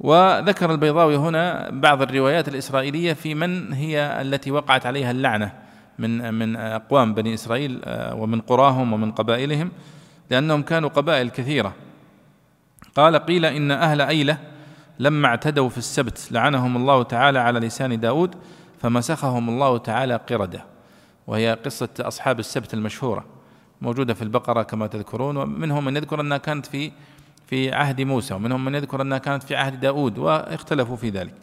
وذكر 0.00 0.72
البيضاوي 0.72 1.16
هنا 1.16 1.70
بعض 1.70 2.02
الروايات 2.02 2.48
الإسرائيلية 2.48 3.12
في 3.12 3.34
من 3.34 3.72
هي 3.72 4.18
التي 4.20 4.50
وقعت 4.50 4.86
عليها 4.86 5.10
اللعنة 5.10 5.52
من 5.98 6.34
من 6.34 6.56
أقوام 6.56 7.14
بني 7.14 7.34
إسرائيل 7.34 7.80
آه، 7.84 8.14
ومن 8.14 8.40
قراهم 8.40 8.92
ومن 8.92 9.12
قبائلهم 9.12 9.70
لأنهم 10.30 10.62
كانوا 10.62 10.88
قبائل 10.88 11.30
كثيرة. 11.30 11.85
قال 12.96 13.16
قيل 13.16 13.44
إن 13.44 13.70
أهل 13.70 14.00
أيلة 14.00 14.38
لما 14.98 15.28
اعتدوا 15.28 15.68
في 15.68 15.78
السبت 15.78 16.28
لعنهم 16.30 16.76
الله 16.76 17.02
تعالى 17.02 17.38
على 17.38 17.58
لسان 17.60 18.00
داود 18.00 18.34
فمسخهم 18.82 19.48
الله 19.48 19.78
تعالى 19.78 20.16
قردة. 20.16 20.64
وهي 21.26 21.58
قصة 21.64 21.88
أصحاب 22.00 22.38
السبت 22.38 22.74
المشهورة 22.74 23.24
موجودة 23.80 24.14
في 24.14 24.22
البقرة 24.22 24.62
كما 24.62 24.86
تذكرون 24.86 25.36
ومنهم 25.36 25.84
من 25.84 25.96
يذكر 25.96 26.20
أنها 26.20 26.38
كانت 26.38 26.66
في 26.66 26.92
في 27.46 27.72
عهد 27.72 28.00
موسى 28.00 28.34
ومنهم 28.34 28.64
من 28.64 28.74
يذكر 28.74 29.02
أنها 29.02 29.18
كانت 29.18 29.42
في 29.42 29.56
عهد 29.56 29.80
داود 29.80 30.18
واختلفوا 30.18 30.96
في 30.96 31.10
ذلك. 31.10 31.34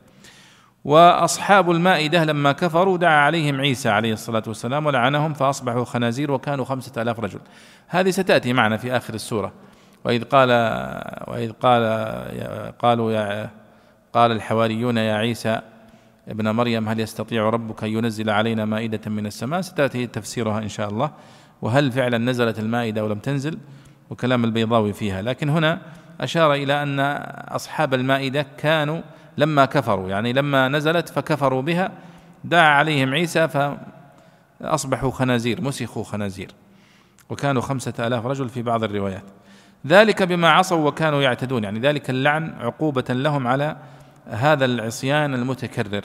وأصحاب 0.86 1.72
المائدة 1.72 2.24
لما 2.24 2.52
كفروا 2.52 2.98
دعا 2.98 3.20
عليهم 3.26 3.62
عيسى 3.62 3.90
عليه 3.90 4.14
الصلاة 4.14 4.44
والسلام 4.48 4.86
ولعنهم 4.86 5.34
فأصبحوا 5.34 5.84
خنازير 5.84 6.32
وكانوا 6.32 6.66
خمسة 6.66 7.02
آلاف 7.02 7.20
رجل. 7.20 7.40
هذه 7.88 8.10
ستأتي 8.10 8.54
معنا 8.54 8.78
في 8.78 8.98
آخر 8.98 9.14
السورة. 9.14 9.52
وإذ 10.06 10.24
قال 10.24 10.50
وإذ 11.28 11.52
قال 11.52 11.84
قالوا 12.80 13.12
يا 13.12 13.50
قال 14.14 14.32
الحواريون 14.32 14.98
يا 14.98 15.14
عيسى 15.14 15.62
ابن 16.28 16.50
مريم 16.50 16.90
هل 16.90 17.00
يستطيع 17.00 17.50
ربك 17.50 17.84
أن 17.84 17.90
ينزل 17.90 18.30
علينا 18.30 18.66
مائدة 18.66 19.12
من 19.12 19.26
السماء؟ 19.26 19.62
ستأتي 19.62 20.08
تفسيرها 20.08 20.60
إن 20.60 20.70
شاء 20.70 20.90
الله. 20.90 21.12
وهل 21.62 21.92
فعلا 21.92 22.18
نزلت 22.18 22.60
المائدة 22.60 23.04
ولم 23.04 23.20
تنزل؟ 23.20 23.58
وكلام 24.10 24.44
البيضاوي 24.44 24.94
فيها. 24.94 25.22
لكن 25.22 25.50
هنا 25.50 25.82
أشار 26.22 26.54
إلى 26.54 26.84
أن 26.84 27.00
أصحاب 27.50 27.94
المائدة 27.94 28.46
كانوا 28.58 29.02
لما 29.38 29.66
كفروا 29.66 30.10
يعني 30.10 30.34
لما 30.34 30.68
نزلت 30.68 31.10
فكفروا 31.10 31.62
بها. 31.62 31.92
دعا 32.44 32.70
عليهم 32.70 33.14
عيسى 33.14 33.48
فأصبحوا 34.62 35.12
خنازير 35.12 35.62
مسخوا 35.62 36.04
خنازير. 36.04 36.52
وكانوا 37.30 37.62
خمسة 37.62 37.94
آلاف 38.00 38.26
رجل 38.26 38.50
في 38.50 38.62
بعض 38.62 38.84
الروايات. 38.84 39.24
ذلك 39.88 40.24
بما 40.24 40.50
عصوا 40.50 40.88
وكانوا 40.88 41.22
يعتدون. 41.22 41.64
يعني 41.64 41.80
ذلك 41.80 42.10
اللعن 42.10 42.54
عقوبة 42.60 43.06
لهم 43.10 43.48
على 43.48 43.76
هذا 44.28 44.66
العصيان 44.66 45.34
المتكرر. 45.34 46.02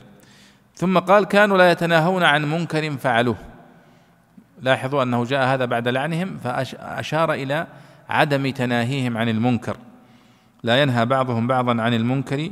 ثم 0.75 0.99
قال 0.99 1.25
كانوا 1.25 1.59
لا 1.59 1.71
يتناهون 1.71 2.23
عن 2.23 2.45
منكر 2.51 2.91
فعلوه. 2.91 3.37
لاحظوا 4.63 5.03
أنه 5.03 5.25
جاء 5.25 5.47
هذا 5.47 5.65
بعد 5.65 5.89
لعنهم 5.89 6.39
فأشار 6.45 7.33
إلى 7.33 7.67
عدم 8.09 8.51
تناهيهم 8.51 9.17
عن 9.17 9.29
المنكر. 9.29 9.77
لا 10.63 10.83
ينهى 10.83 11.07
بعضهم 11.07 11.47
بعضا 11.47 11.83
عن 11.83 11.95
المنكر 11.95 12.51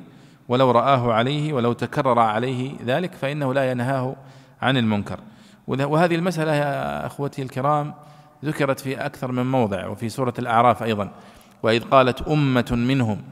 ولو 0.48 0.70
رآه 0.70 1.12
عليه 1.12 1.52
ولو 1.52 1.72
تكرر 1.72 2.18
عليه 2.18 2.72
ذلك 2.84 3.14
فإنه 3.14 3.54
لا 3.54 3.70
ينهاه 3.70 4.16
عن 4.62 4.76
المنكر. 4.76 5.18
وهذه 5.66 6.14
المسألة 6.14 6.54
يا 6.54 7.06
أخوتي 7.06 7.42
الكرام 7.42 7.94
ذكرت 8.46 8.80
في 8.80 9.06
أكثر 9.06 9.32
من 9.32 9.46
موضع 9.46 9.86
وفي 9.86 10.08
سورة 10.08 10.34
الأعراف 10.38 10.82
أيضا. 10.82 11.10
وإذ 11.62 11.84
قالت 11.84 12.28
أمة 12.28 12.66
منهم 12.70 13.22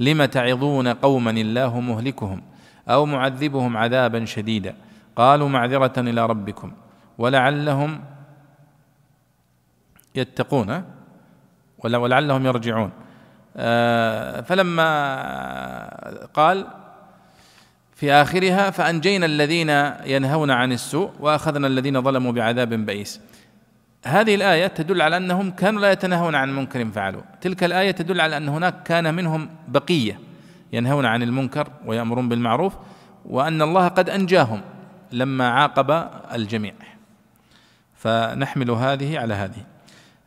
لم 0.00 0.24
تعظون 0.24 0.88
قوما 0.88 1.30
الله 1.30 1.80
مهلكهم 1.80 2.42
أو 2.88 3.06
معذبهم 3.06 3.76
عذابا 3.76 4.24
شديدا؟ 4.24 4.74
قالوا 5.16 5.48
معذرة 5.48 5.92
إلى 5.98 6.26
ربكم 6.26 6.72
ولعلهم 7.18 8.00
يتقون 10.14 10.84
ولعلهم 11.78 12.46
يرجعون. 12.46 12.90
آه، 13.56 14.40
فلما 14.40 14.86
قال 16.34 16.66
في 17.94 18.12
آخرها 18.12 18.70
فأنجينا 18.70 19.26
الذين 19.26 19.70
ينهون 20.04 20.50
عن 20.50 20.72
السوء 20.72 21.10
وأخذنا 21.20 21.66
الذين 21.66 22.02
ظلموا 22.02 22.32
بعذاب 22.32 22.68
بئيس. 22.68 23.20
هذه 24.06 24.34
الآية 24.34 24.66
تدل 24.66 25.02
على 25.02 25.16
أنهم 25.16 25.50
كانوا 25.50 25.80
لا 25.80 25.92
يتناهون 25.92 26.34
عن 26.34 26.56
منكر 26.56 26.90
فعلوا. 26.90 27.22
تلك 27.40 27.64
الآية 27.64 27.90
تدل 27.90 28.20
على 28.20 28.36
أن 28.36 28.48
هناك 28.48 28.82
كان 28.82 29.14
منهم 29.14 29.50
بقية 29.68 30.20
ينهون 30.72 31.06
عن 31.06 31.22
المنكر 31.22 31.68
ويأمرون 31.86 32.28
بالمعروف 32.28 32.76
وأن 33.24 33.62
الله 33.62 33.88
قد 33.88 34.10
أنجاهم 34.10 34.60
لما 35.12 35.48
عاقب 35.48 36.08
الجميع. 36.34 36.74
فنحمل 37.94 38.70
هذه 38.70 39.18
على 39.18 39.34
هذه. 39.34 39.64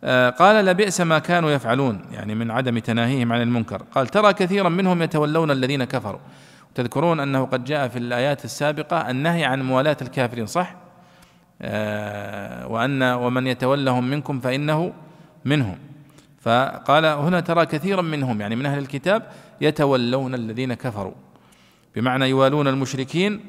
آه، 0.03 0.29
قال 0.29 0.65
لبئس 0.65 1.01
ما 1.01 1.19
كانوا 1.19 1.51
يفعلون. 1.51 2.05
يعني 2.11 2.35
من 2.35 2.51
عدم 2.51 2.79
تناهيهم 2.79 3.33
عن 3.33 3.41
المنكر. 3.41 3.83
قال 3.95 4.07
ترى 4.07 4.33
كثيرا 4.33 4.69
منهم 4.69 5.01
يتولون 5.01 5.51
الذين 5.51 5.83
كفروا. 5.83 6.19
تذكرون 6.75 7.19
أنه 7.19 7.45
قد 7.45 7.63
جاء 7.63 7.87
في 7.87 7.99
الآيات 7.99 8.45
السابقة 8.45 9.09
النهي 9.09 9.45
عن 9.45 9.61
موالاة 9.61 9.97
الكافرين 10.01 10.45
صح؟ 10.45 10.82
وأن 12.71 13.03
ومن 13.03 13.47
يتولهم 13.47 14.09
منكم 14.09 14.39
فإنه 14.39 14.93
منهم. 15.45 15.77
فقال 16.41 17.05
هنا 17.05 17.39
ترى 17.39 17.65
كثيرا 17.65 18.01
منهم 18.01 18.41
يعني 18.41 18.55
من 18.55 18.65
أهل 18.65 18.77
الكتاب 18.79 19.27
يتولون 19.61 20.35
الذين 20.35 20.73
كفروا 20.73 21.13
بمعنى 21.95 22.25
يوالون 22.25 22.67
المشركين 22.67 23.39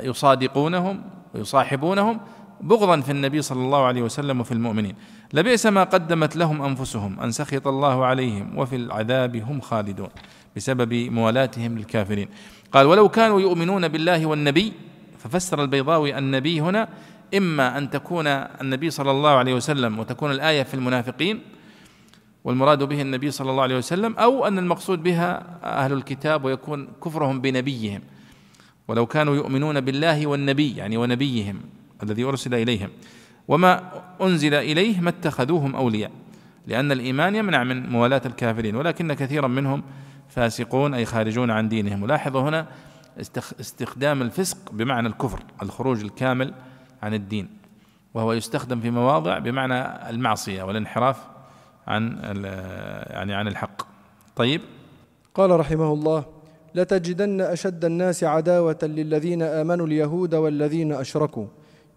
ويصادقونهم 0.00 1.02
ويصاحبونهم 1.34 2.20
بغضا 2.60 3.00
في 3.00 3.12
النبي 3.12 3.42
صلى 3.42 3.62
الله 3.62 3.84
عليه 3.84 4.02
وسلم 4.02 4.40
وفي 4.40 4.52
المؤمنين. 4.52 4.94
لبئس 5.32 5.66
ما 5.66 5.84
قدمت 5.84 6.36
لهم 6.36 6.62
أنفسهم 6.62 7.20
أن 7.20 7.30
سخط 7.30 7.66
الله 7.66 8.04
عليهم 8.04 8.58
وفي 8.58 8.76
العذاب 8.76 9.36
هم 9.36 9.60
خالدون 9.60 10.08
بسبب 10.56 10.94
موالاتهم 10.94 11.78
للكافرين. 11.78 12.28
قال 12.72 12.86
ولو 12.86 13.08
كانوا 13.08 13.40
يؤمنون 13.40 13.88
بالله 13.88 14.26
والنبي 14.26 14.72
ففسر 15.20 15.62
البيضاوي 15.62 16.18
النبي 16.18 16.60
هنا 16.60 16.88
إما 17.36 17.78
أن 17.78 17.90
تكون 17.90 18.26
النبي 18.26 18.90
صلى 18.90 19.10
الله 19.10 19.30
عليه 19.30 19.54
وسلم 19.54 19.98
وتكون 19.98 20.30
الآية 20.30 20.62
في 20.62 20.74
المنافقين 20.74 21.40
والمراد 22.44 22.82
به 22.82 23.02
النبي 23.02 23.30
صلى 23.30 23.50
الله 23.50 23.62
عليه 23.62 23.76
وسلم 23.76 24.16
أو 24.16 24.46
أن 24.46 24.58
المقصود 24.58 25.02
بها 25.02 25.58
أهل 25.62 25.92
الكتاب 25.92 26.44
ويكون 26.44 26.88
كفرهم 27.04 27.40
بنبيهم. 27.40 28.00
ولو 28.88 29.06
كانوا 29.06 29.36
يؤمنون 29.36 29.80
بالله 29.80 30.26
والنبي 30.26 30.76
يعني 30.76 30.96
ونبيهم 30.96 31.60
الذي 32.02 32.24
أرسل 32.24 32.54
إليهم. 32.54 32.88
وما 33.48 34.02
أنزل 34.20 34.54
إليه 34.54 35.00
ما 35.00 35.08
اتخذوهم 35.08 35.76
أولياء 35.76 36.10
لأن 36.66 36.92
الإيمان 36.92 37.34
يمنع 37.34 37.64
من 37.64 37.88
موالاة 37.88 38.22
الكافرين 38.26 38.76
ولكن 38.76 39.12
كثيرا 39.12 39.48
منهم 39.48 39.82
فاسقون 40.28 40.94
أي 40.94 41.04
خارجون 41.04 41.50
عن 41.50 41.68
دينهم. 41.68 42.02
ولاحظوا 42.02 42.42
هنا 42.42 42.66
استخدام 43.60 44.22
الفسق 44.22 44.72
بمعنى 44.72 45.08
الكفر 45.08 45.42
الخروج 45.62 46.00
الكامل 46.00 46.54
عن 47.02 47.14
الدين 47.14 47.48
وهو 48.14 48.32
يستخدم 48.32 48.80
في 48.80 48.90
مواضع 48.90 49.38
بمعنى 49.38 50.10
المعصية 50.10 50.62
والانحراف 50.62 51.26
عن 51.86 52.18
يعني 53.10 53.34
عن 53.34 53.48
الحق. 53.48 53.82
طيب؟ 54.36 54.60
قال 55.34 55.60
رحمه 55.60 55.92
الله 55.92 56.24
لتجدن 56.74 57.40
أشد 57.40 57.84
الناس 57.84 58.24
عداوة 58.24 58.78
للذين 58.82 59.42
آمنوا 59.42 59.86
اليهود 59.86 60.34
والذين 60.34 60.92
أشركوا 60.92 61.46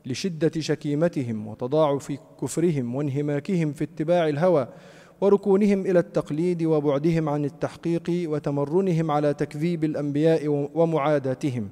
لشدة 0.05 0.51
شكيمتهم 0.61 1.47
وتضاعف 1.47 2.13
كفرهم 2.41 2.95
وانهماكهم 2.95 3.73
في 3.73 3.83
اتباع 3.83 4.29
الهوى 4.29 4.67
وركونهم 5.23 5.81
إلى 5.81 5.99
التقليد 5.99 6.63
وبعدهم 6.63 7.29
عن 7.29 7.45
التحقيق 7.45 8.03
وتمرنهم 8.09 9.11
على 9.11 9.33
تكذيب 9.33 9.83
الأنبياء 9.83 10.69
ومعاداتهم. 10.75 11.69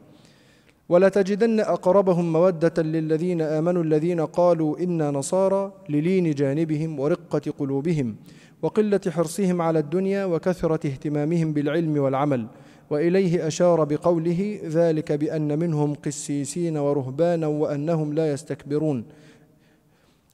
ولتجدن 0.90 1.60
أقربهم 1.60 2.34
مودة 2.34 2.84
للذين 2.84 3.42
آمنوا 3.42 3.84
الذين 3.84 4.22
قالوا 4.22 4.80
إنا 4.80 5.12
نصارى 5.12 5.74
للين 5.90 6.32
جانبهم 6.32 7.00
ورقة 7.00 7.52
قلوبهم 7.60 8.16
وقلة 8.62 9.02
حرصهم 9.08 9.62
على 9.62 9.80
الدنيا 9.80 10.26
وكثرة 10.26 10.88
اهتمامهم 10.88 11.54
بالعلم 11.54 11.98
والعمل. 11.98 12.48
وإليه 12.90 13.48
أشار 13.48 13.84
بقوله 13.84 14.60
ذلك 14.64 15.12
بأن 15.12 15.60
منهم 15.60 15.94
قسيسين 15.94 16.78
ورهبانا 16.78 17.48
وأنهم 17.48 18.14
لا 18.14 18.32
يستكبرون. 18.32 19.04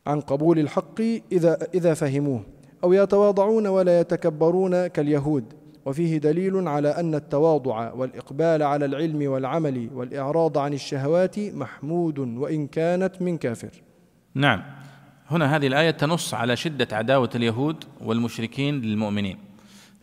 عن 0.08 0.22
قبول 0.22 0.60
الحق 0.60 1.02
إذا, 1.32 1.58
إذا 1.74 1.94
فهموه. 1.94 2.57
أو 2.88 2.94
يتواضعون 2.94 3.68
ولا 3.68 4.00
يتكبرون 4.00 4.88
كاليهود. 4.88 5.54
وفيه 5.86 6.18
دليل 6.18 6.68
على 6.68 6.90
أن 6.90 7.16
التواضع 7.16 7.94
والإقبال 7.94 8.64
على 8.64 8.86
العلم 8.86 9.32
والعمل 9.32 9.90
والإعراض 9.94 10.58
عن 10.58 10.74
الشهوات 10.74 11.40
محمود 11.40 12.20
وإن 12.20 12.68
كانت 12.68 13.22
من 13.22 13.38
كافر. 13.38 13.72
نعم. 14.36 14.64
هنا 15.32 15.56
هذه 15.56 15.68
الآية 15.68 15.92
تنص 15.92 16.34
على 16.34 16.56
شدة 16.56 16.88
عداوة 16.92 17.30
اليهود 17.36 17.84
والمشركين 18.02 18.82
للمؤمنين. 18.82 19.38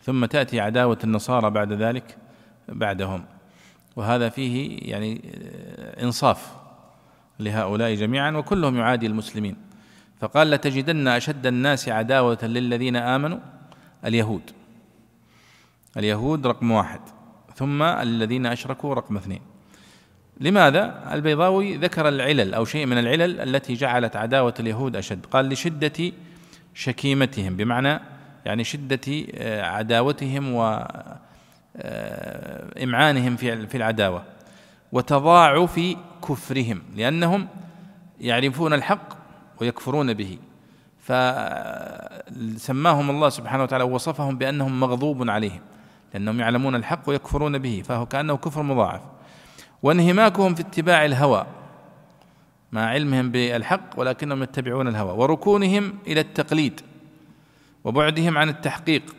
ثم 0.03 0.25
تأتي 0.25 0.59
عداوة 0.59 0.97
النصارى 1.03 1.49
بعد 1.49 1.73
ذلك 1.73 2.17
بعدهم. 2.69 3.25
وهذا 3.95 4.29
فيه 4.29 4.79
يعني 4.91 5.21
إنصاف 6.03 6.55
لهؤلاء 7.39 7.95
جميعا 7.95 8.31
وكلهم 8.31 8.77
يعادي 8.77 9.05
المسلمين. 9.05 9.55
فقال 10.19 10.51
لتجدن 10.51 11.07
أشد 11.07 11.45
الناس 11.45 11.89
عداوة 11.89 12.37
للذين 12.43 12.95
آمنوا؟ 12.95 13.39
اليهود. 14.05 14.51
اليهود 15.97 16.47
رقم 16.47 16.71
واحد. 16.71 16.99
ثم 17.55 17.83
الذين 17.83 18.45
أشركوا 18.45 18.93
رقم 18.93 19.17
اثنين. 19.17 19.41
لماذا؟ 20.39 21.13
البيضاوي 21.13 21.77
ذكر 21.77 22.07
العلل 22.07 22.53
أو 22.53 22.65
شيء 22.65 22.85
من 22.85 22.97
العلل 22.97 23.39
التي 23.39 23.73
جعلت 23.73 24.15
عداوة 24.15 24.53
اليهود 24.59 24.95
أشد. 24.95 25.25
قال 25.25 25.49
لشدة 25.49 26.11
شكيمتهم. 26.73 27.55
بمعنى 27.55 27.99
يعني 28.45 28.63
شدة 28.63 29.25
آه، 29.35 29.61
عداوتهم 29.61 30.53
وإمعانهم 30.53 30.93
آه، 33.33 33.37
في 33.37 33.67
في 33.67 33.77
العداوة. 33.77 34.23
وتضاعف 34.91 35.95
كفرهم. 36.29 36.81
لأنهم 36.95 37.47
يعرفون 38.21 38.73
الحق 38.73 39.24
ويكفرون 39.61 40.13
به. 40.13 40.37
فسماهم 41.01 41.09
الله 43.09 43.29
سبحانه 43.29 43.63
وتعالى 43.63 43.83
ووصفهم 43.83 44.37
بأنهم 44.37 44.79
مغضوب 44.79 45.29
عليهم 45.29 45.61
لأنهم 46.13 46.39
يعلمون 46.39 46.75
الحق 46.75 47.09
ويكفرون 47.09 47.57
به 47.57 47.83
فهو 47.85 48.05
كأنه 48.05 48.37
كفر 48.37 48.63
مضاعف. 48.63 49.01
وانهماكهم 49.83 50.55
في 50.55 50.61
اتباع 50.61 51.05
الهوى 51.05 51.45
مع 52.71 52.85
علمهم 52.85 53.31
بالحق 53.31 53.89
ولكنهم 53.97 54.43
يتبعون 54.43 54.87
الهوى 54.87 55.11
وركونهم 55.11 55.93
إلى 56.07 56.19
التقليد 56.19 56.81
وبعدهم 57.83 58.37
عن 58.37 58.49
التحقيق 58.49 59.15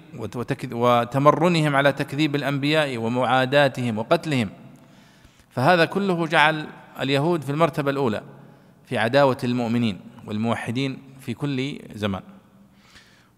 وتمرنهم 0.73 1.77
على 1.77 1.93
تكذيب 1.93 2.37
الأنبياء 2.37 2.97
ومعاداتهم 2.97 3.99
وقتلهم. 3.99 4.49
فهذا 5.51 5.85
كله 5.85 6.27
جعل 6.27 6.67
اليهود 7.01 7.43
في 7.43 7.51
المرتبة 7.51 7.91
الأولى 7.91 8.23
في 8.87 8.99
عداوة 8.99 9.37
المؤمنين. 9.45 10.01
والموحدين 10.27 10.99
في 11.21 11.35
كل 11.35 11.79
زمان. 11.95 12.23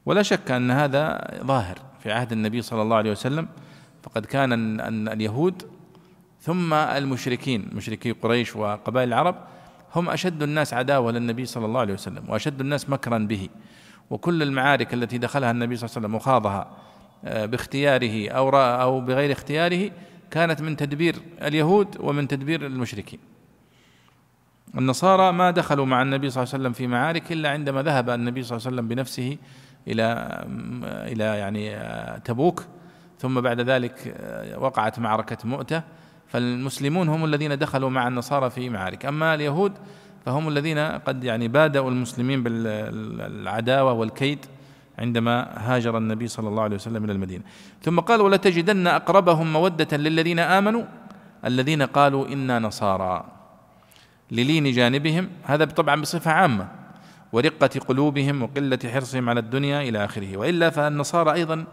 ولا 0.07 0.23
شك 0.23 0.51
أن 0.51 0.71
هذا 0.71 1.31
ظاهر 1.45 1.79
في 2.03 2.13
عهد 2.13 2.33
النبي 2.33 2.63
صلى 2.63 2.83
الله 2.83 2.97
عليه 2.97 3.11
وسلم. 3.11 3.49
فقد 4.03 4.27
كان 4.27 4.81
أن 4.81 5.09
اليهود 5.09 5.63
ثم 6.41 6.75
المشركين 6.75 7.69
مشركي 7.73 8.13
قريش 8.13 8.57
وقبائل 8.57 9.09
العرب 9.09 9.37
هم 9.95 10.11
أشد 10.11 10.43
الناس 10.43 10.75
عداوة 10.75 11.13
للنبي 11.13 11.47
صلى 11.47 11.67
الله 11.67 11.81
عليه 11.81 11.95
وسلم 11.95 12.25
وأشد 12.29 12.61
الناس 12.61 12.91
مكرا 12.91 13.19
به. 13.19 13.49
وكل 14.11 14.43
المعارك 14.43 14.95
التي 14.95 15.19
دخلها 15.19 15.51
النبي 15.51 15.77
صلى 15.77 15.87
الله 15.87 15.97
عليه 15.97 16.07
وسلم 16.07 16.15
وخاضها 16.15 16.71
آه، 17.25 17.47
باختياره 17.47 18.31
أو 18.31 18.51
أو 18.57 19.01
بغير 19.01 19.33
اختياره 19.33 19.91
كانت 20.31 20.63
من 20.63 20.77
تدبير 20.77 21.17
اليهود 21.43 21.97
ومن 22.01 22.29
تدبير 22.29 22.67
المشركين. 22.67 23.21
النصارى 24.75 25.33
ما 25.33 25.51
دخلوا 25.51 25.87
مع 25.87 26.03
النبي 26.03 26.31
صلى 26.31 26.43
الله 26.43 26.55
عليه 26.55 26.63
وسلم 26.65 26.73
في 26.73 26.87
معارك 26.87 27.33
إلا 27.33 27.51
عندما 27.51 27.83
ذهب 27.83 28.11
النبي 28.11 28.43
صلى 28.43 28.57
الله 28.57 28.67
عليه 28.67 28.77
وسلم 28.77 28.89
بنفسه 28.89 29.37
إلى 29.89 30.29
إلى 30.89 31.25
يعني 31.25 31.77
آه، 31.77 32.19
تبوك 32.19 32.65
ثم 33.19 33.41
بعد 33.41 33.61
ذلك 33.61 34.15
آه، 34.17 34.59
وقعت 34.59 34.99
معركة 34.99 35.37
مؤتة. 35.45 35.83
فالمسلمون 36.27 37.09
هم 37.09 37.25
الذين 37.25 37.59
دخلوا 37.59 37.91
مع 37.91 38.09
النصارى 38.09 38.51
في 38.51 38.71
معارك. 38.71 39.07
أما 39.07 39.35
اليهود 39.35 39.73
فهم 40.27 40.49
الذين 40.49 40.79
قد 40.79 41.25
يعني 41.25 41.49
بادأوا 41.49 41.91
المسلمين 41.91 42.43
بالعداوة 42.43 43.93
والكيد 43.93 44.47
عندما 44.99 45.49
هاجر 45.57 45.99
النبي 45.99 46.29
صلى 46.29 46.49
الله 46.49 46.63
عليه 46.63 46.77
وسلم 46.77 47.05
إلى 47.05 47.13
المدينة. 47.13 47.45
ثم 47.83 48.01
قال 48.01 48.21
ولتجدن 48.21 48.87
أقربهم 48.87 49.53
مودة 49.53 49.97
للذين 49.97 50.39
آمنوا 50.39 50.85
الذين 51.45 51.83
قالوا 51.83 52.29
إنا 52.29 52.59
نصارى. 52.59 53.38
للين 54.31 54.73
جانبهم 54.73 55.29
هذا 55.45 55.65
طبعا 55.65 56.01
بصفة 56.01 56.31
عامة 56.31 56.69
ورقة 57.33 57.81
قلوبهم 57.89 58.43
وقلة 58.43 58.79
حرصهم 58.85 59.29
على 59.29 59.41
الدنيا 59.41 59.83
إلى 59.83 60.05
آخره. 60.05 60.37
وإلا 60.37 60.71
فالنصارى 60.71 61.33
أيضا 61.33 61.65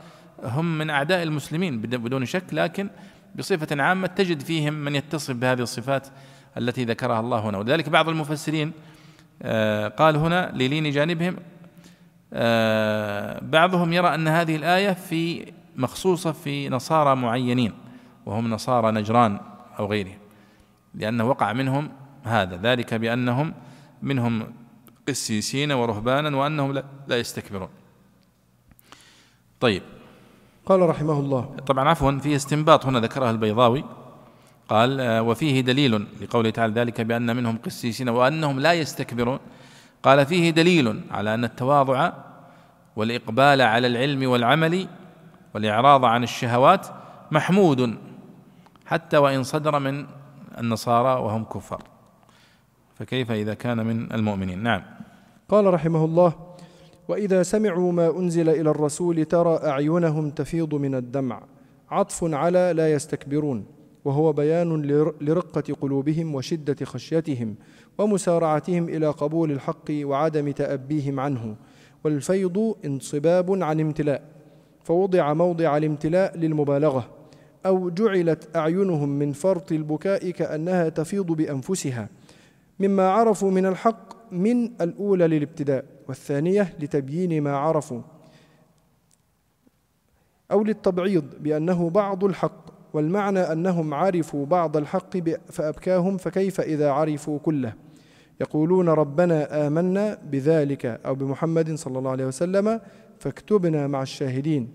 هم 0.44 0.78
من 0.78 0.90
أعداء 0.90 1.24
المسلمين 1.24 1.82
بدون 1.82 2.26
شك 2.26 2.44
لكن 2.52 2.90
بصفة 3.36 3.82
عامة 3.82 4.08
تجد 4.08 4.40
فيهم 4.40 4.74
من 4.74 4.96
يتصف 4.96 5.36
بهذه 5.36 5.62
الصفات 5.62 6.08
التي 6.58 6.86
ذكرها 6.86 7.20
الله 7.20 7.40
هنا. 7.40 7.58
ولذلك 7.58 7.90
بعض 7.90 8.10
المفسرين 8.10 8.72
آه، 9.42 9.88
قال 9.88 10.16
هنا 10.16 10.52
للين 10.56 10.92
جانبهم 10.92 11.36
آه، 12.34 13.40
بعضهم 13.42 13.94
يرى 13.94 14.16
أن 14.16 14.28
هذه 14.28 14.56
الآية 14.56 14.94
في 14.94 15.52
مخصوصة 15.76 16.32
في 16.32 16.70
نصارى 16.70 17.16
معينين 17.16 17.74
وهم 18.26 18.50
نصارى 18.50 18.92
نجران 18.92 19.40
أو 19.80 19.86
غيرهم 19.86 20.18
لأنه 20.96 21.26
وقع 21.26 21.54
منهم 21.54 21.90
هذا. 22.26 22.58
ذلك 22.58 22.94
بأنهم 22.94 23.54
منهم 24.02 24.54
قسيسين 25.08 25.72
ورهبانا 25.72 26.38
وأنهم 26.38 26.84
لا 27.08 27.18
يستكبرون. 27.20 27.70
طيب. 29.60 29.84
قال 30.66 30.90
رحمه 30.90 31.20
الله. 31.20 31.56
طبعا 31.68 31.90
عفوا 31.90 32.12
في 32.12 32.36
استنباط 32.36 32.86
هنا 32.86 33.00
ذكرها 33.00 33.32
البيضاوي. 33.32 33.84
قال 34.70 35.00
آه، 35.00 35.22
وفيه 35.22 35.62
دليل 35.62 36.08
لقوله 36.22 36.50
تعالى 36.50 36.74
ذلك 36.74 37.02
بأن 37.02 37.36
منهم 37.36 37.58
قسيسين 37.58 38.10
وأنهم 38.10 38.60
لا 38.60 38.74
يستكبرون. 38.74 39.40
قال 40.04 40.26
فيه 40.26 40.50
دليل 40.50 41.02
على 41.12 41.34
أن 41.34 41.44
التواضع 41.44 42.14
والإقبال 42.96 43.62
على 43.62 43.88
العلم 43.88 44.30
والعمل 44.30 44.88
والإعراض 45.54 46.06
عن 46.06 46.24
الشهوات 46.24 46.88
محمود 47.32 47.98
حتى 48.86 49.18
وإن 49.18 49.44
صدر 49.44 49.80
من 49.80 50.06
النصارى 50.58 51.22
وهم 51.22 51.44
كفار. 51.44 51.95
فكيف 52.96 53.32
إذا 53.32 53.54
كان 53.54 53.86
من 53.86 54.12
المؤمنين؟ 54.14 54.64
نعم. 54.64 54.82
قال 55.50 55.74
رحمه 55.74 56.06
الله 56.06 56.34
وإذا 57.08 57.44
سمعوا 57.44 57.92
ما 57.92 58.18
أنزل 58.18 58.50
إلى 58.50 58.70
الرسول 58.70 59.26
ترى 59.26 59.60
أعينهم 59.64 60.30
تفيض 60.30 60.76
من 60.76 60.96
الدمع 60.96 61.44
عطف 61.92 62.24
على 62.24 62.74
لا 62.76 62.92
يستكبرون 62.92 63.66
وهو 64.06 64.34
بيان 64.34 64.82
لرقة 65.22 65.74
قلوبهم 65.82 66.36
وشدة 66.36 66.86
خشيتهم 66.86 67.56
ومسارعتهم 67.98 68.90
إلى 68.90 69.08
قبول 69.08 69.52
الحق 69.52 69.92
وعدم 69.92 70.52
تأبيهم 70.52 71.20
عنه 71.20 71.56
والفيض 72.04 72.76
انصباب 72.86 73.64
عن 73.64 73.80
امتلاء 73.80 74.22
فوضع 74.84 75.34
موضع 75.34 75.78
الامتلاء 75.78 76.38
للمبالغة 76.38 77.10
أو 77.66 77.90
جعلت 77.90 78.56
أعينهم 78.56 79.10
من 79.10 79.32
فرط 79.32 79.72
البكاء 79.72 80.30
كأنها 80.30 80.90
تفيض 80.90 81.26
بأنفسها. 81.26 82.10
مما 82.80 83.10
عرفوا 83.10 83.52
من 83.52 83.66
الحق 83.66 84.34
من 84.34 84.66
الأولى 84.82 85.28
للابتداء 85.28 85.86
والثانية 86.08 86.74
لتبيين 86.80 87.44
ما 87.44 87.58
عرفوا 87.58 88.02
أو 90.52 90.64
للتبعيض 90.64 91.26
بأنه 91.40 91.90
بعض 91.90 92.24
الحق 92.24 92.66
والمعنى 92.94 93.40
أنهم 93.40 93.94
عرفوا 93.94 94.46
بعض 94.46 94.78
الحق 94.78 95.18
فأبكاهم 95.52 96.18
فكيف 96.18 96.62
إذا 96.62 96.92
عرفوا 96.92 97.40
كله؟ 97.40 97.74
يقولون 98.42 98.90
ربنا 98.90 99.68
آمنا 99.68 100.18
بذلك 100.32 100.86
أو 100.86 101.16
بمحمد 101.16 101.76
صلى 101.76 102.00
الله 102.00 102.12
عليه 102.12 102.26
وسلم 102.26 102.82
فاكتبنا 103.20 103.88
مع 103.88 104.02
الشاهدين 104.02 104.70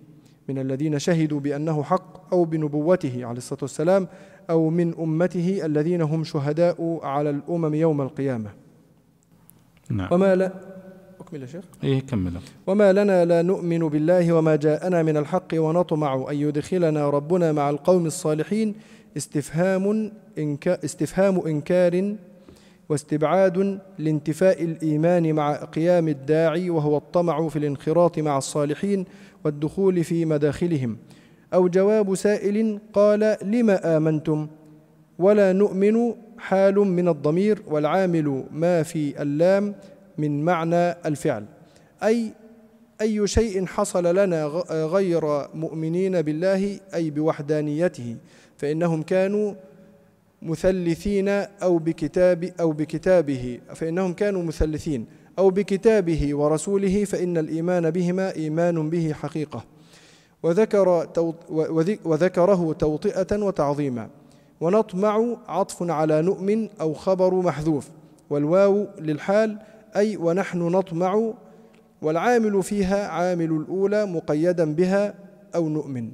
من 0.48 0.58
الذين 0.58 0.98
شهدوا 0.98 1.40
بأنه 1.40 1.82
حق 1.82 2.32
أو 2.32 2.44
بنبوته 2.44 3.26
عليه 3.26 3.38
الصلاة 3.38 3.58
والسلام 3.62 4.08
أو 4.50 4.70
من 4.70 4.94
أمته 4.98 5.60
الذين 5.64 6.02
هم 6.02 6.24
شهداء 6.24 7.00
على 7.02 7.30
الأمم 7.30 7.74
يوم 7.74 8.00
القيامة. 8.00 8.50
نعم. 9.90 10.08
وما 10.12 10.34
لا 10.34 10.52
أكمل 11.20 11.42
يا 11.42 11.46
شيخ. 11.46 11.64
إيه 11.84 12.00
كمل. 12.00 12.32
وما 12.66 12.92
لنا 12.92 13.24
لا 13.24 13.42
نؤمن 13.42 13.78
بالله 13.78 14.32
وما 14.32 14.56
جاءنا 14.56 15.02
من 15.02 15.16
الحق 15.16 15.48
ونطمع 15.54 16.26
أن 16.30 16.36
يدخلنا 16.36 17.10
ربنا 17.10 17.52
مع 17.52 17.70
القوم 17.70 18.06
الصالحين 18.06 18.74
استفهام 19.16 20.12
إنكا 20.38 20.84
استفهام 20.84 21.40
إنكار 21.46 22.14
واستبعاد 22.88 23.78
لانتفاء 23.98 24.64
الإيمان 24.64 25.32
مع 25.34 25.64
قيام 25.64 26.08
الداعي 26.08 26.70
وهو 26.70 26.96
الطمع 26.96 27.48
في 27.48 27.58
الانخراط 27.58 28.18
مع 28.18 28.38
الصالحين 28.38 29.04
والدخول 29.44 30.04
في 30.04 30.24
مداخلهم. 30.24 30.96
أو 31.54 31.68
جواب 31.68 32.14
سائل 32.14 32.78
قال 32.92 33.36
لم 33.42 33.70
آمنتم؟ 33.70 34.48
ولا 35.18 35.52
نؤمن 35.52 36.14
حال 36.38 36.74
من 36.74 37.08
الضمير 37.08 37.62
والعامل 37.68 38.44
ما 38.52 38.82
في 38.82 39.22
اللام 39.22 39.74
من 40.18 40.44
معنى 40.44 40.90
الفعل. 41.06 41.44
أي 42.02 42.32
أي 43.00 43.26
شيء 43.26 43.66
حصل 43.66 44.16
لنا 44.16 44.46
غير 44.70 45.46
مؤمنين 45.54 46.22
بالله 46.22 46.80
أي 46.94 47.10
بوحدانيته 47.10 48.16
فإنهم 48.56 49.02
كانوا 49.02 49.54
مثلثين 50.42 51.28
أو 51.62 51.78
بكتاب 51.78 52.52
أو 52.60 52.72
بكتابه 52.72 53.60
فإنهم 53.74 54.12
كانوا 54.12 54.42
مثلثين 54.42 55.06
أو 55.38 55.50
بكتابه 55.50 56.34
ورسوله 56.34 57.04
فإن 57.04 57.38
الإيمان 57.38 57.90
بهما 57.90 58.34
إيمان 58.34 58.90
به 58.90 59.12
حقيقة. 59.12 59.64
وذكر 60.42 61.08
وذكره 62.04 62.72
توطئة 62.72 63.42
وتعظيما. 63.42 64.08
ونطمع 64.60 65.36
عطف 65.48 65.90
على 65.90 66.22
نؤمن 66.22 66.68
أو 66.80 66.94
خبر 66.94 67.34
محذوف. 67.34 67.88
والواو 68.30 68.86
للحال 68.98 69.58
أي 69.96 70.16
ونحن 70.16 70.58
نطمع 70.58 71.32
والعامل 72.02 72.62
فيها 72.62 73.08
عامل 73.08 73.52
الأولى 73.52 74.06
مقيدا 74.06 74.74
بها 74.74 75.14
أو 75.54 75.68
نؤمن. 75.68 76.10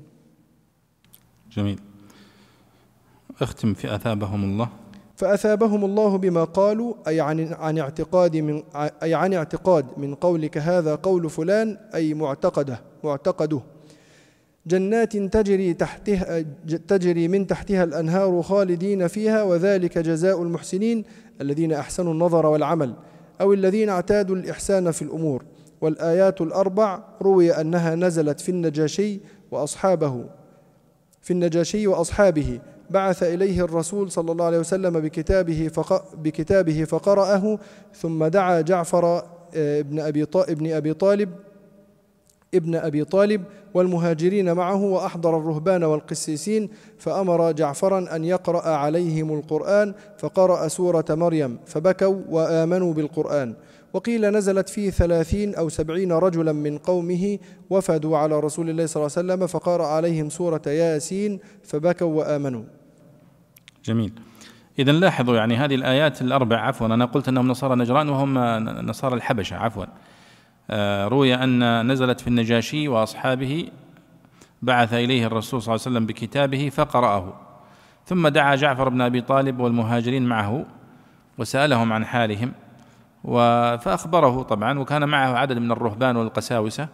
جميل. 1.53 1.79
اختم 3.41 3.75
في 3.75 3.95
أثابهم 3.95 4.45
الله. 4.45 4.69
فأثابهم 5.17 5.85
الله 5.85 6.19
بما 6.19 6.45
قالوا 6.45 6.95
أي 7.09 7.21
عن 7.21 7.53
عن 7.53 7.79
اعتقاد 7.79 8.37
من 8.37 8.63
أي 8.77 9.15
عن 9.15 9.35
اعتقاد 9.35 9.87
من 9.97 10.15
قولك 10.15 10.59
هذا 10.59 10.95
قول 10.95 11.31
فلان 11.31 11.79
أي 11.95 12.15
معتقده 12.15 12.81
معتقده. 13.05 13.61
جنات 14.67 15.17
تجري 15.17 15.75
تحتها 15.75 16.45
تجري 16.89 17.29
من 17.29 17.47
تحتها 17.47 17.85
الأنهار 17.85 18.43
خالدين 18.43 19.07
فيها 19.07 19.43
وذلك 19.43 19.99
جزاء 19.99 20.43
المحسنين 20.43 21.05
الذين 21.41 21.73
أحسنوا 21.73 22.13
النظر 22.13 22.47
والعمل 22.47 22.95
أو 23.41 23.53
الذين 23.53 23.89
اعتادوا 23.89 24.37
الإحسان 24.37 24.91
في 24.91 25.03
الأمور. 25.03 25.45
والآيات 25.81 26.41
الأربع 26.41 27.03
روي 27.23 27.53
أنها 27.53 27.95
نزلت 27.95 28.41
في 28.41 28.49
النجاشي 28.49 29.21
وأصحابه 29.51 30.25
في 31.23 31.31
النجاشي 31.31 31.87
وأصحابه. 31.87 32.61
بعث 32.91 33.23
إليه 33.23 33.65
الرسول 33.65 34.11
صلى 34.11 34.33
الله 34.33 34.45
عليه 34.45 34.59
وسلم 34.59 35.01
بكتابه 35.01 35.71
بكتابه 36.15 36.85
فقرأه 36.85 37.59
ثم 37.95 38.27
دعا 38.27 38.61
جعفر 38.61 39.23
آه، 39.55 39.81
ابن 39.81 40.01
أبي 40.01 40.27
ابن 40.35 40.73
أبي 40.73 40.95
طالب 40.95 41.31
ابن 42.55 42.75
أبي 42.75 43.05
طالب 43.05 43.45
والمهاجرين 43.75 44.53
معه 44.53 44.83
وأحضر 44.83 45.39
الرهبان 45.39 45.85
والقسيسين 45.85 46.69
فأمر 46.99 47.53
جعفرا 47.53 48.17
أن 48.17 48.25
يقرأ 48.25 48.69
عليهم 48.69 49.33
القرآن 49.35 49.95
فقرأ 50.19 50.69
سورة 50.69 51.05
مريم 51.11 51.59
فبكوا 51.67 52.23
وآمنوا 52.29 52.95
بالقرآن. 52.95 53.55
وقيل 53.93 54.31
نزلت 54.31 54.69
فيه 54.69 54.91
ثلاثين 54.91 55.55
أو 55.55 55.69
سبعين 55.69 56.13
رجلا 56.13 56.53
من 56.53 56.79
قومه 56.79 57.39
وفدوا 57.71 58.19
على 58.19 58.41
رسول 58.41 58.71
الله 58.71 58.87
صلى 58.87 59.01
الله 59.01 59.13
عليه 59.17 59.27
وسلم 59.27 59.47
فقرأ 59.47 59.87
عليهم 59.87 60.29
سورة 60.29 60.63
ياسين 60.67 61.41
فبكوا 61.65 62.15
وآمنوا. 62.15 62.63
جميل. 63.85 64.13
إذا 64.79 64.93
لاحظوا 64.93 65.37
يعني 65.37 65.57
هذه 65.57 65.75
الآيات 65.75 66.23
الأربع 66.23 66.57
عفوا 66.57 66.87
أنا 66.87 67.05
قلت 67.05 67.29
أنهم 67.29 67.49
نصارى 67.49 67.75
نجران 67.75 68.09
وهم 68.09 68.39
نصارى 68.69 69.15
الحبشة 69.15 69.57
عفوا. 69.57 69.85
روي 71.09 71.35
أن 71.35 71.87
نزلت 71.93 72.21
في 72.21 72.29
النجاشي 72.29 72.89
وأصحابه 72.89 73.69
بعث 74.63 74.95
إليه 74.95 75.27
الرسول 75.27 75.63
صلى 75.63 75.75
الله 75.75 75.87
عليه 75.87 75.97
وسلم 75.97 76.07
بكتابه 76.07 76.69
فقرأه. 76.69 77.41
ثم 78.07 78.29
دعا 78.29 78.55
جعفر 78.55 78.89
بن 78.89 79.01
أبي 79.01 79.21
طالب 79.21 79.61
والمهاجرين 79.61 80.27
معه 80.27 80.67
وسألهم 81.39 81.93
عن 81.93 82.05
حالهم 82.05 82.53
فأخبره 83.79 84.43
طبعا 84.43 84.79
وكان 84.79 85.09
معه 85.09 85.39
عدد 85.39 85.59
من 85.59 85.73
الرهبان 85.73 86.17
والقساوسة. 86.17 86.89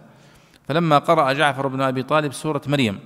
فلما 0.69 0.99
قرأ 0.99 1.33
جعفر 1.33 1.67
بن 1.67 1.81
أبي 1.81 2.03
طالب 2.03 2.33
سورة 2.33 2.63
مريم 2.67 2.99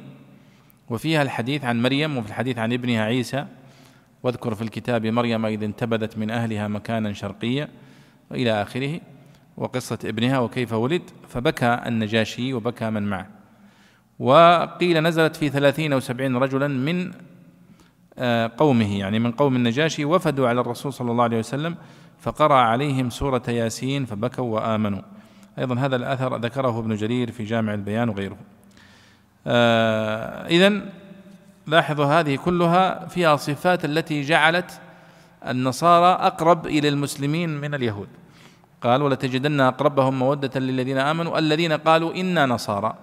وفيها 0.91 1.23
الحديث 1.23 1.65
عن 1.65 1.83
مريم 1.83 2.17
وفي 2.17 2.29
الحديث 2.29 2.59
عن 2.59 2.73
ابنها 2.73 3.05
عيسى 3.05 3.47
واذكر 4.23 4.55
في 4.55 4.63
الكتاب 4.63 5.07
مريم 5.07 5.47
إذ 5.47 5.63
انتبذت 5.63 6.19
من 6.19 6.31
أهلها 6.31 6.69
مكانا 6.69 7.13
شرقيا 7.13 7.69
وإلى 8.31 8.63
آخره. 8.63 9.01
وقصة 9.57 9.99
ابنها 10.05 10.39
وكيف 10.39 10.73
ولد 10.73 11.03
فبكى 11.29 11.81
النجاشي 11.87 12.55
وبكى 12.55 12.91
من 12.91 13.03
معه. 13.03 13.27
وقيل 14.19 15.03
نزلت 15.03 15.37
في 15.37 15.49
ثلاثين 15.49 15.93
أو 15.93 16.01
سبعين 16.01 16.37
رجلا 16.37 16.69
من 16.69 17.13
آه، 18.19 18.51
قومه 18.57 18.99
يعني 18.99 19.19
من 19.19 19.33
قوم 19.33 19.57
النجاشي 19.57 20.05
وفدوا 20.05 20.49
على 20.49 20.61
الرسول 20.61 20.93
صلى 20.93 21.11
الله 21.11 21.25
عليه 21.25 21.39
وسلم 21.39 21.77
فقرأ 22.21 22.55
عليهم 22.55 23.11
سورة 23.11 23.43
ياسين 23.49 24.05
فبكوا 24.05 24.55
وآمنوا. 24.55 25.03
أيضا 25.59 25.75
هذا 25.75 25.97
الأثر 25.97 26.37
ذكره 26.37 26.79
ابن 26.79 26.95
جرير 26.95 27.31
في 27.31 27.45
جامع 27.45 27.75
البيان 27.75 28.09
وغيره. 28.09 28.37
آه 29.47 30.47
إذن 30.47 30.89
لاحظوا 31.67 32.05
هذه 32.05 32.37
كلها 32.37 33.07
فيها 33.07 33.37
صفات 33.37 33.85
التي 33.85 34.23
جعلت 34.23 34.81
النصارى 35.49 36.27
أقرب 36.27 36.67
إلى 36.67 36.89
المسلمين 36.89 37.61
من 37.61 37.75
اليهود. 37.75 38.09
قال 38.83 39.03
ولتجدن 39.03 39.61
أقربهم 39.61 40.19
مودة 40.19 40.61
للذين 40.61 40.99
آمنوا 40.99 41.39
الذين 41.39 41.73
قالوا 41.73 42.15
إنا 42.15 42.47
نصارى. 42.47 42.95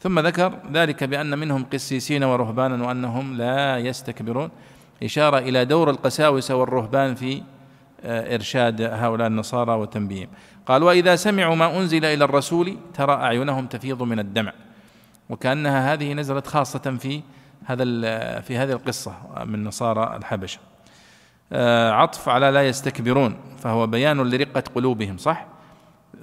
ثم 0.00 0.20
ذكر 0.20 0.58
ذلك 0.72 1.04
بأن 1.04 1.38
منهم 1.38 1.64
قسيسين 1.72 2.24
ورهبانا 2.24 2.86
وأنهم 2.86 3.36
لا 3.36 3.78
يستكبرون. 3.78 4.50
إشارة 5.02 5.38
إلى 5.38 5.64
دور 5.64 5.90
القساوسة 5.90 6.54
والرهبان 6.54 7.14
في 7.14 7.42
آه، 8.04 8.34
إرشاد 8.34 8.82
هؤلاء 8.82 9.26
النصارى 9.26 9.72
وتنبيههم 9.72 10.28
قال 10.66 10.82
وإذا 10.82 11.16
سمعوا 11.16 11.54
ما 11.54 11.78
أنزل 11.78 12.04
إلى 12.04 12.24
الرسول 12.24 12.76
ترى 12.94 13.12
أعينهم 13.12 13.66
تفيض 13.66 14.02
من 14.02 14.18
الدمع. 14.18 14.52
وكأنها 15.30 15.92
هذه 15.92 16.12
نزلت 16.12 16.46
خاصة 16.46 16.96
في 17.00 17.22
هذا 17.64 17.84
في 18.40 18.56
هذه 18.56 18.72
القصة 18.72 19.12
من 19.44 19.64
نصارى 19.64 20.16
الحبشة. 20.16 20.58
عطف 21.92 22.28
على 22.28 22.50
لا 22.50 22.68
يستكبرون 22.68 23.36
فهو 23.58 23.86
بيان 23.86 24.30
لرقة 24.30 24.62
قلوبهم 24.74 25.16
صح؟ 25.16 25.46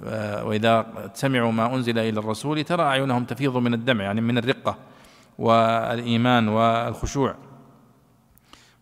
آه، 0.04 0.44
وإذا 0.44 0.86
سمعوا 1.14 1.52
ما 1.52 1.74
أنزل 1.74 1.98
إلى 1.98 2.20
الرسول 2.20 2.64
ترى 2.64 2.82
أعينهم 2.82 3.24
تفيض 3.24 3.56
من 3.56 3.74
الدمع 3.74 4.04
يعني 4.04 4.20
من 4.20 4.38
الرقة 4.38 4.76
والإيمان 5.38 6.48
والخشوع. 6.48 7.34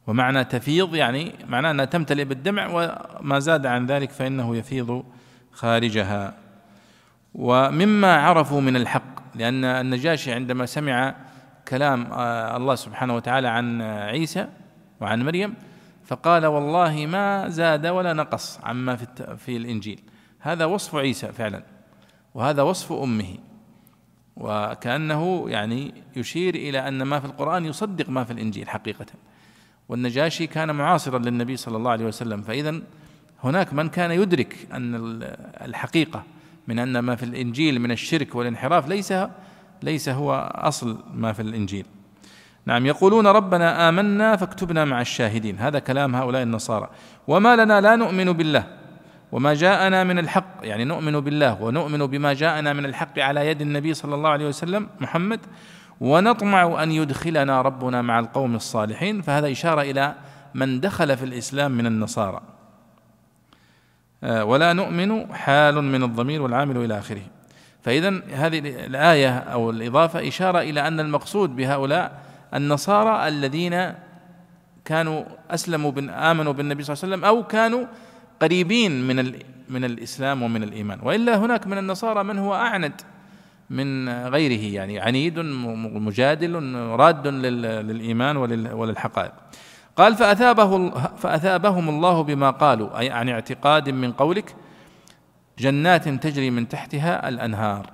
ومعنى 0.06 0.44
تفيض 0.44 0.94
يعني 0.94 1.32
معناه 1.48 1.70
أنها 1.70 1.84
تمتلئ 1.84 2.24
بالدمع 2.24 2.68
وما 2.72 3.38
زاد 3.38 3.66
عن 3.66 3.86
ذلك 3.86 4.10
فإنه 4.10 4.56
يفيض 4.56 5.04
خارجها. 5.52 6.34
ومما 7.34 8.16
عرفوا 8.16 8.60
من 8.60 8.76
الحق 8.76 9.34
لأن 9.34 9.64
النجاشي 9.64 10.32
عندما 10.32 10.66
سمع 10.66 11.14
كلام 11.68 12.12
آه، 12.12 12.56
الله 12.56 12.74
سبحانه 12.74 13.16
وتعالى 13.16 13.48
عن 13.48 13.82
عيسى 13.82 14.48
وعن 15.00 15.24
مريم 15.24 15.54
فقال 16.04 16.46
والله 16.46 17.06
ما 17.06 17.48
زاد 17.48 17.86
ولا 17.86 18.12
نقص 18.12 18.60
عما 18.62 18.96
في 18.96 19.36
في 19.36 19.56
الإنجيل. 19.56 20.00
هذا 20.38 20.64
وصف 20.64 20.94
عيسى 20.94 21.32
فعلا 21.32 21.62
وهذا 22.34 22.62
وصف 22.62 22.92
أمه. 22.92 23.38
وكأنه 24.36 25.44
يعني 25.50 25.94
يشير 26.16 26.54
إلى 26.54 26.88
أن 26.88 27.02
ما 27.02 27.20
في 27.20 27.26
القرآن 27.26 27.64
يصدق 27.64 28.08
ما 28.08 28.24
في 28.24 28.32
الإنجيل 28.32 28.68
حقيقة. 28.68 29.06
والنجاشي 29.88 30.46
كان 30.46 30.74
معاصرا 30.74 31.18
للنبي 31.18 31.56
صلى 31.56 31.76
الله 31.76 31.90
عليه 31.90 32.04
وسلم 32.04 32.42
فإذا 32.42 32.80
هناك 33.44 33.72
من 33.72 33.88
كان 33.88 34.10
يدرك 34.10 34.68
أن 34.72 34.94
الحقيقة 35.62 36.22
من 36.68 36.78
أن 36.78 36.98
ما 36.98 37.16
في 37.16 37.22
الإنجيل 37.22 37.80
من 37.80 37.90
الشرك 37.90 38.34
والانحراف 38.34 38.88
ليس 38.88 39.14
ليس 39.82 40.08
هو 40.08 40.52
أصل 40.54 41.04
ما 41.14 41.32
في 41.32 41.42
الإنجيل. 41.42 41.86
نعم 42.66 42.86
يقولون 42.86 43.26
ربنا 43.26 43.88
آمنا 43.88 44.36
فاكتبنا 44.36 44.84
مع 44.84 45.00
الشاهدين. 45.00 45.58
هذا 45.58 45.78
كلام 45.78 46.16
هؤلاء 46.16 46.42
النصارى. 46.42 46.90
وما 47.28 47.56
لنا 47.56 47.80
لا 47.80 47.96
نؤمن 47.96 48.32
بالله 48.32 48.64
وما 49.32 49.54
جاءنا 49.54 50.04
من 50.04 50.18
الحق 50.18 50.46
يعني 50.62 50.84
نؤمن 50.84 51.20
بالله 51.20 51.62
ونؤمن 51.62 52.06
بما 52.06 52.32
جاءنا 52.32 52.72
من 52.72 52.84
الحق 52.84 53.18
على 53.18 53.46
يد 53.46 53.60
النبي 53.60 53.94
صلى 53.94 54.14
الله 54.14 54.28
عليه 54.28 54.48
وسلم 54.48 54.88
محمد 55.00 55.40
ونطمع 56.00 56.82
أن 56.82 56.92
يدخلنا 56.92 57.62
ربنا 57.62 58.02
مع 58.02 58.18
القوم 58.18 58.54
الصالحين. 58.54 59.22
فهذا 59.22 59.52
إشارة 59.52 59.82
إلى 59.82 60.14
من 60.54 60.80
دخل 60.80 61.16
في 61.16 61.24
الإسلام 61.24 61.70
من 61.70 61.86
النصارى. 61.86 62.40
آه، 64.24 64.44
ولا 64.44 64.72
نؤمن 64.72 65.34
حال 65.34 65.84
من 65.84 66.02
الضمير 66.02 66.42
والعامل 66.42 66.76
إلى 66.76 66.98
آخره. 66.98 67.22
فإذا 67.82 68.22
هذه 68.32 68.58
الآية 68.86 69.38
أو 69.38 69.70
الإضافة 69.70 70.28
إشارة 70.28 70.60
إلى 70.60 70.88
أن 70.88 71.00
المقصود 71.00 71.56
بهؤلاء 71.56 72.23
النصارى 72.54 73.28
الذين 73.28 73.92
كانوا 74.84 75.24
أسلموا 75.50 75.92
آمنوا 76.30 76.52
بالنبي 76.52 76.82
صلى 76.82 76.94
الله 76.94 77.04
عليه 77.04 77.14
وسلم 77.14 77.24
أو 77.24 77.46
كانوا 77.46 77.84
قريبين 78.40 79.06
من 79.06 79.32
من 79.68 79.84
الإسلام 79.84 80.42
ومن 80.42 80.62
الإيمان. 80.62 80.98
وإلا 81.02 81.36
هناك 81.36 81.66
من 81.66 81.78
النصارى 81.78 82.24
من 82.24 82.38
هو 82.38 82.54
أعند 82.54 82.92
من 83.70 84.08
غيره 84.08 84.74
يعني 84.74 85.00
عنيد 85.00 85.38
مجادل 85.38 86.74
راد 86.74 87.26
للإيمان 87.26 88.36
وللحقائق. 88.72 89.32
قال 89.96 90.14
فأثابه 90.14 90.90
فأثابهم 91.16 91.88
الله 91.88 92.22
بما 92.22 92.50
قالوا 92.50 92.98
أي 92.98 93.10
عن 93.10 93.28
اعتقاد 93.28 93.90
من 93.90 94.12
قولك 94.12 94.54
جنات 95.58 96.08
تجري 96.08 96.50
من 96.50 96.68
تحتها 96.68 97.28
الأنهار. 97.28 97.93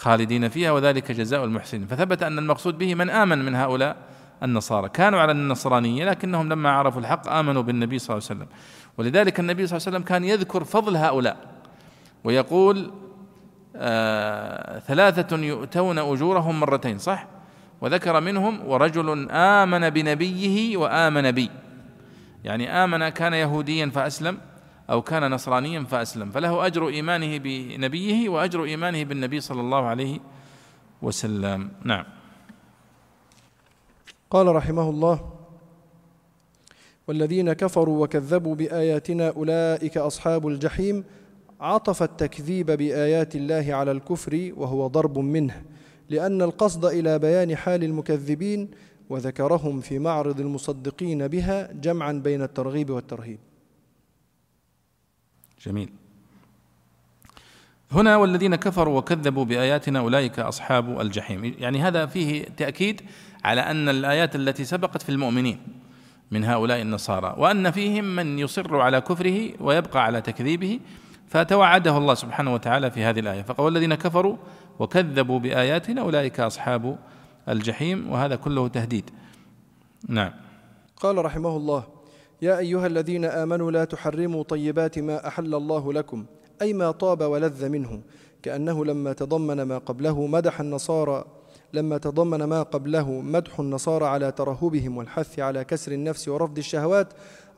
خالدين 0.00 0.48
فيها 0.48 0.72
وذلك 0.72 1.12
جزاء 1.12 1.44
المحسنين. 1.44 1.86
فثبت 1.86 2.22
أن 2.22 2.38
المقصود 2.38 2.78
به 2.78 2.94
من 2.94 3.10
آمن 3.10 3.44
من 3.44 3.54
هؤلاء 3.54 3.96
النصارى. 4.42 4.88
كانوا 4.88 5.20
على 5.20 5.32
النصرانية 5.32 6.04
لكنهم 6.04 6.48
لما 6.48 6.70
عرفوا 6.70 7.00
الحق 7.00 7.28
آمنوا 7.28 7.62
بالنبي 7.62 7.98
صلى 7.98 8.16
الله 8.16 8.26
عليه 8.30 8.40
وسلم. 8.40 8.48
ولذلك 8.98 9.40
النبي 9.40 9.66
صلى 9.66 9.76
الله 9.76 9.86
عليه 9.86 9.96
وسلم 9.96 10.08
كان 10.08 10.24
يذكر 10.24 10.64
فضل 10.64 10.96
هؤلاء 10.96 11.36
ويقول 12.24 12.90
آه 13.76 14.78
ثلاثة 14.78 15.36
يؤتون 15.36 15.98
أجورهم 15.98 16.60
مرتين 16.60 16.98
صح؟ 16.98 17.26
وذكر 17.80 18.20
منهم 18.20 18.66
ورجل 18.66 19.30
آمن 19.30 19.90
بنبيه 19.90 20.76
وآمن 20.76 21.30
بي. 21.30 21.50
يعني 22.44 22.84
آمن 22.84 23.08
كان 23.08 23.34
يهوديا 23.34 23.90
فأسلم 23.90 24.38
أو 24.90 25.02
كان 25.02 25.30
نصرانيا 25.30 25.84
فأسلم. 25.84 26.30
فله 26.30 26.66
أجر 26.66 26.88
إيمانه 26.88 27.38
بنبيه 27.38 28.28
وأجر 28.28 28.64
إيمانه 28.64 29.04
بالنبي 29.04 29.40
صلى 29.40 29.60
الله 29.60 29.82
عليه 29.86 30.18
وسلم. 31.02 31.70
نعم. 31.84 32.04
قال 34.30 34.46
رحمه 34.46 34.90
الله 34.90 35.30
والذين 37.08 37.52
كفروا 37.52 38.04
وكذبوا 38.04 38.54
بآياتنا 38.54 39.28
أولئك 39.28 39.98
أصحاب 39.98 40.48
الجحيم 40.48 41.04
عطف 41.60 42.02
التكذيب 42.02 42.70
بآيات 42.70 43.36
الله 43.36 43.74
على 43.74 43.90
الكفر 43.90 44.52
وهو 44.56 44.86
ضرب 44.86 45.18
منه 45.18 45.62
لأن 46.08 46.42
القصد 46.42 46.84
إلى 46.84 47.18
بيان 47.18 47.56
حال 47.56 47.84
المكذبين 47.84 48.70
وذكرهم 49.10 49.80
في 49.80 49.98
معرض 49.98 50.40
المصدقين 50.40 51.28
بها 51.28 51.72
جمعا 51.72 52.12
بين 52.12 52.42
الترغيب 52.42 52.90
والترهيب. 52.90 53.38
جميل. 55.66 55.92
هنا 57.92 58.16
والذين 58.16 58.54
كفروا 58.54 58.98
وكذبوا 58.98 59.44
بآياتنا 59.44 59.98
أولئك 59.98 60.38
أصحاب 60.38 61.00
الجحيم. 61.00 61.54
يعني 61.58 61.82
هذا 61.82 62.06
فيه 62.06 62.44
تأكيد 62.44 63.02
على 63.44 63.60
أن 63.60 63.88
الآيات 63.88 64.36
التي 64.36 64.64
سبقت 64.64 65.02
في 65.02 65.08
المؤمنين 65.08 65.58
من 66.30 66.44
هؤلاء 66.44 66.82
النصارى 66.82 67.34
وأن 67.38 67.70
فيهم 67.70 68.16
من 68.16 68.38
يصر 68.38 68.76
على 68.76 69.00
كفره 69.00 69.50
ويبقى 69.60 70.04
على 70.04 70.20
تكذيبه 70.20 70.80
فتوعده 71.28 71.96
الله 71.98 72.14
سبحانه 72.14 72.54
وتعالى 72.54 72.90
في 72.90 73.04
هذه 73.04 73.20
الآية. 73.20 73.42
فقال 73.42 73.76
الذين 73.76 73.94
كفروا 73.94 74.36
وكذبوا 74.78 75.38
بآياتنا 75.38 76.00
أولئك 76.00 76.40
أصحاب 76.40 76.98
الجحيم 77.48 78.10
وهذا 78.10 78.36
كله 78.36 78.68
تهديد. 78.68 79.10
نعم. 80.08 80.32
قال 80.96 81.24
رحمه 81.24 81.56
الله 81.56 81.99
يا 82.42 82.58
أيها 82.58 82.86
الذين 82.86 83.24
آمنوا 83.24 83.70
لا 83.70 83.84
تحرموا 83.84 84.42
طيبات 84.42 84.98
ما 84.98 85.28
أحل 85.28 85.54
الله 85.54 85.92
لكم 85.92 86.24
أي 86.62 86.72
ما 86.72 86.90
طاب 86.90 87.20
ولذ 87.22 87.68
منه. 87.68 88.00
كأنه 88.42 88.84
لما 88.84 89.12
تضمن 89.12 89.62
ما 89.62 89.78
قبله 89.78 90.26
مدح 90.26 90.60
النصارى 90.60 91.24
لما 91.72 91.98
تضمن 91.98 92.44
ما 92.44 92.62
قبله 92.62 93.10
مدح 93.10 93.60
النصارى 93.60 94.06
على 94.06 94.32
ترهبهم 94.32 94.96
والحث 94.96 95.38
على 95.38 95.64
كسر 95.64 95.92
النفس 95.92 96.28
ورفض 96.28 96.58
الشهوات 96.58 97.08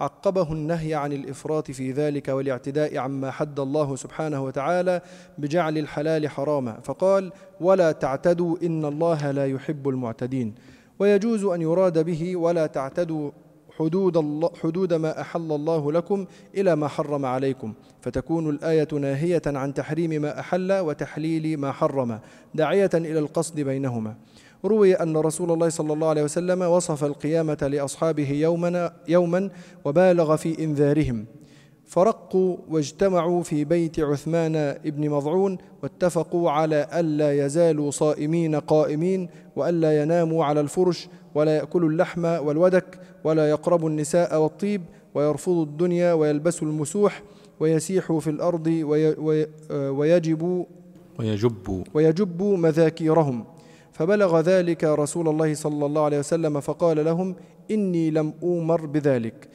عقبه 0.01 0.53
النهي 0.53 0.95
عن 0.95 1.12
الإفراط 1.12 1.70
في 1.70 1.93
ذلك 1.93 2.28
والاعتداء 2.28 2.99
عما 2.99 3.30
حد 3.30 3.61
الله 3.61 3.97
سبحانه 3.97 4.45
وتعالى 4.45 5.01
بجعل 5.39 5.78
الحلال 5.78 6.28
حراما. 6.28 6.80
فقال 6.83 7.33
ولا 7.61 7.93
تعتدوا 7.93 8.57
إن 8.62 8.85
الله 8.85 9.30
لا 9.30 9.47
يحب 9.47 9.89
المعتدين 9.89 10.55
ويجوز 10.99 11.45
أن 11.45 11.62
يراد 11.62 12.05
به 12.05 12.37
ولا 12.37 12.66
تعتدوا 12.66 13.30
حدود, 13.79 14.16
الله 14.16 14.51
حدود 14.62 14.95
ما 14.95 15.20
أحل 15.20 15.53
الله 15.53 15.93
لكم 15.93 16.27
إلى 16.55 16.77
ما 16.77 16.89
حرم 16.89 17.27
عليكم. 17.27 17.73
فتكون 18.01 18.51
الآية 18.51 18.89
ناهية 18.93 19.43
عن 19.47 19.75
تحريم 19.75 20.11
ما 20.23 20.41
أحل 20.41 20.73
وتحليل 20.73 21.61
ما 21.61 21.73
حرم 21.73 22.18
داعية 22.55 22.91
إلى 22.95 23.18
القصد 23.18 23.61
بينهما. 23.61 24.14
روي 24.64 24.95
أن 24.95 25.16
رسول 25.16 25.53
الله 25.53 25.68
صلى 25.68 25.93
الله 25.93 26.09
عليه 26.09 26.23
وسلم 26.23 26.62
وصف 26.62 27.05
القيامة 27.05 27.59
لأصحابه 27.73 28.31
يوما, 28.31 28.93
يوما 29.09 29.51
وبالغ 29.85 30.37
في 30.37 30.64
إنذارهم. 30.64 31.25
فرقوا 31.87 32.57
واجتمعوا 32.70 33.43
في 33.43 33.64
بيت 33.64 34.01
عثمان 34.01 34.79
بن 34.85 35.11
مضعون 35.11 35.59
واتفقوا 35.83 36.51
على 36.51 36.89
ألا 36.95 37.47
يزالوا 37.47 37.91
صائمين 37.91 38.55
قائمين 38.55 39.29
وألا 39.57 40.03
يناموا 40.03 40.45
على 40.45 40.61
الفرش 40.61 41.09
ولا 41.35 41.57
يأكلوا 41.57 41.89
اللحم 41.89 42.24
والودك 42.24 42.99
ولا 43.24 43.51
يقربوا 43.51 43.89
النساء 43.89 44.43
والطيب 44.43 44.83
ويرفضوا 45.14 45.64
الدنيا 45.64 46.12
ويلبسوا 46.12 46.68
المسوح 46.68 47.22
ويسيحوا 47.61 48.20
في 48.20 48.30
الأرض 48.30 48.66
ويجب 49.76 50.66
ويجب 51.18 51.85
ويجب 51.95 52.43
مذاكيرهم. 52.43 53.45
فبلغ 53.93 54.41
ذلك 54.41 54.85
رسول 54.85 55.28
الله 55.28 55.55
صلى 55.55 55.87
الله 55.87 56.05
عليه 56.05 56.18
وسلم 56.18 56.61
فقال 56.61 57.05
لهم 57.05 57.35
إني 57.70 58.11
لم 58.11 58.33
أومر 58.43 58.87
بذلك. 58.87 59.49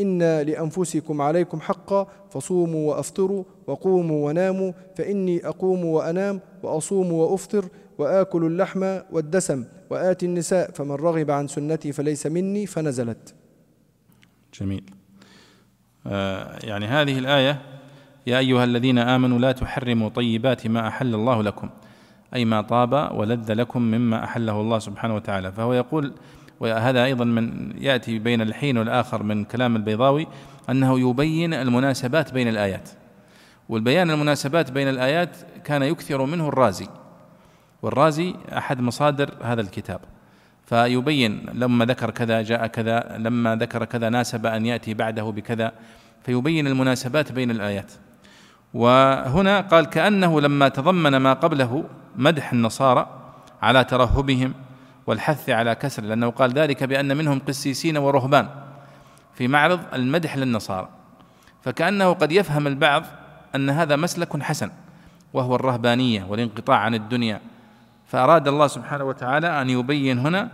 إن 0.00 0.40
لأنفسكم 0.40 1.22
عليكم 1.22 1.60
حقا 1.60 2.06
فصوموا 2.30 2.90
وأفطروا 2.90 3.44
وقوموا 3.66 4.26
وناموا 4.26 4.72
فإني 4.96 5.48
أقوم 5.48 5.84
وأنام 5.84 6.40
وأصوم 6.62 7.12
وأفطر 7.12 7.64
وآكل 7.98 8.44
اللحم 8.44 8.98
والدسم 9.12 9.64
وآتي 9.90 10.26
النساء 10.26 10.70
فمن 10.70 10.92
رغب 10.92 11.30
عن 11.30 11.48
سنتي 11.48 11.92
فليس 11.92 12.26
مني 12.26 12.66
فنزلت. 12.66 13.34
جميل. 14.60 14.84
آه 16.06 16.58
يعني 16.62 16.86
هذه 16.86 17.18
الآية 17.18 17.62
يا 18.26 18.38
أيها 18.38 18.64
الذين 18.64 18.98
آمنوا 18.98 19.38
لا 19.38 19.52
تحرموا 19.52 20.08
طيبات 20.08 20.66
ما 20.66 20.88
أحل 20.88 21.14
الله 21.14 21.42
لكم 21.42 21.70
أي 22.34 22.44
ما 22.44 22.60
طاب 22.60 23.10
ولذ 23.14 23.52
لكم 23.52 23.82
مما 23.82 24.24
أحله 24.24 24.60
الله 24.60 24.78
سبحانه 24.78 25.14
وتعالى. 25.14 25.52
فهو 25.52 25.72
يقول 25.72 26.12
وهذا 26.60 27.04
أيضا 27.04 27.24
من 27.24 27.72
يأتي 27.82 28.18
بين 28.18 28.40
الحين 28.40 28.78
والآخر 28.78 29.22
من 29.22 29.44
كلام 29.44 29.76
البيضاوي 29.76 30.26
أنه 30.70 31.10
يبين 31.10 31.54
المناسبات 31.54 32.32
بين 32.32 32.48
الآيات. 32.48 32.88
والبيان 33.68 34.10
المناسبات 34.10 34.70
بين 34.70 34.88
الآيات 34.88 35.36
كان 35.64 35.82
يكثر 35.82 36.24
منه 36.24 36.48
الرازي. 36.48 36.86
والرازي 37.82 38.34
أحد 38.56 38.80
مصادر 38.80 39.34
هذا 39.42 39.60
الكتاب. 39.60 40.00
فيبين 40.66 41.46
لما 41.52 41.84
ذكر 41.84 42.10
كذا 42.10 42.42
جاء 42.42 42.66
كذا 42.66 43.16
لما 43.18 43.56
ذكر 43.56 43.84
كذا 43.84 44.08
ناسب 44.08 44.46
أن 44.46 44.66
يأتي 44.66 44.94
بعده 44.94 45.22
بكذا. 45.22 45.72
فيبين 46.22 46.66
المناسبات 46.66 47.32
بين 47.32 47.50
الآيات. 47.50 47.92
وهنا 48.74 49.60
قال 49.60 49.86
كأنه 49.86 50.40
لما 50.40 50.68
تضمن 50.68 51.16
ما 51.16 51.32
قبله 51.32 51.84
مدح 52.16 52.52
النصارى 52.52 53.06
على 53.62 53.84
ترهبهم 53.84 54.54
والحث 55.06 55.50
على 55.50 55.74
كسر 55.74 56.02
لأنه 56.02 56.30
قال 56.30 56.50
ذلك 56.52 56.84
بأن 56.84 57.16
منهم 57.16 57.38
قسيسين 57.38 57.96
ورهبان 57.96 58.48
في 59.34 59.48
معرض 59.48 59.80
المدح 59.94 60.36
للنصارى. 60.36 60.88
فكأنه 61.62 62.12
قد 62.12 62.32
يفهم 62.32 62.66
البعض 62.66 63.04
أن 63.54 63.70
هذا 63.70 63.96
مسلك 63.96 64.42
حسن 64.42 64.70
وهو 65.32 65.54
الرهبانية 65.54 66.24
والانقطاع 66.28 66.76
عن 66.76 66.94
الدنيا. 66.94 67.40
فأراد 68.10 68.48
الله 68.48 68.66
سبحانه 68.66 69.04
وتعالى 69.04 69.62
أن 69.62 69.70
يبين 69.70 70.18
هنا 70.18 70.50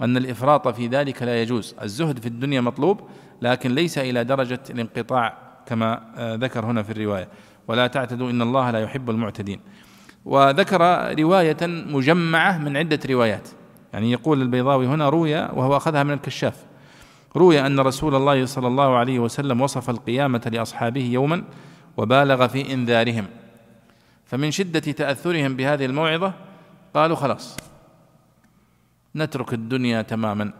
أن 0.00 0.16
الإفراط 0.16 0.68
في 0.68 0.86
ذلك 0.86 1.22
لا 1.22 1.42
يجوز. 1.42 1.74
الزهد 1.82 2.18
في 2.18 2.26
الدنيا 2.26 2.60
مطلوب 2.60 3.00
لكن 3.42 3.74
ليس 3.74 3.98
إلى 3.98 4.24
درجة 4.24 4.60
الانقطاع 4.70 5.38
كما 5.66 6.00
آه، 6.16 6.34
ذكر 6.34 6.66
هنا 6.66 6.82
في 6.82 6.92
الرواية. 6.92 7.28
ولا 7.68 7.86
تعتدوا 7.86 8.30
إن 8.30 8.42
الله 8.42 8.70
لا 8.70 8.80
يحب 8.80 9.10
المعتدين. 9.10 9.60
وذكر 10.24 10.80
رواية 11.20 11.56
مجمعة 11.66 12.58
من 12.58 12.76
عدة 12.76 13.00
روايات. 13.10 13.48
يعني 13.92 14.12
يقول 14.12 14.42
البيضاوي 14.42 14.86
هنا 14.86 15.08
روي 15.08 15.34
وهو 15.34 15.76
أخذها 15.76 16.02
من 16.02 16.12
الكشاف. 16.12 16.64
روي 17.36 17.66
أن 17.66 17.80
رسول 17.80 18.14
الله 18.14 18.46
صلى 18.46 18.66
الله 18.66 18.96
عليه 18.96 19.18
وسلم 19.18 19.60
وصف 19.60 19.90
القيامة 19.90 20.50
لأصحابه 20.52 21.04
يوما 21.04 21.44
وبالغ 21.96 22.46
في 22.46 22.74
إنذارهم. 22.74 23.26
فمن 24.26 24.50
شدة 24.50 24.80
تأثرهم 24.80 25.56
بهذه 25.56 25.84
الموعظة 25.84 26.49
قالوا 26.94 27.16
خلاص 27.16 27.56
نترك 29.16 29.54
الدنيا 29.54 30.02
تماما. 30.02 30.52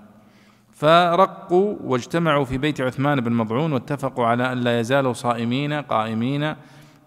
فرقوا 0.72 1.76
واجتمعوا 1.84 2.44
في 2.44 2.58
بيت 2.58 2.80
عثمان 2.80 3.20
بن 3.20 3.32
مضعون 3.32 3.72
واتفقوا 3.72 4.26
على 4.26 4.52
أن 4.52 4.58
لا 4.58 4.80
يزالوا 4.80 5.12
صائمين 5.12 5.72
قائمين 5.72 6.54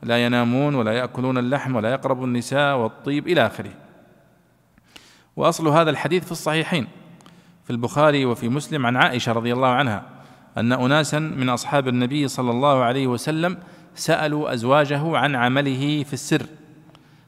لا 0.03 0.26
ينامون 0.26 0.76
ولا 0.76 0.91
يأكلون 0.91 1.38
اللحم 1.38 1.76
ولا 1.76 1.91
يقربوا 1.91 2.26
النساء 2.26 2.78
والطيب 2.78 3.28
إلى 3.28 3.45
آخره. 3.45 3.71
وأصل 5.36 5.67
هذا 5.67 5.89
الحديث 5.89 6.26
في 6.26 6.32
الصحيحين 6.32 6.88
في 7.63 7.69
البخاري 7.69 8.26
وفي 8.26 8.49
مسلم 8.49 8.86
عن 8.86 8.95
عائشة 8.95 9.32
رضي 9.32 9.53
الله 9.53 9.67
عنها 9.67 10.03
أن 10.57 10.71
أناسا 10.71 11.19
من 11.19 11.49
أصحاب 11.49 11.88
النبي 11.88 12.28
صلى 12.28 12.51
الله 12.51 12.84
عليه 12.84 13.07
وسلم 13.07 13.57
سألوا 13.95 14.53
أزواجه 14.53 15.17
عن 15.17 15.36
عمله 15.36 16.03
في 16.03 16.13
السر. 16.13 16.45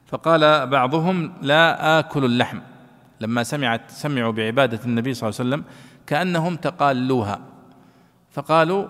فقال 0.06 0.66
بعضهم 0.66 1.32
لا 1.42 1.98
آكل 1.98 2.24
اللحم. 2.24 2.58
لما 3.20 3.42
سمعت 3.42 3.90
سمعوا 3.90 4.32
بعبادة 4.32 4.80
النبي 4.84 5.14
صلى 5.14 5.28
الله 5.28 5.40
عليه 5.40 5.50
وسلم 5.50 5.64
كأنهم 6.06 6.56
تقالوها. 6.56 7.40
فقالوا 8.30 8.86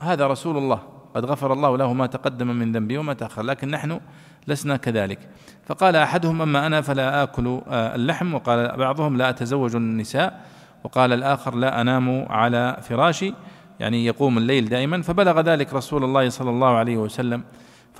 هذا 0.00 0.26
رسول 0.26 0.56
الله 0.56 0.80
قد 1.14 1.24
غفر 1.24 1.52
الله 1.52 1.76
له 1.76 1.92
ما 1.92 2.06
تقدم 2.06 2.46
من 2.46 2.72
ذنبه 2.72 2.98
وما 2.98 3.14
تأخر 3.14 3.42
لكن 3.42 3.68
نحن 3.68 4.00
لسنا 4.48 4.76
كذلك. 4.76 5.18
فقال 5.66 5.96
أحدهم 5.96 6.42
أما 6.42 6.66
أنا 6.66 6.80
فلا 6.80 7.22
آكل 7.22 7.60
آه، 7.68 7.94
اللحم. 7.94 8.34
وقال 8.34 8.76
بعضهم 8.76 9.16
لا 9.16 9.30
أتزوج 9.30 9.76
النساء. 9.76 10.40
وقال 10.84 11.12
الآخر 11.12 11.54
لا 11.54 11.80
أنام 11.80 12.26
على 12.30 12.76
فراشي 12.82 13.34
يعني 13.80 14.06
يقوم 14.06 14.38
الليل 14.38 14.68
دائما. 14.68 15.02
فبلغ 15.02 15.40
ذلك 15.40 15.74
رسول 15.74 16.04
الله 16.04 16.28
صلى 16.28 16.50
الله 16.50 16.76
عليه 16.76 16.96
وسلم. 16.96 17.42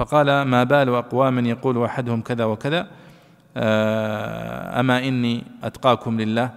فقال 0.00 0.42
ما 0.42 0.64
بال 0.64 0.88
أقوام 0.88 1.46
يقول 1.46 1.84
أحدهم 1.84 2.20
كذا 2.20 2.44
وكذا 2.44 2.86
آه، 3.56 4.80
أما 4.80 5.08
إني 5.08 5.44
أتقاكم 5.64 6.20
لله 6.20 6.50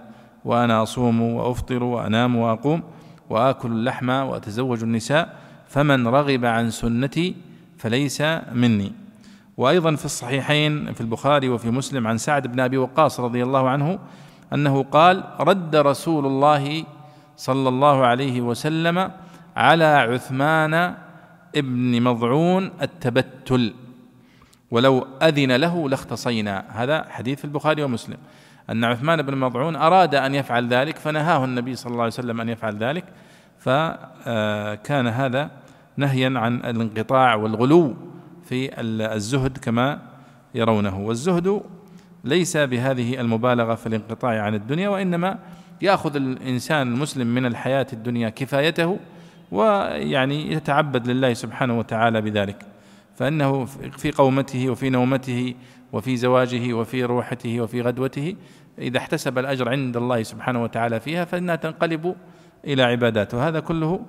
وأنا 0.44 0.82
أصوم 0.82 1.20
وأفطر 1.20 1.82
وأنام 1.82 2.36
وأقوم 2.36 2.82
وآكل 3.30 3.72
اللحم 3.72 4.08
وأتزوج 4.08 4.82
النساء 4.82 5.36
فمن 5.68 6.06
رغب 6.08 6.44
عن 6.44 6.70
سنتي 6.70 7.36
فليس 7.78 8.22
مني. 8.52 8.92
وأيضا 9.56 9.94
في 9.96 10.04
الصحيحين 10.04 10.92
في 10.92 11.00
البخاري 11.00 11.48
وفي 11.48 11.70
مسلم 11.70 12.06
عن 12.06 12.18
سعد 12.18 12.46
بن 12.46 12.60
أبي 12.60 12.76
وقاص 12.76 13.20
رضي 13.20 13.42
الله 13.42 13.68
عنه 13.68 13.98
أنه 14.52 14.82
قال 14.82 15.24
رد 15.40 15.76
رسول 15.76 16.26
الله 16.26 16.84
صلى 17.36 17.68
الله 17.68 18.06
عليه 18.06 18.40
وسلم 18.40 19.10
على 19.56 19.84
عثمان 19.84 21.03
ابن 21.56 22.02
مضعون 22.02 22.70
التبتل. 22.82 23.74
ولو 24.70 25.06
أذن 25.22 25.56
له 25.56 25.88
لاختصينا. 25.88 26.64
هذا 26.68 27.06
حديث 27.08 27.44
البخاري 27.44 27.82
ومسلم. 27.82 28.16
أن 28.70 28.84
عثمان 28.84 29.22
بن 29.22 29.36
مضعون 29.36 29.76
أراد 29.76 30.14
أن 30.14 30.34
يفعل 30.34 30.68
ذلك 30.68 30.98
فنهاه 30.98 31.44
النبي 31.44 31.74
صلى 31.74 31.90
الله 31.90 32.02
عليه 32.02 32.12
وسلم 32.12 32.40
أن 32.40 32.48
يفعل 32.48 32.76
ذلك. 32.76 33.04
فكان 33.58 35.06
هذا 35.06 35.50
نهيا 35.96 36.32
عن 36.38 36.56
الانقطاع 36.56 37.34
والغلو 37.34 37.96
في 38.44 38.80
الزهد 38.80 39.58
كما 39.58 39.98
يرونه. 40.54 41.00
والزهد 41.00 41.62
ليس 42.24 42.56
بهذه 42.56 43.20
المبالغة 43.20 43.74
في 43.74 43.86
الانقطاع 43.86 44.42
عن 44.42 44.54
الدنيا 44.54 44.88
وإنما 44.88 45.38
يأخذ 45.82 46.16
الإنسان 46.16 46.92
المسلم 46.92 47.26
من 47.26 47.46
الحياة 47.46 47.86
الدنيا 47.92 48.28
كفايته 48.28 48.98
ويعني 49.54 50.52
يتعبد 50.52 51.08
لله 51.08 51.34
سبحانه 51.34 51.78
وتعالى 51.78 52.20
بذلك. 52.20 52.66
فإنه 53.14 53.64
في 54.02 54.10
قومته 54.10 54.70
وفي 54.70 54.90
نومته 54.90 55.54
وفي 55.92 56.16
زواجه 56.16 56.74
وفي 56.74 57.04
روحته 57.04 57.60
وفي 57.60 57.80
غدوته 57.80 58.36
إذا 58.78 58.98
احتسب 58.98 59.38
الأجر 59.38 59.68
عند 59.68 59.96
الله 59.96 60.22
سبحانه 60.22 60.62
وتعالى 60.62 61.00
فيها 61.00 61.24
فإنها 61.24 61.56
تنقلب 61.56 62.14
إلى 62.64 62.82
عبادات 62.82 63.34
وهذا 63.34 63.60
كله 63.60 64.00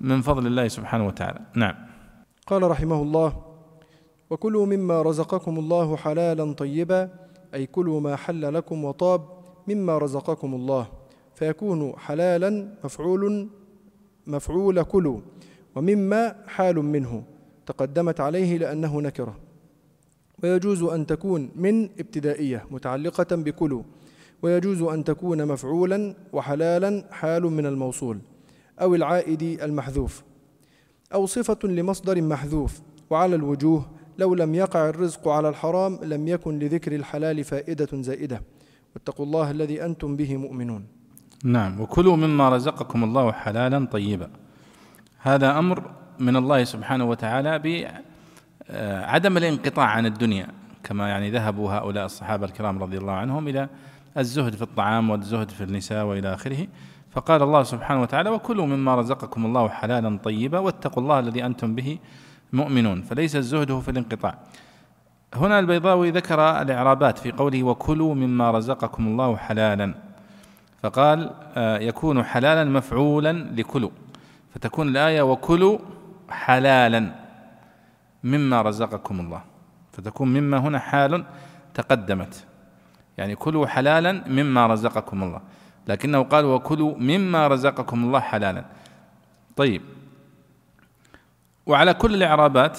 من 0.00 0.20
فضل 0.20 0.46
الله 0.46 0.68
سبحانه 0.68 1.06
وتعالى. 1.06 1.40
نعم. 1.54 1.74
قال 2.46 2.62
رحمه 2.62 3.02
الله 3.02 3.32
وكلوا 4.30 4.66
مما 4.66 5.02
رزقكم 5.02 5.58
الله 5.58 5.96
حلالا 5.96 6.52
طيبا 6.52 7.08
أي 7.54 7.66
كلوا 7.66 8.00
ما 8.00 8.16
حل 8.16 8.54
لكم 8.54 8.84
وطاب 8.84 9.20
مما 9.68 9.98
رزقكم 9.98 10.54
الله 10.54 10.86
فيكون 11.34 11.94
حلالا 11.98 12.74
مفعول 12.84 13.48
مفعول 14.30 14.82
كلوا 14.82 15.20
ومما 15.74 16.36
حال 16.46 16.76
منه 16.76 17.22
تقدمت 17.66 18.20
عليه 18.20 18.58
لأنه 18.58 19.00
نكرة 19.00 19.36
ويجوز 20.42 20.82
أن 20.82 21.06
تكون 21.06 21.50
من 21.56 21.84
ابتدائية 21.84 22.64
متعلقة 22.70 23.36
بكلوا 23.36 23.82
ويجوز 24.42 24.82
أن 24.82 25.04
تكون 25.04 25.46
مفعولا 25.46 26.14
وحلالا 26.32 27.04
حال 27.10 27.42
من 27.42 27.66
الموصول 27.66 28.18
أو 28.80 28.94
العائد 28.94 29.42
المحذوف. 29.42 30.22
أو 31.14 31.26
صفة 31.26 31.68
لمصدر 31.68 32.22
محذوف 32.22 32.80
وعلى 33.10 33.34
الوجوه 33.34 33.90
لو 34.18 34.34
لم 34.34 34.54
يقع 34.54 34.88
الرزق 34.88 35.28
على 35.28 35.48
الحرام 35.48 35.98
لم 36.02 36.28
يكن 36.28 36.58
لذكر 36.58 36.94
الحلال 36.94 37.44
فائدة 37.44 38.02
زائدة. 38.02 38.42
واتقوا 38.94 39.26
الله 39.26 39.50
الذي 39.50 39.84
أنتم 39.84 40.16
به 40.16 40.36
مؤمنون. 40.36 40.99
نعم. 41.44 41.80
وكلوا 41.80 42.16
مما 42.16 42.48
رزقكم 42.48 43.04
الله 43.04 43.32
حلالا 43.32 43.86
طيبا. 43.86 44.30
هذا 45.18 45.58
أمر 45.58 45.82
من 46.18 46.36
الله 46.36 46.64
سبحانه 46.64 47.04
وتعالى 47.04 47.58
بعدم 47.58 49.36
الانقطاع 49.36 49.86
عن 49.86 50.06
الدنيا 50.06 50.46
كما 50.84 51.08
يعني 51.08 51.30
ذهبوا 51.30 51.72
هؤلاء 51.72 52.04
الصحابة 52.04 52.46
الكرام 52.46 52.82
رضي 52.82 52.98
الله 52.98 53.12
عنهم 53.12 53.48
إلى 53.48 53.68
الزهد 54.18 54.54
في 54.54 54.62
الطعام 54.62 55.10
والزهد 55.10 55.50
في 55.50 55.64
النساء 55.64 56.04
وإلى 56.04 56.34
آخره. 56.34 56.66
فقال 57.10 57.42
الله 57.42 57.62
سبحانه 57.62 58.02
وتعالى 58.02 58.30
وكلوا 58.30 58.66
مما 58.66 58.94
رزقكم 58.94 59.46
الله 59.46 59.68
حلالا 59.68 60.18
طيبا 60.18 60.58
واتقوا 60.58 61.02
الله 61.02 61.18
الذي 61.18 61.46
أنتم 61.46 61.74
به 61.74 61.98
مؤمنون. 62.52 63.02
فليس 63.02 63.36
الزهد 63.36 63.78
في 63.78 63.90
الانقطاع. 63.90 64.38
هنا 65.34 65.58
البيضاوي 65.58 66.10
ذكر 66.10 66.62
الإعرابات 66.62 67.18
في 67.18 67.32
قوله 67.32 67.62
وكلوا 67.62 68.14
مما 68.14 68.50
رزقكم 68.50 69.06
الله 69.06 69.36
حلالا. 69.36 69.94
فقال 70.82 71.30
آه، 71.56 71.78
يكون 71.78 72.22
حلالا 72.24 72.64
مفعولا 72.64 73.32
لكلوا 73.32 73.90
فتكون 74.54 74.88
الآية 74.88 75.22
وكلوا 75.22 75.78
حلالا 76.28 77.12
مما 78.24 78.62
رزقكم 78.62 79.20
الله. 79.20 79.42
فتكون 79.92 80.28
مما 80.28 80.58
هنا 80.58 80.78
حال 80.78 81.24
تقدمت. 81.74 82.46
يعني 83.18 83.34
كلوا 83.36 83.66
حلالا 83.66 84.28
مما 84.28 84.66
رزقكم 84.66 85.22
الله. 85.22 85.40
لكنه 85.88 86.22
قال 86.22 86.44
وكلوا 86.44 86.94
مما 86.98 87.48
رزقكم 87.48 88.04
الله 88.04 88.20
حلالا. 88.20 88.64
طيب. 89.56 89.82
وعلى 91.66 91.94
كل 91.94 92.14
الإعرابات 92.14 92.78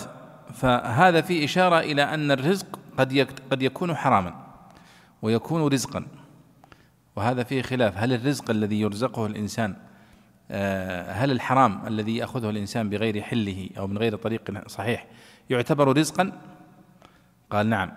فهذا 0.54 1.22
في 1.22 1.45
إشارة 1.45 1.80
إلى 1.80 2.04
أن 2.04 2.32
الرزق 2.32 2.80
قد 2.97 3.28
قد 3.52 3.62
يكون 3.62 3.95
حراما 3.95 4.34
ويكون 5.22 5.74
رزقا. 5.74 6.06
وهذا 7.16 7.43
فيه 7.43 7.62
خلاف. 7.62 7.97
هل 7.97 8.14
الرزق 8.14 8.49
الذي 8.49 8.82
يرزقه 8.82 9.26
الإنسان 9.26 9.76
آه، 10.51 11.12
هل 11.12 11.32
الحرام 11.32 11.88
الذي 11.88 12.18
يأخذه 12.18 12.49
الإنسان 12.49 12.89
بغير 12.89 13.22
حله 13.22 13.70
أو 13.78 13.88
من 13.88 13.97
غير 13.97 14.16
طريق 14.16 14.68
صحيح 14.68 15.07
يعتبر 15.49 15.97
رزقا؟ 15.97 16.32
قال 17.49 17.70
نعم. 17.70 17.91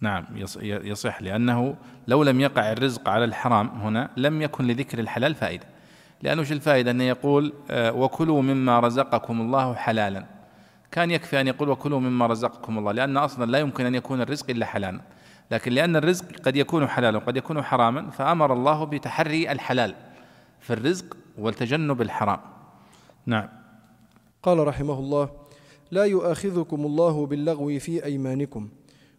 نعم 0.00 0.24
يصح 0.62 1.22
لأنه 1.22 1.76
لو 2.08 2.22
لم 2.22 2.40
يقع 2.40 2.72
الرزق 2.72 3.08
على 3.08 3.24
الحرام 3.24 3.68
هنا 3.68 4.10
لم 4.16 4.42
يكن 4.42 4.66
لذكر 4.66 4.98
الحلال 4.98 5.34
فائدة. 5.34 5.64
لأنه 6.22 6.42
شو 6.42 6.54
الفائدة؟ 6.54 6.90
أن 6.90 7.00
يقول 7.00 7.52
آه، 7.70 7.92
وكلوا 7.92 8.42
مما 8.42 8.80
رزقكم 8.80 9.40
الله 9.40 9.74
حلالا. 9.74 10.26
كان 10.90 11.10
يكفي 11.10 11.40
أن 11.40 11.46
يقول 11.46 11.68
وكلوا 11.68 12.00
مما 12.00 12.26
رزقكم 12.26 12.78
الله 12.78 12.92
لأن 12.92 13.16
أصلا 13.16 13.50
لا 13.50 13.58
يمكن 13.58 13.86
أن 13.86 13.94
يكون 13.94 14.20
الرزق 14.20 14.50
إلا 14.50 14.66
حلالا. 14.66 15.00
لكن 15.50 15.72
لأن 15.72 15.96
الرزق 15.96 16.24
قد 16.40 16.56
يكون 16.56 16.86
حلالا 16.86 17.18
وقد 17.18 17.36
يكون 17.36 17.62
حراما 17.62 18.10
فأمر 18.10 18.52
الله 18.52 18.84
بتحري 18.84 19.52
الحلال 19.52 19.94
في 20.60 20.72
الرزق 20.72 21.16
والتجنب 21.38 22.02
الحرام. 22.02 22.40
نعم. 23.26 23.48
قال 24.42 24.66
رحمه 24.66 24.98
الله 24.98 25.30
لا 25.90 26.04
يؤاخذكم 26.04 26.86
الله 26.86 27.26
باللغو 27.26 27.78
في 27.78 28.04
أيمانكم. 28.04 28.68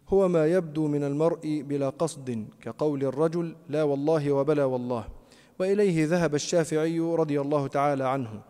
هو 0.08 0.28
ما 0.28 0.46
يبدو 0.46 0.88
من 0.88 1.04
المرء 1.04 1.62
بلا 1.68 1.88
قصد 1.88 2.46
كقول 2.62 3.04
الرجل 3.04 3.56
لا 3.68 3.82
والله 3.82 4.32
وبلا 4.32 4.64
والله 4.64 5.04
وإليه 5.58 6.06
ذهب 6.06 6.34
الشافعي 6.34 7.00
رضي 7.00 7.40
الله 7.40 7.66
تعالى 7.66 8.08
عنه. 8.08 8.40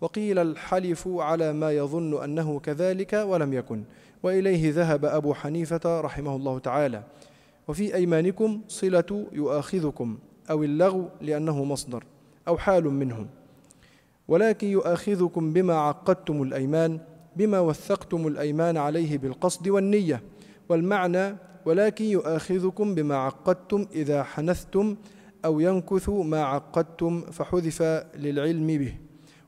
وقيل 0.00 0.38
الحلف 0.38 1.08
على 1.08 1.52
ما 1.52 1.72
يظن 1.72 2.22
أنه 2.22 2.60
كذلك 2.60 3.12
ولم 3.12 3.52
يكن. 3.52 3.84
وإليه 4.22 4.72
ذهب 4.72 5.04
أبو 5.04 5.34
حنيفة 5.34 6.00
رحمه 6.00 6.36
الله 6.36 6.58
تعالى. 6.58 7.02
وفي 7.68 7.94
أيمانكم 7.94 8.60
صلة 8.68 9.26
يؤاخذكم 9.32 10.18
أو 10.50 10.62
اللغو 10.62 11.08
لأنه 11.20 11.64
مصدر 11.64 12.04
أو 12.48 12.58
حال 12.58 12.84
منه. 12.84 13.26
ولكن 14.28 14.66
يؤاخذكم 14.66 15.52
بما 15.52 15.74
عقدتم 15.74 16.42
الأيمان 16.42 17.00
بما 17.36 17.60
وثقتم 17.60 18.26
الأيمان 18.26 18.76
عليه 18.76 19.18
بالقصد 19.18 19.68
والنية 19.68 20.22
والمعنى 20.68 21.36
ولكن 21.64 22.04
يؤاخذكم 22.04 22.94
بما 22.94 23.16
عقدتم 23.16 23.86
إذا 23.92 24.22
حنثتم 24.22 24.96
أو 25.44 25.60
ينكث 25.60 26.08
ما 26.08 26.44
عقدتم 26.44 27.20
فحذف 27.20 27.82
للعلم 28.16 28.66
به. 28.66 28.94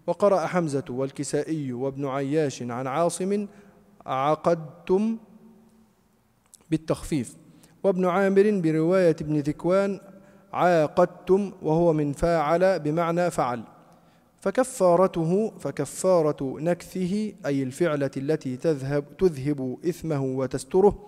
وقرأ 0.06 0.46
حمزة 0.46 0.84
والكسائي 0.90 1.72
وابن 1.72 2.06
عياش 2.06 2.62
عن 2.62 2.86
عاصم 2.86 3.46
عقدتم 4.06 5.18
بالتخفيف. 6.70 7.39
وابن 7.84 8.06
عامر 8.06 8.60
برواية 8.64 9.16
ابن 9.20 9.38
ذكوان 9.38 10.00
عاقدتم 10.52 11.52
وهو 11.62 11.92
من 11.92 12.12
فاعل 12.12 12.80
بمعنى 12.80 13.30
فعل. 13.30 13.62
فكفارته 14.40 15.52
فكفارة 15.58 16.56
نكثه 16.60 17.32
أي 17.46 17.62
الفعلة 17.62 18.10
التي 18.16 18.56
تذهب 18.56 19.04
تذهب 19.18 19.76
إثمه 19.88 20.22
وتستره 20.22 21.06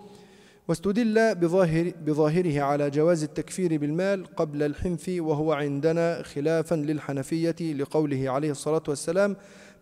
واستدل 0.67 1.35
بظاهر 1.35 1.91
بظاهره 2.05 2.61
على 2.61 2.89
جواز 2.89 3.23
التكفير 3.23 3.77
بالمال 3.77 4.25
قبل 4.35 4.63
الحنث 4.63 5.09
وهو 5.09 5.53
عندنا 5.53 6.23
خلافا 6.23 6.75
للحنفية 6.75 7.73
لقوله 7.73 8.29
عليه 8.31 8.51
الصلاة 8.51 8.83
والسلام 8.87 9.35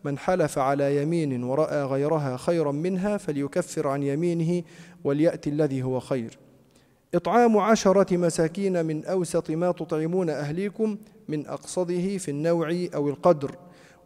من 0.03 0.17
حلف 0.17 0.57
على 0.59 1.01
يمين 1.01 1.43
ورأى 1.43 1.83
غيرها 1.83 2.37
خيرا 2.37 2.71
منها 2.71 3.17
فليكفر 3.17 3.87
عن 3.87 4.03
يمينه 4.03 4.63
وليأتي 5.03 5.49
الذي 5.49 5.83
هو 5.83 5.99
خير 5.99 6.37
إطعام 7.15 7.57
عشرة 7.57 8.17
مساكين 8.17 8.85
من 8.85 9.05
أوسط 9.05 9.51
ما 9.51 9.71
تطعمون 9.71 10.29
أهليكم 10.29 10.97
من 11.27 11.47
أقصده 11.47 12.17
في 12.17 12.31
النوع 12.31 12.85
أو 12.95 13.09
القدر 13.09 13.55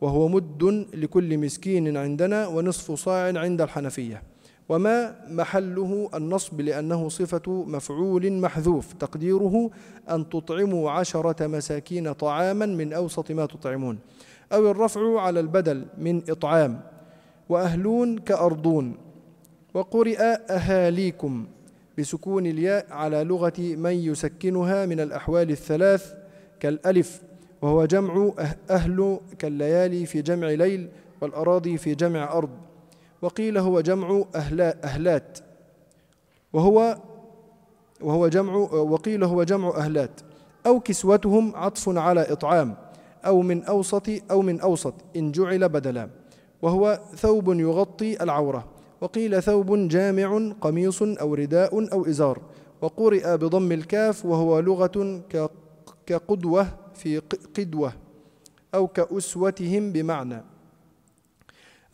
وهو 0.01 0.27
مد 0.27 0.63
لكل 0.93 1.37
مسكين 1.37 1.97
عندنا 1.97 2.47
ونصف 2.47 2.91
صاع 2.91 3.39
عند 3.39 3.61
الحنفية. 3.61 4.23
وما 4.69 5.15
محله 5.29 6.09
النصب 6.13 6.61
لأنه 6.61 7.09
صفة 7.09 7.63
مفعول 7.67 8.31
محذوف 8.33 8.93
تقديره 8.93 9.69
أن 10.09 10.29
تطعموا 10.29 10.91
عشرة 10.91 11.47
مساكين 11.47 12.13
طعاما 12.13 12.65
من 12.65 12.93
أوسط 12.93 13.31
ما 13.31 13.45
تطعمون. 13.45 13.99
أو 14.53 14.71
الرفع 14.71 15.21
على 15.21 15.39
البدل 15.39 15.85
من 15.97 16.21
إطعام 16.29 16.81
وأهلون 17.49 18.17
كأرضون. 18.17 18.97
وقرئ 19.73 20.21
أهاليكم. 20.49 21.45
بسكون 21.97 22.45
الياء 22.45 22.85
على 22.89 23.23
لغة 23.23 23.53
من 23.59 23.91
يسكنها 23.91 24.85
من 24.85 24.99
الأحوال 24.99 25.51
الثلاث 25.51 26.13
كالألف 26.59 27.21
وهو 27.61 27.85
جمع 27.85 28.31
أه-، 28.39 28.71
أهل 28.71 29.19
كالليالي 29.39 30.05
في 30.05 30.21
جمع 30.21 30.47
ليل 30.47 30.89
والأراضي 31.21 31.77
في 31.77 31.95
جمع 31.95 32.37
أرض. 32.37 32.49
وقيل 33.21 33.57
هو 33.57 33.81
جمع 33.81 34.23
أهلا 34.35 34.83
أهلات. 34.83 35.39
وهو 36.53 36.97
وهو 38.01 38.27
جمع 38.27 38.55
وقيل 38.73 39.23
هو 39.23 39.43
جمع 39.43 39.77
أهلات. 39.77 40.21
أو 40.65 40.79
كسوتهم 40.79 41.55
عطف 41.55 41.97
على 41.97 42.31
إطعام 42.31 42.75
أو 43.25 43.41
من 43.41 43.63
أوسط 43.63 44.09
أو 44.31 44.41
من 44.41 44.59
أوسط 44.59 44.93
إن 45.15 45.31
جعل 45.31 45.69
بدلا. 45.69 46.09
وهو 46.61 46.99
ثوب 47.15 47.59
يغطي 47.59 48.23
العورة. 48.23 48.74
وقيل 49.01 49.43
ثوب 49.43 49.87
جامع 49.87 50.51
قميص 50.61 51.01
أو 51.01 51.33
رداء 51.33 51.93
أو 51.93 52.05
إزار. 52.05 52.41
وقرئ 52.81 53.37
بضم 53.37 53.71
الكاف 53.71 54.25
وهو 54.25 54.59
لغة 54.59 55.21
كقدوة 56.05 56.67
في 56.95 57.21
قدوة 57.57 57.93
أو 58.75 58.87
كأسوتهم 58.87 59.91
بمعنى. 59.91 60.43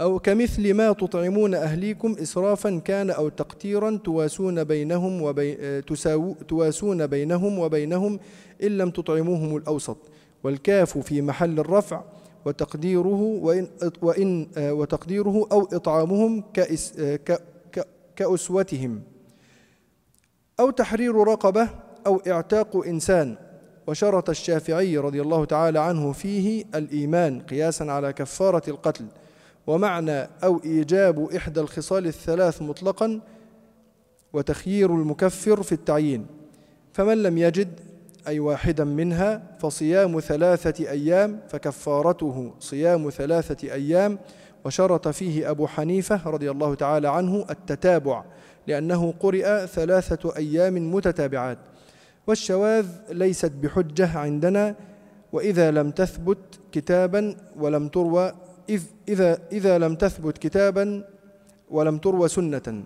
أو 0.02 0.20
كمثل 0.20 0.74
ما 0.74 0.92
تطعمون 0.92 1.54
أهليكم 1.54 2.16
إسرافا 2.22 2.78
كان 2.86 3.10
أو 3.10 3.30
تقتيرا 3.30 4.00
تواسون 4.04 4.64
بينهم 4.64 5.22
وبي 5.22 5.82
تساو 5.82 6.36
تواسون 6.48 7.08
بينهم 7.08 7.60
وبينهم 7.60 8.20
إن 8.64 8.78
لم 8.78 8.90
تطعموهم 8.90 9.58
الأوسط. 9.58 9.98
والكاف 10.44 10.98
في 10.98 11.22
محل 11.22 11.60
الرفع 11.60 12.02
وتقديره 12.46 13.22
وإن, 13.42 13.68
وإن 14.02 14.48
وتقديره 14.58 15.48
أو 15.52 15.62
إطعامهم 15.74 16.44
كأس 16.54 16.94
كأسوتهم. 18.16 19.02
أو 20.60 20.70
تحرير 20.70 21.16
رقبة 21.16 21.70
أو 22.08 22.22
إعتاق 22.28 22.86
إنسان. 22.86 23.36
وشرط 23.88 24.30
الشافعي 24.30 24.98
رضي 24.98 25.22
الله 25.22 25.46
تعالى 25.46 25.80
عنه 25.80 26.12
فيه 26.12 26.66
الإيمان 26.76 27.40
قياسا 27.42 27.84
على 27.84 28.14
كفارة 28.14 28.70
القتل. 28.70 29.06
ومعنى 29.68 30.30
أو 30.44 30.62
إيجاب 30.64 31.30
إحدى 31.36 31.60
الخصال 31.60 32.08
الثلاث 32.08 32.62
مطلقا. 32.62 33.22
وتخيير 34.34 34.96
المكفر 34.96 35.64
في 35.64 35.72
التعيين. 35.72 36.26
فمن 36.94 37.24
لم 37.24 37.38
يجد 37.38 37.80
أي 38.28 38.40
واحدا 38.40 38.84
منها 38.84 39.42
فصيام 39.60 40.20
ثلاثة 40.20 40.90
أيام 40.90 41.40
فكفارته. 41.50 42.54
صيام 42.60 43.10
ثلاثة 43.10 43.74
أيام 43.74 44.20
وشرط 44.66 45.08
فيه 45.08 45.50
أبو 45.50 45.68
حنيفة 45.68 46.30
رضي 46.30 46.52
الله 46.52 46.76
تعالى 46.76 47.10
عنه 47.10 47.46
التتابع 47.50 48.24
لأنه 48.68 49.14
قرئ 49.20 49.68
ثلاثة 49.68 50.36
أيام 50.36 50.94
متتابعات. 50.94 51.58
والشواذ 52.28 52.86
ليست 53.12 53.52
بحجة 53.52 54.18
عندنا 54.18 54.76
وإذا 55.32 55.72
لم 55.72 55.92
تثبت 55.92 56.60
كتابا 56.72 57.36
ولم 57.58 57.88
تروى 57.88 58.34
إذ 58.70 58.84
إذا, 59.10 59.40
إذا 59.52 59.78
لم 59.78 59.96
تثبت 59.96 60.38
كتابا 60.38 61.04
ولم 61.70 61.98
تروى 61.98 62.28
سنة. 62.28 62.84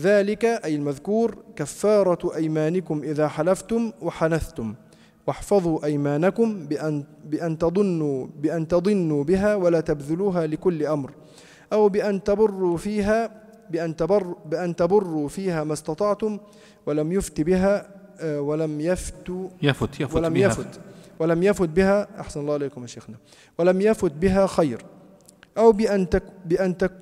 ذلك 0.00 0.44
أي 0.44 0.74
المذكور 0.74 1.36
كفارة 1.56 2.36
أيمانكم 2.36 3.02
إذا 3.02 3.28
حلفتم 3.28 3.92
وحنثتم. 4.02 4.74
واحفظوا 5.26 5.84
أيمانكم 5.84 6.66
بأن, 6.66 7.04
بأن, 7.24 7.58
تضنوا 7.58 8.26
بأن 8.40 8.68
تضنوا 8.68 9.24
بها 9.24 9.54
ولا 9.54 9.80
تبذلوها 9.80 10.46
لكل 10.46 10.86
أمر. 10.86 11.10
أو 11.72 11.88
بأن 11.88 12.24
تبروا 12.24 12.76
فيها 12.76 13.30
بأن, 13.70 13.96
تبر 13.96 14.34
بأن 14.46 14.76
تبروا 14.76 15.28
فيها 15.28 15.64
ما 15.64 15.72
استطعتم 15.72 16.38
ولم 16.86 17.12
يفت 17.12 17.40
بها 17.40 17.86
آه، 18.20 18.40
ولم 18.40 18.80
يفت 18.80 19.30
يفت 19.62 20.00
يفت 20.00 20.14
ولم 20.16 20.32
بها. 20.34 20.46
يفت 20.46 20.80
ولم 21.18 21.42
يفت 21.42 21.68
بها 21.68 22.08
أحسن 22.20 22.40
الله 22.40 22.54
عليكم 22.54 22.82
يا 22.82 22.86
شيخنا. 22.86 23.16
ولم 23.58 23.80
يفت 23.80 24.12
بها 24.12 24.46
خير. 24.46 24.84
أو 25.58 25.72
بأن 25.72 26.08
تك 26.08 26.22
بأن 26.46 26.76
تك 26.78 26.92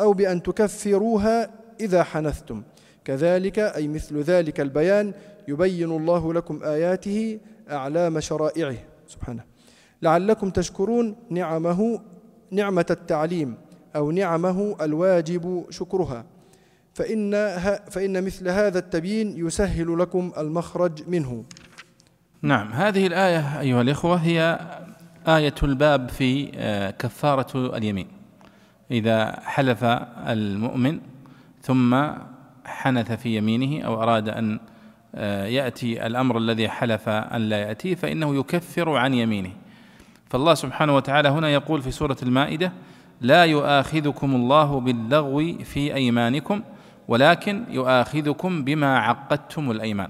أو 0.00 0.12
بأن 0.12 0.42
تكفروها 0.42 1.50
إذا 1.80 2.02
حنثتم. 2.02 2.62
كذلك 3.04 3.58
أي 3.58 3.88
مثل 3.88 4.20
ذلك 4.20 4.60
البيان 4.60 5.12
يبين 5.48 5.90
الله 5.90 6.34
لكم 6.34 6.62
آياته 6.62 7.38
أعلام 7.70 8.20
شرائعه. 8.20 8.76
سبحانه. 9.08 9.42
لعلكم 10.02 10.50
تشكرون 10.50 11.16
نعمه 11.30 12.00
نعمة 12.50 12.86
التعليم 12.90 13.56
أو 13.96 14.10
نعمه 14.10 14.76
الواجب 14.80 15.64
شكرها. 15.70 16.24
فإن, 16.94 17.30
فإن 17.90 18.24
مثل 18.24 18.48
هذا 18.48 18.78
التبيين 18.78 19.46
يسهل 19.46 19.98
لكم 19.98 20.32
المخرج 20.38 21.08
منه. 21.08 21.44
نعم. 22.42 22.72
هذه 22.72 23.06
الآية 23.06 23.60
أيها 23.60 23.80
الإخوة 23.80 24.16
هي 24.16 24.58
آية 25.28 25.54
الباب 25.62 26.08
في 26.08 26.50
آه، 26.54 26.90
كفارة 26.90 27.76
اليمين. 27.76 28.08
إذا 28.90 29.40
حلف 29.40 29.84
المؤمن 30.28 31.00
ثم 31.64 32.06
حنث 32.64 33.12
في 33.12 33.36
يمينه 33.36 33.86
أو 33.86 34.02
أراد 34.02 34.28
أن 34.28 34.60
آه، 35.14 35.46
يأتي 35.46 36.06
الأمر 36.06 36.38
الذي 36.38 36.68
حلف 36.68 37.08
أن 37.08 37.40
لا 37.40 37.58
يأتيه 37.58 37.94
فإنه 37.94 38.36
يكفر 38.36 38.96
عن 38.96 39.14
يمينه. 39.14 39.50
فالله 40.30 40.54
سبحانه 40.54 40.96
وتعالى 40.96 41.28
هنا 41.28 41.48
يقول 41.48 41.82
في 41.82 41.90
سورة 41.90 42.16
المائدة 42.22 42.72
لا 43.20 43.44
يؤاخذكم 43.44 44.34
الله 44.34 44.80
باللغو 44.80 45.58
في 45.64 45.94
أيمانكم 45.94 46.62
ولكن 47.08 47.64
يؤاخذكم 47.68 48.64
بما 48.64 48.98
عقدتم 48.98 49.70
الأيمان. 49.70 50.08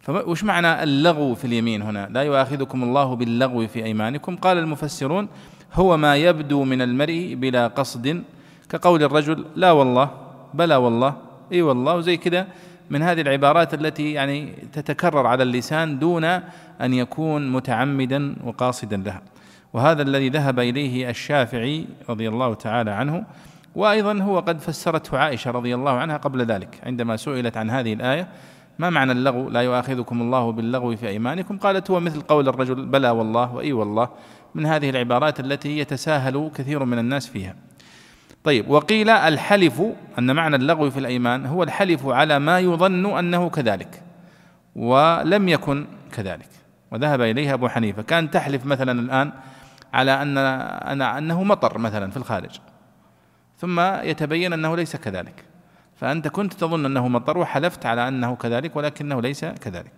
فوش 0.00 0.44
معنى 0.44 0.82
اللغو 0.82 1.34
في 1.34 1.44
اليمين 1.44 1.82
هنا؟ 1.82 2.08
لا 2.10 2.22
يؤاخذكم 2.22 2.82
الله 2.82 3.16
باللغو 3.16 3.66
في 3.66 3.84
أيمانكم. 3.84 4.36
قال 4.36 4.58
المفسرون 4.58 5.28
هو 5.74 5.96
ما 5.96 6.16
يبدو 6.16 6.64
من 6.64 6.82
المرء 6.82 7.34
بلا 7.38 7.66
قصد. 7.66 8.22
كقول 8.68 9.02
الرجل 9.02 9.44
لا 9.56 9.70
والله. 9.70 10.29
بلى 10.54 10.76
والله. 10.76 11.16
إي 11.52 11.62
والله. 11.62 11.94
وزي 11.94 12.16
كذا 12.16 12.46
من 12.90 13.02
هذه 13.02 13.20
العبارات 13.20 13.74
التي 13.74 14.12
يعني 14.12 14.52
تتكرر 14.72 15.26
على 15.26 15.42
اللسان 15.42 15.98
دون 15.98 16.24
أن 16.80 16.94
يكون 16.94 17.52
متعمدا 17.52 18.36
وقاصدا 18.44 18.96
لها. 18.96 19.22
وهذا 19.72 20.02
الذي 20.02 20.28
ذهب 20.28 20.58
إليه 20.58 21.10
الشافعي 21.10 21.86
رضي 22.08 22.28
الله 22.28 22.54
تعالى 22.54 22.90
عنه. 22.90 23.24
وأيضا 23.74 24.18
هو 24.18 24.40
قد 24.40 24.58
فسرته 24.58 25.18
عائشة 25.18 25.50
رضي 25.50 25.74
الله 25.74 25.90
عنها 25.90 26.16
قبل 26.16 26.44
ذلك 26.44 26.80
عندما 26.86 27.16
سئلت 27.16 27.56
عن 27.56 27.70
هذه 27.70 27.92
الآية 27.92 28.28
ما 28.78 28.90
معنى 28.90 29.12
اللغو؟ 29.12 29.50
لا 29.50 29.60
يؤاخذكم 29.60 30.22
الله 30.22 30.52
باللغو 30.52 30.96
في 30.96 31.08
أيمانكم. 31.08 31.58
قالت 31.58 31.90
هو 31.90 32.00
مثل 32.00 32.20
قول 32.20 32.48
الرجل 32.48 32.86
بلى 32.86 33.10
والله. 33.10 33.54
وإي 33.54 33.72
والله. 33.72 34.08
من 34.54 34.66
هذه 34.66 34.90
العبارات 34.90 35.40
التي 35.40 35.78
يتساهل 35.78 36.50
كثير 36.54 36.84
من 36.84 36.98
الناس 36.98 37.26
فيها. 37.26 37.54
طيب 38.44 38.70
وقيل 38.70 39.10
الحلف 39.10 39.82
أن 40.18 40.36
معنى 40.36 40.56
اللغو 40.56 40.90
في 40.90 40.98
الأيمان 40.98 41.46
هو 41.46 41.62
الحلف 41.62 42.06
على 42.06 42.38
ما 42.38 42.58
يظن 42.60 43.18
أنه 43.18 43.50
كذلك 43.50 44.02
ولم 44.76 45.48
يكن 45.48 45.86
كذلك. 46.12 46.48
وذهب 46.92 47.20
إليها 47.20 47.54
أبو 47.54 47.68
حنيفة 47.68 48.02
كان 48.02 48.30
تحلف 48.30 48.66
مثلا 48.66 49.00
الآن 49.00 49.32
على 49.94 50.22
أن 50.22 51.02
أنه 51.02 51.44
مطر 51.44 51.78
مثلا 51.78 52.10
في 52.10 52.16
الخارج 52.16 52.60
ثم 53.58 53.80
يتبين 53.80 54.52
أنه 54.52 54.76
ليس 54.76 54.96
كذلك. 54.96 55.44
فأنت 55.96 56.28
كنت 56.28 56.52
تظن 56.52 56.84
أنه 56.84 57.08
مطر 57.08 57.38
وحلفت 57.38 57.86
على 57.86 58.08
أنه 58.08 58.36
كذلك 58.36 58.76
ولكنه 58.76 59.22
ليس 59.22 59.44
كذلك. 59.44 59.92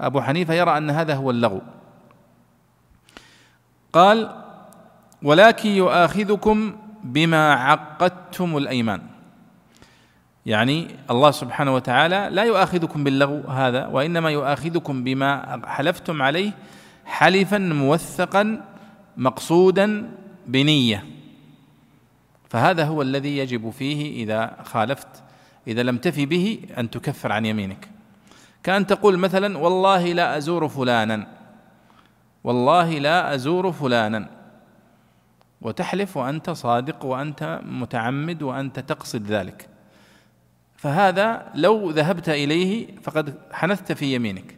أبو 0.00 0.20
حنيفة 0.20 0.54
يرى 0.54 0.76
أن 0.76 0.90
هذا 0.90 1.14
هو 1.14 1.30
اللغو. 1.30 1.60
قال 3.92 4.44
ولكن 5.22 5.68
يؤاخذكم 5.68 6.76
بما 7.04 7.52
عقدتم 7.52 8.56
الأيمان. 8.56 9.02
يعني 10.46 10.88
الله 11.10 11.30
سبحانه 11.30 11.74
وتعالى 11.74 12.28
لا 12.32 12.42
يؤاخذكم 12.44 13.04
باللغو 13.04 13.40
هذا 13.40 13.86
وإنما 13.86 14.30
يؤاخذكم 14.30 15.04
بما 15.04 15.62
حلفتم 15.66 16.22
عليه 16.22 16.52
حلفا 17.04 17.58
موثقا 17.58 18.64
مقصودا 19.16 20.10
بنية. 20.46 21.04
فهذا 22.50 22.84
هو 22.84 23.02
الذي 23.02 23.38
يجب 23.38 23.70
فيه 23.70 24.24
إذا 24.24 24.56
خالفت 24.64 25.08
إذا 25.66 25.82
لم 25.82 25.98
تفي 25.98 26.26
به 26.26 26.60
أن 26.78 26.90
تكفر 26.90 27.32
عن 27.32 27.46
يمينك. 27.46 27.88
كأن 28.62 28.86
تقول 28.86 29.18
مثلا 29.18 29.58
والله 29.58 30.12
لا 30.12 30.36
أزور 30.36 30.68
فلانا 30.68 31.26
والله 32.44 32.98
لا 32.98 33.34
أزور 33.34 33.72
فلانا. 33.72 34.37
وتحلف 35.62 36.16
وأنت 36.16 36.50
صادق 36.50 37.04
وأنت 37.04 37.60
متعمد 37.64 38.42
وأنت 38.42 38.80
تقصد 38.80 39.26
ذلك. 39.26 39.68
فهذا 40.76 41.50
لو 41.54 41.90
ذهبت 41.90 42.28
إليه 42.28 42.96
فقد 43.02 43.34
حنثت 43.52 43.92
في 43.92 44.14
يمينك. 44.14 44.56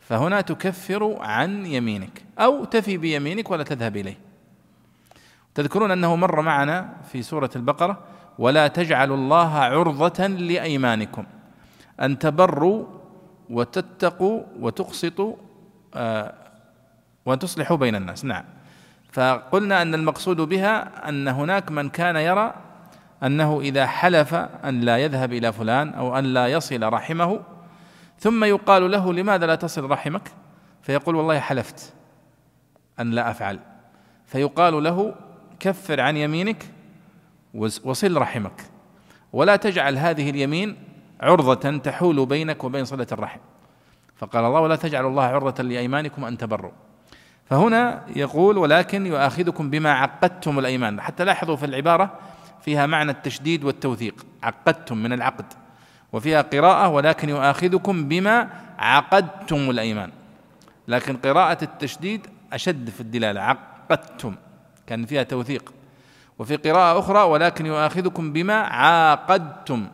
فهنا 0.00 0.40
تكفر 0.40 1.16
عن 1.20 1.66
يمينك 1.66 2.24
أو 2.38 2.64
تفي 2.64 2.96
بيمينك 2.96 3.50
ولا 3.50 3.62
تذهب 3.62 3.96
إليه. 3.96 4.18
تذكرون 5.54 5.90
أنه 5.90 6.16
مر 6.16 6.40
معنا 6.42 6.96
في 7.12 7.22
سورة 7.22 7.50
البقرة 7.56 7.98
ولا 8.38 8.68
تجعلوا 8.68 9.16
الله 9.16 9.54
عرضة 9.58 10.26
لأيمانكم. 10.26 11.24
أن 12.00 12.18
تبروا 12.18 12.86
وتتقوا 13.50 14.42
وتقسطوا 14.60 15.36
آه 15.94 16.34
وأن 17.26 17.38
تصلحوا 17.38 17.76
بين 17.76 17.94
الناس. 17.94 18.24
نعم. 18.24 18.44
فقلنا 19.12 19.82
أن 19.82 19.94
المقصود 19.94 20.36
بها 20.36 21.08
أن 21.08 21.28
هناك 21.28 21.70
من 21.70 21.88
كان 21.88 22.16
يرى 22.16 22.54
أنه 23.22 23.60
إذا 23.60 23.86
حلف 23.86 24.34
أن 24.34 24.80
لا 24.80 24.98
يذهب 24.98 25.32
إلى 25.32 25.52
فلان 25.52 25.88
أو 25.94 26.18
أن 26.18 26.24
لا 26.24 26.46
يصل 26.46 26.82
رحمه 26.82 27.40
ثم 28.18 28.44
يقال 28.44 28.90
له 28.90 29.12
لماذا 29.12 29.46
لا 29.46 29.54
تصل 29.54 29.90
رحمك؟ 29.90 30.32
فيقول 30.82 31.14
والله 31.14 31.38
حلفت 31.38 31.92
أن 33.00 33.10
لا 33.10 33.30
أفعل. 33.30 33.58
فيقال 34.26 34.84
له 34.84 35.14
كفر 35.60 36.00
عن 36.00 36.16
يمينك 36.16 36.64
وصل 37.84 38.16
رحمك. 38.16 38.62
ولا 39.32 39.56
تجعل 39.56 39.98
هذه 39.98 40.30
اليمين 40.30 40.76
عرضة 41.20 41.78
تحول 41.78 42.26
بينك 42.26 42.64
وبين 42.64 42.84
صلة 42.84 43.06
الرحم. 43.12 43.40
فقال 44.16 44.44
الله 44.44 44.60
ولا 44.60 44.76
تجعلوا 44.76 45.10
الله 45.10 45.24
عرضة 45.24 45.62
لأيمانكم 45.62 46.24
أن 46.24 46.38
تبروا. 46.38 46.72
فهنا 47.50 48.02
يقول 48.16 48.58
ولكن 48.58 49.06
يؤاخذكم 49.06 49.70
بما 49.70 49.92
عقدتم 49.92 50.58
الأيمان. 50.58 51.00
حتى 51.00 51.24
لاحظوا 51.24 51.56
في 51.56 51.66
العبارة 51.66 52.18
فيها 52.62 52.86
معنى 52.86 53.10
التشديد 53.10 53.64
والتوثيق. 53.64 54.26
عقدتم 54.42 54.98
من 54.98 55.12
العقد. 55.12 55.44
وفيها 56.12 56.42
قراءة 56.42 56.88
ولكن 56.88 57.28
يؤاخذكم 57.28 58.08
بما 58.08 58.48
عقدتم 58.78 59.70
الأيمان. 59.70 60.10
لكن 60.88 61.16
قراءة 61.16 61.64
التشديد 61.64 62.26
أشد 62.52 62.90
في 62.90 63.00
الدلالة. 63.00 63.40
عقدتم. 63.40 64.34
كان 64.86 65.06
فيها 65.06 65.22
توثيق. 65.22 65.72
وفي 66.38 66.56
قراءة 66.56 66.98
أخرى 66.98 67.22
ولكن 67.22 67.66
يؤاخذكم 67.66 68.32
بما 68.32 68.54
عاقدتم. 68.54 69.88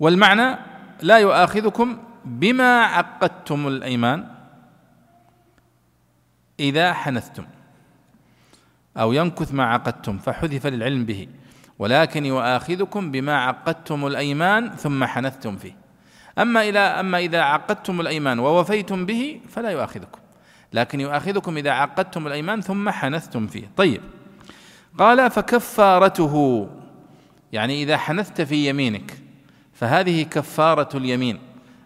والمعنى 0.00 0.58
لا 1.02 1.18
يؤاخذكم 1.18 1.98
بما 2.24 2.84
عقدتم 2.84 3.68
الأيمان. 3.68 4.31
إذا 6.60 6.92
حنثتم 6.92 7.44
أو 8.96 9.12
ينكث 9.12 9.54
ما 9.54 9.64
عقدتم 9.64 10.18
فحذف 10.18 10.66
للعلم 10.66 11.04
به. 11.04 11.28
ولكن 11.78 12.26
يؤاخذكم 12.26 13.10
بما 13.10 13.36
عقدتم 13.36 14.06
الأيمان 14.06 14.70
ثم 14.70 15.04
حنثتم 15.04 15.56
فيه. 15.56 15.76
أما 16.38 16.68
إلى 16.68 16.78
أما 16.78 17.18
إذا 17.18 17.40
عقدتم 17.40 18.00
الأيمان 18.00 18.38
ووفيتم 18.38 19.06
به 19.06 19.40
فلا 19.48 19.70
يؤاخذكم. 19.70 20.18
لكن 20.72 21.00
يؤاخذكم 21.00 21.56
إذا 21.56 21.70
عقدتم 21.70 22.26
الأيمان 22.26 22.60
ثم 22.60 22.90
حنثتم 22.90 23.46
فيه. 23.46 23.70
طيب. 23.76 24.00
قال 24.98 25.30
فكفارته 25.30 26.66
يعني 27.52 27.82
إذا 27.82 27.96
حنثت 27.96 28.40
في 28.40 28.68
يمينك 28.68 29.18
فهذه 29.72 30.22
كفارة 30.22 30.96
اليمين 30.96 31.38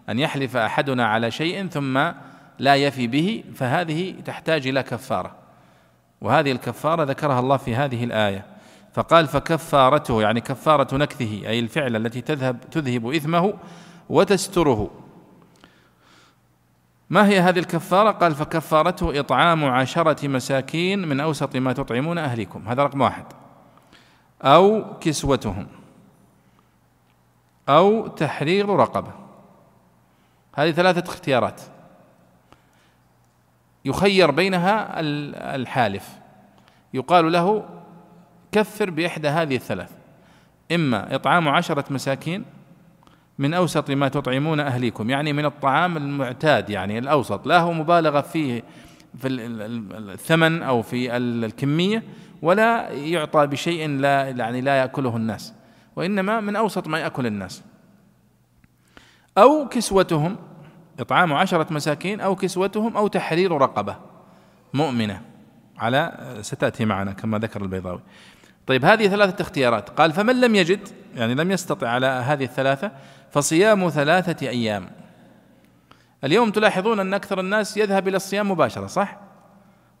أن 0.09 0.19
يحلف 0.19 0.57
أحدنا 0.57 1.07
على 1.07 1.31
شيء 1.31 1.67
ثم 1.67 2.11
لا 2.59 2.75
يفي 2.75 3.07
به 3.07 3.43
فهذه 3.55 4.15
تحتاج 4.25 4.67
إلى 4.67 4.83
كفارة. 4.83 5.35
وهذه 6.21 6.51
الكفارة 6.51 7.03
ذكرها 7.03 7.39
الله 7.39 7.57
في 7.57 7.75
هذه 7.75 8.03
الآية. 8.03 8.45
فقال 8.93 9.27
فكفارته 9.27 10.21
يعني 10.21 10.41
كفارة 10.41 10.97
نكثه 10.97 11.47
أي 11.47 11.59
الفعل 11.59 11.95
التي 11.95 12.21
تذهب 12.21 12.69
تذهب 12.71 13.07
إثمه 13.07 13.53
وتستره. 14.09 14.91
ما 17.09 17.27
هي 17.27 17.39
هذه 17.39 17.59
الكفارة؟ 17.59 18.11
قال 18.11 18.35
فكفارته 18.35 19.19
إطعام 19.19 19.65
عشرة 19.65 20.27
مساكين 20.27 21.07
من 21.07 21.19
أوسط 21.19 21.55
ما 21.55 21.73
تطعمون 21.73 22.17
أهلكم 22.17 22.67
هذا 22.67 22.83
رقم 22.83 23.01
واحد. 23.01 23.25
أو 24.41 24.97
كسوتهم. 24.99 25.67
أو 27.69 28.07
تحرير 28.07 28.69
رقبة. 28.69 29.11
هذه 30.55 30.71
ثلاثة 30.71 31.09
اختيارات. 31.11 31.61
يخير 33.87 34.31
بينها 34.31 34.93
الحالف. 35.55 36.09
يقال 36.93 37.31
له 37.31 37.65
كفر 38.51 38.89
بإحدى 38.89 39.27
هذه 39.27 39.55
الثلاث. 39.55 39.91
إما 40.71 41.15
إطعام 41.15 41.47
عشرة 41.47 41.85
مساكين 41.89 42.45
من 43.39 43.53
أوسط 43.53 43.91
ما 43.91 44.07
تطعمون 44.07 44.59
أهليكم 44.59 45.09
يعني 45.09 45.33
من 45.33 45.45
الطعام 45.45 45.97
المعتاد 45.97 46.69
يعني 46.69 46.99
الأوسط 46.99 47.47
لا 47.47 47.59
هو 47.59 47.73
مبالغة 47.73 48.21
فيه 48.21 48.63
في 49.19 49.27
الثمن 49.27 50.63
أو 50.63 50.81
في 50.81 51.17
الكمية 51.17 52.03
ولا 52.41 52.89
يعطى 52.89 53.47
بشيء 53.47 53.89
لا 53.89 54.29
يعني 54.29 54.61
لا 54.61 54.75
يأكله 54.75 55.15
الناس 55.15 55.53
وإنما 55.95 56.39
من 56.39 56.55
أوسط 56.55 56.87
ما 56.87 56.99
يأكل 56.99 57.25
الناس. 57.25 57.63
أو 59.37 59.67
كسوتهم 59.69 60.35
إطعام 60.99 61.33
عشرة 61.33 61.73
مساكين 61.73 62.21
أو 62.21 62.35
كسوتهم 62.35 62.97
أو 62.97 63.07
تحرير 63.07 63.51
رقبة. 63.51 63.95
مؤمنة. 64.73 65.21
على 65.77 66.17
ستأتي 66.41 66.85
معنا 66.85 67.11
كما 67.11 67.39
ذكر 67.39 67.61
البيضاوي. 67.61 68.01
طيب 68.67 68.85
هذه 68.85 69.07
ثلاثة 69.07 69.41
اختيارات. 69.41 69.89
قال 69.89 70.11
فمن 70.11 70.41
لم 70.41 70.55
يجد 70.55 70.79
يعني 71.15 71.35
لم 71.35 71.51
يستطع 71.51 71.89
على 71.89 72.07
هذه 72.07 72.43
الثلاثة 72.43 72.91
فصيام 73.31 73.89
ثلاثة 73.89 74.49
أيام. 74.49 74.89
اليوم 76.23 76.51
تلاحظون 76.51 76.99
أن 76.99 77.13
أكثر 77.13 77.39
الناس 77.39 77.77
يذهب 77.77 78.07
إلى 78.07 78.17
الصيام 78.17 78.51
مباشرة 78.51 78.87
صح؟ 78.87 79.17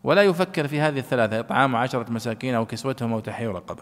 ولا 0.03 0.23
يفكر 0.23 0.67
في 0.67 0.79
هذه 0.81 0.99
الثلاثة 0.99 1.39
إطعام 1.39 1.75
عشرة 1.75 2.11
مساكين 2.11 2.55
أو 2.55 2.65
كسوتهم 2.65 3.13
أو 3.13 3.19
تحيير 3.19 3.51
رقبة. 3.51 3.81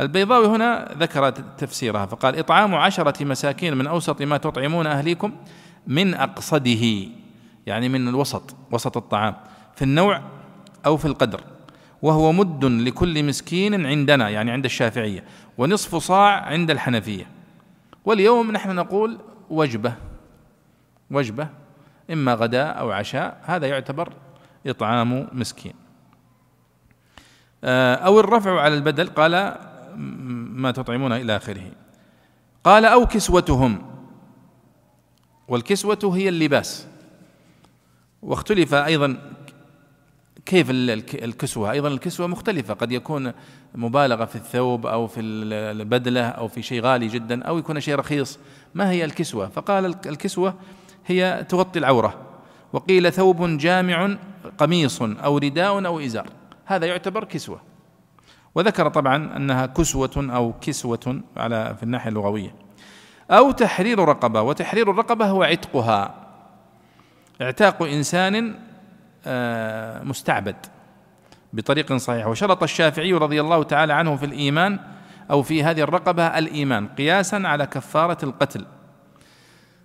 البيضاوي 0.00 0.46
هنا 0.46 0.94
ذكر 0.98 1.30
تفسيرها 1.30 2.06
فقال 2.06 2.38
إطعام 2.38 2.74
عشرة 2.74 3.24
مساكين 3.24 3.76
من 3.76 3.86
أوسط 3.86 4.22
ما 4.22 4.36
تطعمون 4.36 4.86
أهليكم 4.86 5.32
من 5.86 6.14
أقصده 6.14 7.08
يعني 7.66 7.88
من 7.88 8.08
الوسط 8.08 8.56
وسط 8.70 8.96
الطعام 8.96 9.34
في 9.76 9.82
النوع 9.82 10.22
أو 10.86 10.96
في 10.96 11.04
القدر 11.04 11.40
وهو 12.02 12.32
مد 12.32 12.64
لكل 12.64 13.24
مسكين 13.24 13.86
عندنا 13.86 14.28
يعني 14.30 14.50
عند 14.50 14.64
الشافعية 14.64 15.24
ونصف 15.58 15.96
صاع 15.96 16.46
عند 16.46 16.70
الحنفية. 16.70 17.26
واليوم 18.04 18.52
نحن 18.52 18.74
نقول 18.74 19.18
وجبة 19.50 19.94
وجبة 21.10 21.48
إما 22.10 22.34
غداء 22.34 22.78
أو 22.78 22.90
عشاء 22.90 23.40
هذا 23.44 23.66
يعتبر 23.66 24.12
إطعام 24.66 25.28
مسكين. 25.32 25.74
آه، 27.64 27.94
أو 27.94 28.20
الرفع 28.20 28.60
على 28.60 28.74
البدل 28.74 29.06
قال 29.06 29.56
ما 30.52 30.70
تطعمون 30.70 31.12
إلى 31.12 31.36
آخره. 31.36 31.70
قال 32.64 32.84
أو 32.84 33.06
كسوتهم. 33.06 33.95
والكسوة 35.48 36.12
هي 36.14 36.28
اللباس. 36.28 36.86
واختلف 38.22 38.74
أيضا 38.74 39.16
كيف 40.46 40.70
الكسوة؟ 40.70 41.70
أيضا 41.70 41.88
الكسوة 41.88 42.26
مختلفة. 42.26 42.74
قد 42.74 42.92
يكون 42.92 43.32
مبالغة 43.74 44.24
في 44.24 44.36
الثوب 44.36 44.86
أو 44.86 45.06
في 45.06 45.20
البدلة 45.20 46.28
أو 46.28 46.48
في 46.48 46.62
شيء 46.62 46.82
غالي 46.82 47.06
جدا 47.06 47.42
أو 47.42 47.58
يكون 47.58 47.80
شيء 47.80 47.94
رخيص. 47.94 48.38
ما 48.74 48.90
هي 48.90 49.04
الكسوة؟ 49.04 49.48
فقال 49.48 49.86
الكسوة 50.06 50.54
هي 51.06 51.46
تغطي 51.48 51.78
العورة. 51.78 52.22
وقيل 52.72 53.12
ثوب 53.12 53.58
جامع 53.58 54.16
قميص 54.58 55.02
أو 55.02 55.38
رداء 55.38 55.86
أو 55.86 56.00
إزار. 56.00 56.28
هذا 56.64 56.86
يعتبر 56.86 57.24
كسوة. 57.24 57.60
وذكر 58.54 58.88
طبعا 58.88 59.36
أنها 59.36 59.66
كسوة 59.66 60.10
أو 60.16 60.54
كسوة 60.60 61.22
على 61.36 61.74
في 61.76 61.82
الناحية 61.82 62.10
اللغوية. 62.10 62.54
أو 63.30 63.50
تحرير 63.50 63.98
رقبة 63.98 64.42
وتحرير 64.42 64.90
الرقبة 64.90 65.26
هو 65.26 65.42
عتقها. 65.42 66.14
اعتاق 67.42 67.82
إنسان 67.82 68.54
آه، 69.26 70.02
مستعبد 70.02 70.56
بطريق 71.52 71.96
صحيح. 71.96 72.26
وشرط 72.26 72.62
الشافعي 72.62 73.12
رضي 73.12 73.40
الله 73.40 73.62
تعالى 73.62 73.92
عنه 73.92 74.16
في 74.16 74.26
الإيمان 74.26 74.78
أو 75.30 75.42
في 75.42 75.64
هذه 75.64 75.80
الرقبة 75.80 76.38
الإيمان 76.38 76.88
قياسا 76.88 77.36
على 77.44 77.66
كفارة 77.66 78.18
القتل. 78.22 78.66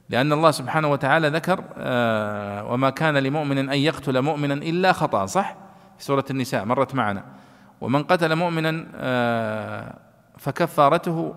لأن 0.10 0.34
الله 0.34 0.52
سبحانه 0.52 0.88
وتعالى 0.88 1.30
ذكر 1.30 1.64
آه، 1.78 2.72
وما 2.72 2.90
كان 2.90 3.18
لمؤمن 3.18 3.58
أن 3.58 3.78
يقتل 3.78 4.22
مؤمنا 4.22 4.54
إلا 4.54 4.92
خطأ 4.92 5.26
صح؟ 5.26 5.56
في 5.98 6.04
سورة 6.04 6.26
النساء 6.30 6.66
مرت 6.66 6.96
معنا. 6.96 7.24
ومن 7.82 8.04
قتل 8.04 8.36
مؤمنا 8.36 8.86
آه، 8.96 9.94
فكفارته 10.38 11.36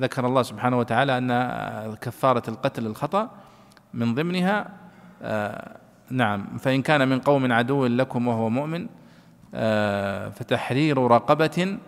ذكر 0.00 0.26
الله 0.26 0.42
سبحانه 0.42 0.78
وتعالى 0.78 1.18
أن 1.18 1.94
كفارة 1.94 2.42
القتل 2.48 2.86
الخطأ 2.86 3.30
من 3.94 4.14
ضمنها 4.14 4.70
آه، 5.22 5.76
نعم 6.10 6.58
فإن 6.58 6.82
كان 6.82 7.08
من 7.08 7.20
قوم 7.20 7.52
عدو 7.52 7.86
لكم 7.86 8.28
وهو 8.28 8.48
مؤمن 8.50 8.86
فتحرير 10.34 10.98
رقبة 10.98 11.78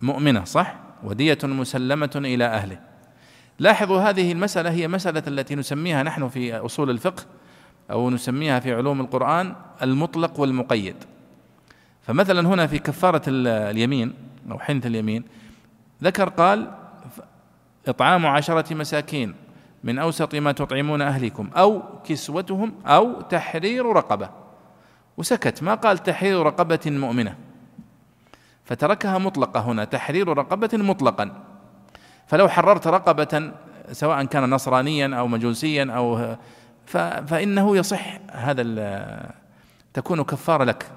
مؤمنة 0.00 0.44
صح؟ 0.44 0.74
ودية 1.04 1.38
مسلمة 1.44 2.10
إلى 2.16 2.44
أهله. 2.44 2.78
لاحظوا 3.58 4.00
هذه 4.00 4.32
المسألة 4.32 4.70
هي 4.70 4.88
مسألة 4.88 5.22
التي 5.26 5.54
نسميها 5.54 6.02
نحن 6.02 6.28
في 6.28 6.56
أصول 6.56 6.90
الفقه 6.90 7.22
أو 7.90 8.10
نسميها 8.10 8.60
في 8.60 8.74
علوم 8.74 9.00
القرآن 9.00 9.54
المطلق 9.82 10.40
والمقيد. 10.40 10.96
فمثلا 12.02 12.48
هنا 12.48 12.66
في 12.66 12.78
كفارة 12.78 13.22
اليمين 13.28 14.14
أو 14.50 14.58
حنث 14.58 14.86
اليمين 14.86 15.24
ذكر 16.02 16.28
قال 16.28 16.70
إطعام 17.88 18.26
عشرة 18.26 18.74
مساكين 18.74 19.34
من 19.84 19.98
أوسط 19.98 20.34
ما 20.34 20.52
تطعمون 20.52 21.02
أهلكم 21.02 21.50
أو 21.56 21.82
كسوتهم 22.04 22.72
أو 22.86 23.20
تحرير 23.20 23.86
رقبة. 23.86 24.30
وسكت 25.16 25.62
ما 25.62 25.74
قال 25.74 25.98
تحرير 25.98 26.42
رقبة 26.42 26.80
مؤمنة. 26.86 27.36
فتركها 28.64 29.18
مطلقة 29.18 29.60
هنا 29.60 29.84
تحرير 29.84 30.28
رقبة 30.28 30.70
مطلقا. 30.72 31.42
فلو 32.26 32.48
حررت 32.48 32.86
رقبة 32.86 33.52
سواء 33.92 34.24
كان 34.24 34.50
نصرانيا 34.50 35.16
أو 35.18 35.26
مجوسيا 35.26 35.92
أو 35.92 36.36
فإنه 37.26 37.76
يصح 37.76 38.18
هذا 38.32 38.62
تكون 39.94 40.22
كفارة 40.22 40.64
لك. 40.64 40.90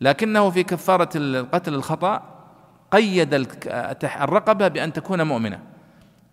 لكنه 0.00 0.50
في 0.50 0.62
كفارة 0.62 1.08
القتل 1.16 1.74
الخطأ 1.74 2.33
قيد 2.94 3.46
الرقبة 4.04 4.68
بأن 4.68 4.92
تكون 4.92 5.22
مؤمنة 5.22 5.60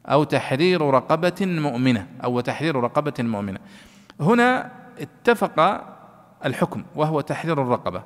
أو 0.06 0.24
تحرير 0.24 0.82
رقبة 0.82 1.36
مؤمنة 1.42 2.08
أو 2.24 2.40
تحرير 2.40 2.76
رقبة 2.76 3.14
مؤمنة. 3.20 3.60
هنا 4.20 4.72
اتفق 5.00 5.84
الحكم 6.46 6.84
وهو 6.96 7.22
تحرير 7.22 7.62
الرقبة. 7.62 8.04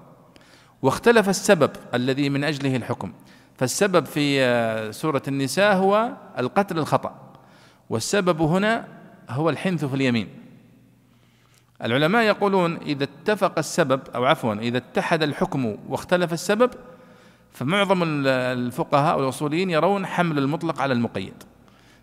واختلف 0.82 1.30
السبب 1.30 1.72
الذي 1.94 2.30
من 2.30 2.44
أجله 2.44 2.76
الحكم. 2.76 3.14
فالسبب 3.57 4.06
في 4.06 4.41
آه، 4.41 4.91
سورة 4.91 5.22
النساء 5.27 5.76
هو 5.76 6.11
القتل 6.38 6.77
الخطأ. 6.77 7.15
والسبب 7.90 8.41
هنا 8.41 8.88
هو 9.30 9.49
الحنث 9.49 9.86
في 9.86 9.95
اليمين. 9.95 10.27
العلماء 11.84 12.23
يقولون 12.23 12.77
إذا 12.77 13.03
اتفق 13.03 13.57
السبب 13.57 14.02
أو 14.15 14.26
عفوا 14.26 14.53
إذا 14.53 14.77
اتحد 14.77 15.23
الحكم 15.23 15.76
واختلف 15.90 16.34
السبب 16.34 16.69
فمعظم 17.56 18.03
الفقهاء 18.27 19.19
والأصوليين 19.19 19.69
يرون 19.69 20.06
حمل 20.06 20.38
المطلق 20.38 20.82
على 20.82 20.94
المقيد. 20.94 21.44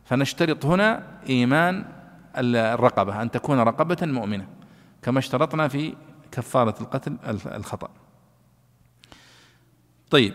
فنشترط 0.04 0.66
هنا 0.66 1.02
إيمان 1.28 1.84
الرقبة 2.36 3.22
أن 3.22 3.30
تكون 3.30 3.60
رقبة 3.60 3.96
مؤمنة 4.02 4.46
كما 5.02 5.18
اشترطنا 5.18 5.68
في 5.68 5.94
كفارة 6.32 6.74
القتل 6.80 7.16
الخطأ. 7.46 7.88
طيب. 10.10 10.34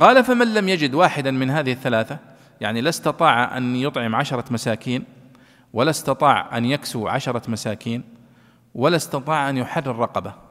قال 0.00 0.24
فمن 0.24 0.54
لم 0.54 0.68
يجد 0.68 0.94
واحدا 0.94 1.30
من 1.30 1.50
هذه 1.50 1.72
الثلاثة 1.72 2.18
يعني 2.60 2.80
لا 2.80 2.88
استطاع 2.88 3.56
أن 3.56 3.76
يطعم 3.76 4.14
عشرة 4.14 4.44
مساكين 4.50 5.04
ولا 5.72 5.90
استطاع 5.90 6.58
أن 6.58 6.64
يكسو 6.64 7.08
عشرة 7.08 7.50
مساكين 7.50 8.02
ولا 8.74 8.96
استطاع 8.96 9.50
أن 9.50 9.56
يحرر 9.56 9.96
رقبة 9.96 10.47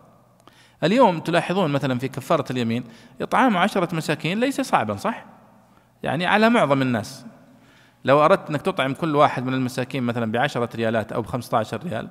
اليوم 0.84 1.20
تلاحظون 1.20 1.72
مثلا 1.72 1.99
في 1.99 2.08
كفارة 2.08 2.52
اليمين 2.52 2.84
إطعام 3.22 3.58
عشرة 3.58 3.95
مساكين 3.95 4.40
ليس 4.40 4.62
صعبا 4.62 4.95
صح؟ 4.95 5.26
يعني 6.04 6.26
على 6.26 6.49
معظم 6.49 6.82
الناس. 6.82 7.26
لو 8.06 8.26
أردت 8.26 8.49
أنك 8.49 8.62
تطعم 8.62 8.94
كل 8.94 9.16
واحد 9.16 9.45
من 9.45 9.54
المساكين 9.54 10.04
مثلا 10.04 10.32
بعشرة 10.32 10.70
ريالات 10.76 11.12
أو 11.12 11.22
بخمسة 11.22 11.58
عشر 11.58 11.84
ريال 11.84 12.10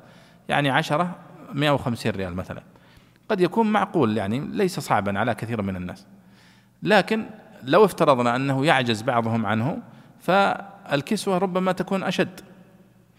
يعني 0.49 0.71
عشرة 0.71 1.17
مئة 1.53 1.71
وخمسين 1.71 2.13
ريال 2.13 2.35
مثلا. 2.35 2.63
قد 3.29 3.41
يكون 3.41 3.73
معقول 3.73 4.17
يعني 4.17 4.41
ليس 4.41 4.81
صعبا 4.81 5.19
على 5.19 5.35
كثير 5.35 5.63
من 5.63 5.77
الناس. 5.77 6.07
لكن 6.83 7.27
لو 7.63 7.85
افترضنا 7.85 8.37
أنه 8.37 8.67
يعجز 8.67 9.03
بعضهم 9.03 9.47
عنه 9.47 9.79
فالكسوة 10.21 11.39
ربما 11.39 11.73
تكون 11.73 12.03
أشد 12.03 12.41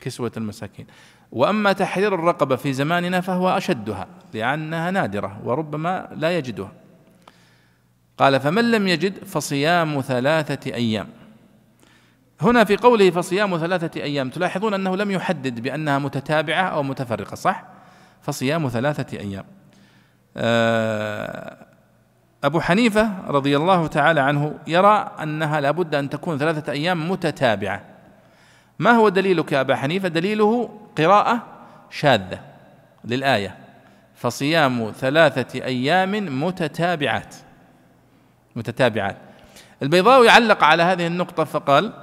كسوة 0.01 0.31
المساكين. 0.37 0.87
وأما 1.31 1.73
تحرير 1.73 2.15
الرقبة 2.15 2.55
في 2.55 2.73
زماننا 2.73 3.21
فهو 3.21 3.49
أشدها 3.49 4.07
لأنها 4.33 4.91
نادرة 4.91 5.39
وربما 5.43 6.09
لا 6.15 6.37
يجدها. 6.37 6.71
قال 8.17 8.39
فمن 8.39 8.71
لم 8.71 8.87
يجد 8.87 9.23
فصيام 9.23 10.01
ثلاثة 10.01 10.73
أيام. 10.73 11.07
هنا 12.41 12.63
في 12.63 12.77
قوله 12.77 13.09
فصيام 13.09 13.57
ثلاثة 13.57 14.01
أيام 14.01 14.29
تلاحظون 14.29 14.73
أنه 14.73 14.95
لم 14.95 15.11
يحدد 15.11 15.59
بأنها 15.59 15.99
متتابعة 15.99 16.63
أو 16.63 16.83
متفرقة 16.83 17.35
صح؟ 17.35 17.63
فصيام 18.21 18.69
ثلاثة 18.69 19.19
أيام. 19.19 19.45
آه، 20.37 21.57
أبو 22.43 22.59
حنيفة 22.59 23.11
رضي 23.27 23.57
الله 23.57 23.87
تعالى 23.87 24.19
عنه 24.19 24.59
يرى 24.67 25.11
أنها 25.23 25.61
لابد 25.61 25.95
أن 25.95 26.09
تكون 26.09 26.37
ثلاثة 26.37 26.71
أيام 26.71 27.11
متتابعة. 27.11 27.96
ما 28.79 28.91
هو 28.91 29.09
دليلك 29.09 29.51
يا 29.51 29.61
أبا 29.61 29.75
حنيفة؟ 29.75 30.07
دليله 30.07 30.69
قراءة 30.97 31.43
شاذة 31.89 32.39
للآية. 33.05 33.57
فصيام 34.15 34.91
ثلاثة 34.91 35.63
أيام 35.63 36.43
متتابعات. 36.43 37.35
متتابعات. 38.55 39.17
البيضاوي 39.83 40.29
علق 40.29 40.63
على 40.63 40.83
هذه 40.83 41.07
النقطة 41.07 41.43
فقال 41.43 41.93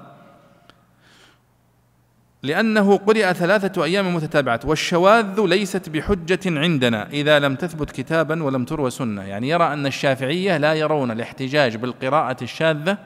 لأنه 2.43 2.97
قرئ 2.97 3.33
ثلاثة 3.33 3.85
أيام 3.85 4.15
متتابعة 4.15 4.61
والشواذ 4.65 5.41
ليست 5.41 5.89
بحجة 5.89 6.41
عندنا 6.47 7.09
إذا 7.11 7.39
لم 7.39 7.55
تثبت 7.55 7.91
كتابا 7.91 8.43
ولم 8.43 8.65
تروى 8.65 8.91
سنة. 8.91 9.23
يعني 9.23 9.49
يرى 9.49 9.73
أن 9.73 9.87
الشافعية 9.87 10.57
لا 10.57 10.75
يرون 10.75 11.11
الاحتجاج 11.11 11.77
بالقراءة 11.77 12.45
الشاذة 12.45 12.99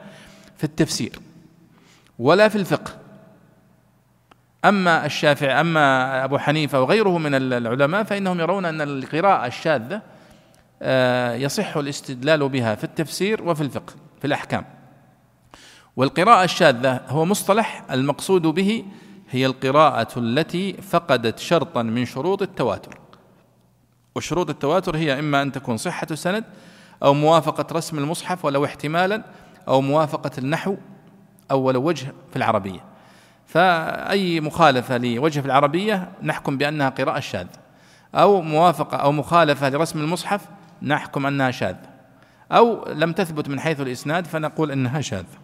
في 0.57 0.63
التفسير 0.63 1.19
ولا 2.19 2.47
في 2.47 2.55
الفقه. 2.55 3.08
أما 4.65 5.05
الشافعي 5.05 5.61
أما 5.61 6.23
أبو 6.23 6.37
حنيفة 6.37 6.81
وغيره 6.81 7.17
من 7.17 7.35
العلماء 7.35 8.03
فإنهم 8.03 8.39
يرون 8.39 8.65
أن 8.65 8.81
القراءة 8.81 9.47
الشاذة 9.47 10.01
آه، 10.81 11.33
يصح 11.33 11.77
الاستدلال 11.77 12.49
بها 12.49 12.75
في 12.75 12.83
التفسير 12.83 13.43
وفي 13.43 13.61
الفقه 13.61 13.93
في 14.19 14.27
الأحكام. 14.27 14.65
والقراءة 15.95 16.43
الشاذة 16.43 17.01
هو 17.07 17.25
مصطلح 17.25 17.85
المقصود 17.91 18.41
به 18.41 18.85
هي 19.29 19.45
القراءة 19.45 20.19
التي 20.19 20.73
فقدت 20.73 21.39
شرطا 21.39 21.83
من 21.83 22.05
شروط 22.05 22.41
التواتر. 22.41 22.99
وشروط 24.15 24.49
التواتر 24.49 24.97
هي 24.97 25.19
إما 25.19 25.41
أن 25.41 25.51
تكون 25.51 25.77
صحة 25.77 26.07
السند 26.11 26.43
أو 27.03 27.13
موافقة 27.13 27.65
رسم 27.71 27.97
المصحف 27.97 28.45
ولو 28.45 28.65
احتمالا 28.65 29.23
أو 29.67 29.81
موافقة 29.81 30.31
النحو 30.37 30.75
أو 31.51 31.61
ولو 31.61 31.83
وجه 31.83 32.13
في 32.29 32.35
العربية. 32.35 32.79
فأي 33.49 34.41
مخالفة 34.41 34.97
لوجه 34.97 35.39
في 35.39 35.45
العربية 35.45 36.09
نحكم 36.23 36.57
بأنها 36.57 36.89
قراءة 36.89 37.19
شاذة. 37.19 37.59
أو 38.15 38.41
موافقة 38.41 38.97
أو 38.97 39.11
مخالفة 39.11 39.69
لرسم 39.69 39.99
المصحف 39.99 40.41
نحكم 40.81 41.25
أنها 41.25 41.51
شاذة. 41.51 41.89
أو 42.51 42.85
لم 42.93 43.11
تثبت 43.11 43.49
من 43.49 43.59
حيث 43.59 43.81
الإسناد 43.81 44.27
فنقول 44.27 44.71
أنها 44.71 45.01
شاذة. 45.01 45.37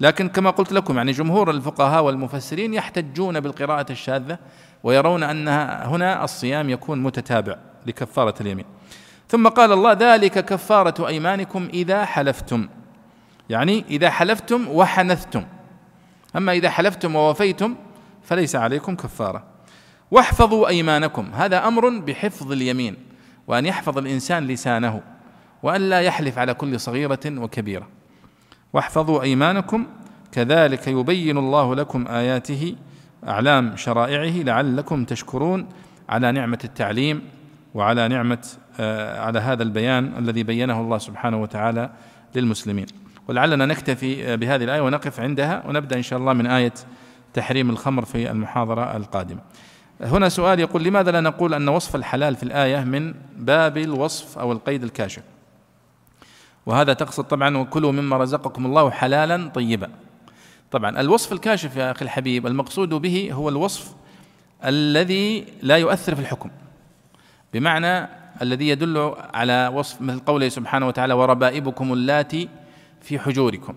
لكن 0.00 0.28
كما 0.28 0.50
قلت 0.50 0.72
لكم 0.72 0.96
يعني 0.96 1.12
جمهور 1.12 1.50
الفقهاء 1.50 2.04
والمفسرين 2.04 2.74
يحتجون 2.74 3.40
بالقراءة 3.40 3.92
الشاذة 3.92 4.38
ويرون 4.82 5.22
أنها 5.22 5.86
هنا 5.86 6.24
الصيام 6.24 6.70
يكون 6.70 7.02
متتابع 7.02 7.56
لكفارة 7.86 8.34
اليمين. 8.40 8.64
ثم 9.28 9.48
قال 9.48 9.72
الله 9.72 9.92
ذلك 9.92 10.44
كفارة 10.44 11.08
أيمانكم 11.08 11.68
إذا 11.74 12.04
حلفتم. 12.04 12.68
يعني 13.50 13.84
إذا 13.90 14.10
حلفتم 14.10 14.68
وحنثتم. 14.68 15.44
أما 16.38 16.52
إذا 16.52 16.70
حلفتم 16.70 17.16
ووفيتم 17.16 17.74
فليس 18.22 18.56
عليكم 18.56 18.96
كفارة. 18.96 19.44
واحفظوا 20.10 20.68
أيمانكم 20.68 21.30
هذا 21.34 21.68
أمر 21.68 21.98
بحفظ 21.98 22.52
اليمين 22.52 22.96
وأن 23.46 23.66
يحفظ 23.66 23.98
الإنسان 23.98 24.46
لسانه 24.46 25.02
وأن 25.62 25.80
لا 25.80 26.00
يحلف 26.00 26.38
على 26.38 26.54
كل 26.54 26.80
صغيرة 26.80 27.20
وكبيرة. 27.26 27.88
واحفظوا 28.72 29.22
أيمانكم 29.22 29.86
كذلك 30.32 30.88
يبين 30.88 31.38
الله 31.38 31.74
لكم 31.74 32.06
آياته 32.08 32.76
أعلام 33.28 33.76
شرائعه 33.76 34.42
لعلكم 34.42 35.04
تشكرون 35.04 35.68
على 36.08 36.32
نعمة 36.32 36.58
التعليم 36.64 37.22
وعلى 37.74 38.08
نعمة 38.08 38.46
آه، 38.80 39.20
على 39.20 39.38
هذا 39.38 39.62
البيان 39.62 40.12
الذي 40.18 40.42
بينه 40.42 40.80
الله 40.80 40.98
سبحانه 40.98 41.42
وتعالى 41.42 41.90
للمسلمين. 42.34 42.86
ولعلنا 43.28 43.66
نكتفي 43.66 44.36
بهذه 44.36 44.64
الآية 44.64 44.80
ونقف 44.80 45.20
عندها 45.20 45.62
ونبدأ 45.66 45.96
إن 45.96 46.02
شاء 46.02 46.18
الله 46.18 46.32
من 46.32 46.46
آية 46.46 46.74
تحريم 47.34 47.70
الخمر 47.70 48.04
في 48.04 48.30
المحاضرة 48.30 48.96
القادمة. 48.96 49.40
هنا 50.00 50.28
سؤال 50.28 50.60
يقول 50.60 50.84
لماذا 50.84 51.10
لا 51.10 51.20
نقول 51.20 51.54
أن 51.54 51.68
وصف 51.68 51.96
الحلال 51.96 52.36
في 52.36 52.42
الآية 52.42 52.84
من 52.84 53.14
باب 53.36 53.76
الوصف 53.76 54.38
أو 54.38 54.52
القيد 54.52 54.82
الكاشف؟ 54.82 55.22
وهذا 56.66 56.92
تقصد 56.92 57.24
طبعا 57.24 57.56
وكلوا 57.56 57.92
مما 57.92 58.16
رزقكم 58.16 58.66
الله 58.66 58.90
حلالا 58.90 59.48
طيبا. 59.48 59.90
طبعا 60.70 61.00
الوصف 61.00 61.32
الكاشف 61.32 61.76
يا 61.76 61.90
أخي 61.90 62.04
الحبيب 62.04 62.46
المقصود 62.46 62.88
به 62.88 63.30
هو 63.32 63.48
الوصف 63.48 63.94
الذي 64.64 65.44
لا 65.62 65.76
يؤثر 65.76 66.14
في 66.14 66.20
الحكم. 66.20 66.50
بمعنى 67.54 68.08
الذي 68.42 68.68
يدل 68.68 69.14
على 69.34 69.70
وصف 69.74 70.00
مثل 70.00 70.18
قوله 70.18 70.48
سبحانه 70.48 70.88
وتعالى 70.88 71.14
وربائبكم 71.14 71.92
اللاتي 71.92 72.48
في 73.00 73.18
حجوركم. 73.18 73.74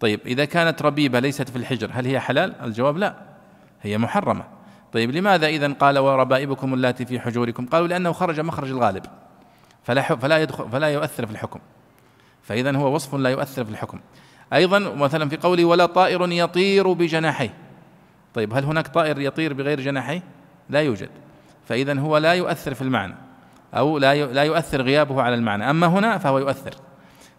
طيب 0.00 0.20
إذا 0.26 0.44
كانت 0.44 0.82
ربيبة 0.82 1.20
ليست 1.20 1.48
في 1.50 1.56
الحجر 1.56 1.90
هل 1.92 2.06
هي 2.06 2.20
حلال؟ 2.20 2.54
الجواب 2.62 2.96
لا 2.96 3.16
هي 3.82 3.98
محرمة. 3.98 4.44
طيب 4.92 5.10
لماذا 5.10 5.46
إذا 5.46 5.72
قال 5.72 5.98
وربائبكم 5.98 6.74
اللاتي 6.74 7.06
في 7.06 7.20
حجوركم؟ 7.20 7.66
قالوا 7.66 7.88
لأنه 7.88 8.12
خرج 8.12 8.40
مخرج 8.40 8.70
الغالب 8.70 9.02
فلا 9.82 10.02
فلا 10.02 10.38
يدخل 10.38 10.68
فلا 10.70 10.88
يؤثر 10.88 11.26
في 11.26 11.32
الحكم. 11.32 11.60
فإذا 12.42 12.76
هو 12.76 12.94
وصف 12.94 13.14
لا 13.14 13.30
يؤثر 13.30 13.64
في 13.64 13.70
الحكم. 13.70 14.00
أيضا 14.52 14.78
مثلا 14.78 15.28
في 15.28 15.36
قوله 15.36 15.64
ولا 15.64 15.86
طائر 15.86 16.32
يطير 16.32 16.92
بجناحيه. 16.92 17.54
طيب 18.34 18.54
هل 18.54 18.64
هناك 18.64 18.88
طائر 18.88 19.20
يطير 19.20 19.52
بغير 19.52 19.80
جناحيه؟ 19.80 20.22
لا 20.70 20.80
يوجد. 20.80 21.08
فإذا 21.68 22.00
هو 22.00 22.16
لا 22.16 22.32
يؤثر 22.32 22.74
في 22.74 22.82
المعنى 22.82 23.14
أو 23.74 23.98
لا 23.98 24.26
لا 24.26 24.42
يؤثر 24.42 24.82
غيابه 24.82 25.22
على 25.22 25.34
المعنى. 25.34 25.70
أما 25.70 25.86
هنا 25.86 26.18
فهو 26.18 26.38
يؤثر. 26.38 26.74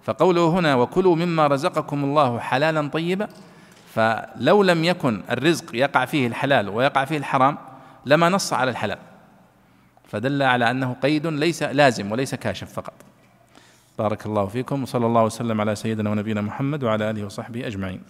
فقوله 0.05 0.47
هنا 0.47 0.75
وكلوا 0.75 1.15
مما 1.15 1.47
رزقكم 1.47 2.03
الله 2.03 2.39
حلالا 2.39 2.87
طيبا 2.87 3.27
فلو 3.93 4.63
لم 4.63 4.83
يكن 4.83 5.21
الرزق 5.31 5.75
يقع 5.75 6.05
فيه 6.05 6.27
الحلال 6.27 6.69
ويقع 6.69 7.05
فيه 7.05 7.17
الحرام 7.17 7.57
لما 8.05 8.29
نص 8.29 8.53
على 8.53 8.71
الحلال. 8.71 8.97
فدل 10.07 10.43
على 10.43 10.71
أنه 10.71 10.95
قيد 11.03 11.27
ليس 11.27 11.63
لازم 11.63 12.11
وليس 12.11 12.35
كاشف 12.35 12.73
فقط. 12.73 12.93
بارك 13.99 14.25
الله 14.25 14.45
فيكم 14.45 14.83
وصلى 14.83 15.05
الله 15.05 15.23
وسلم 15.23 15.61
على 15.61 15.75
سيدنا 15.75 16.09
ونبينا 16.09 16.41
محمد 16.41 16.83
وعلى 16.83 17.09
آله 17.09 17.25
وصحبه 17.25 17.67
أجمعين. 17.67 18.01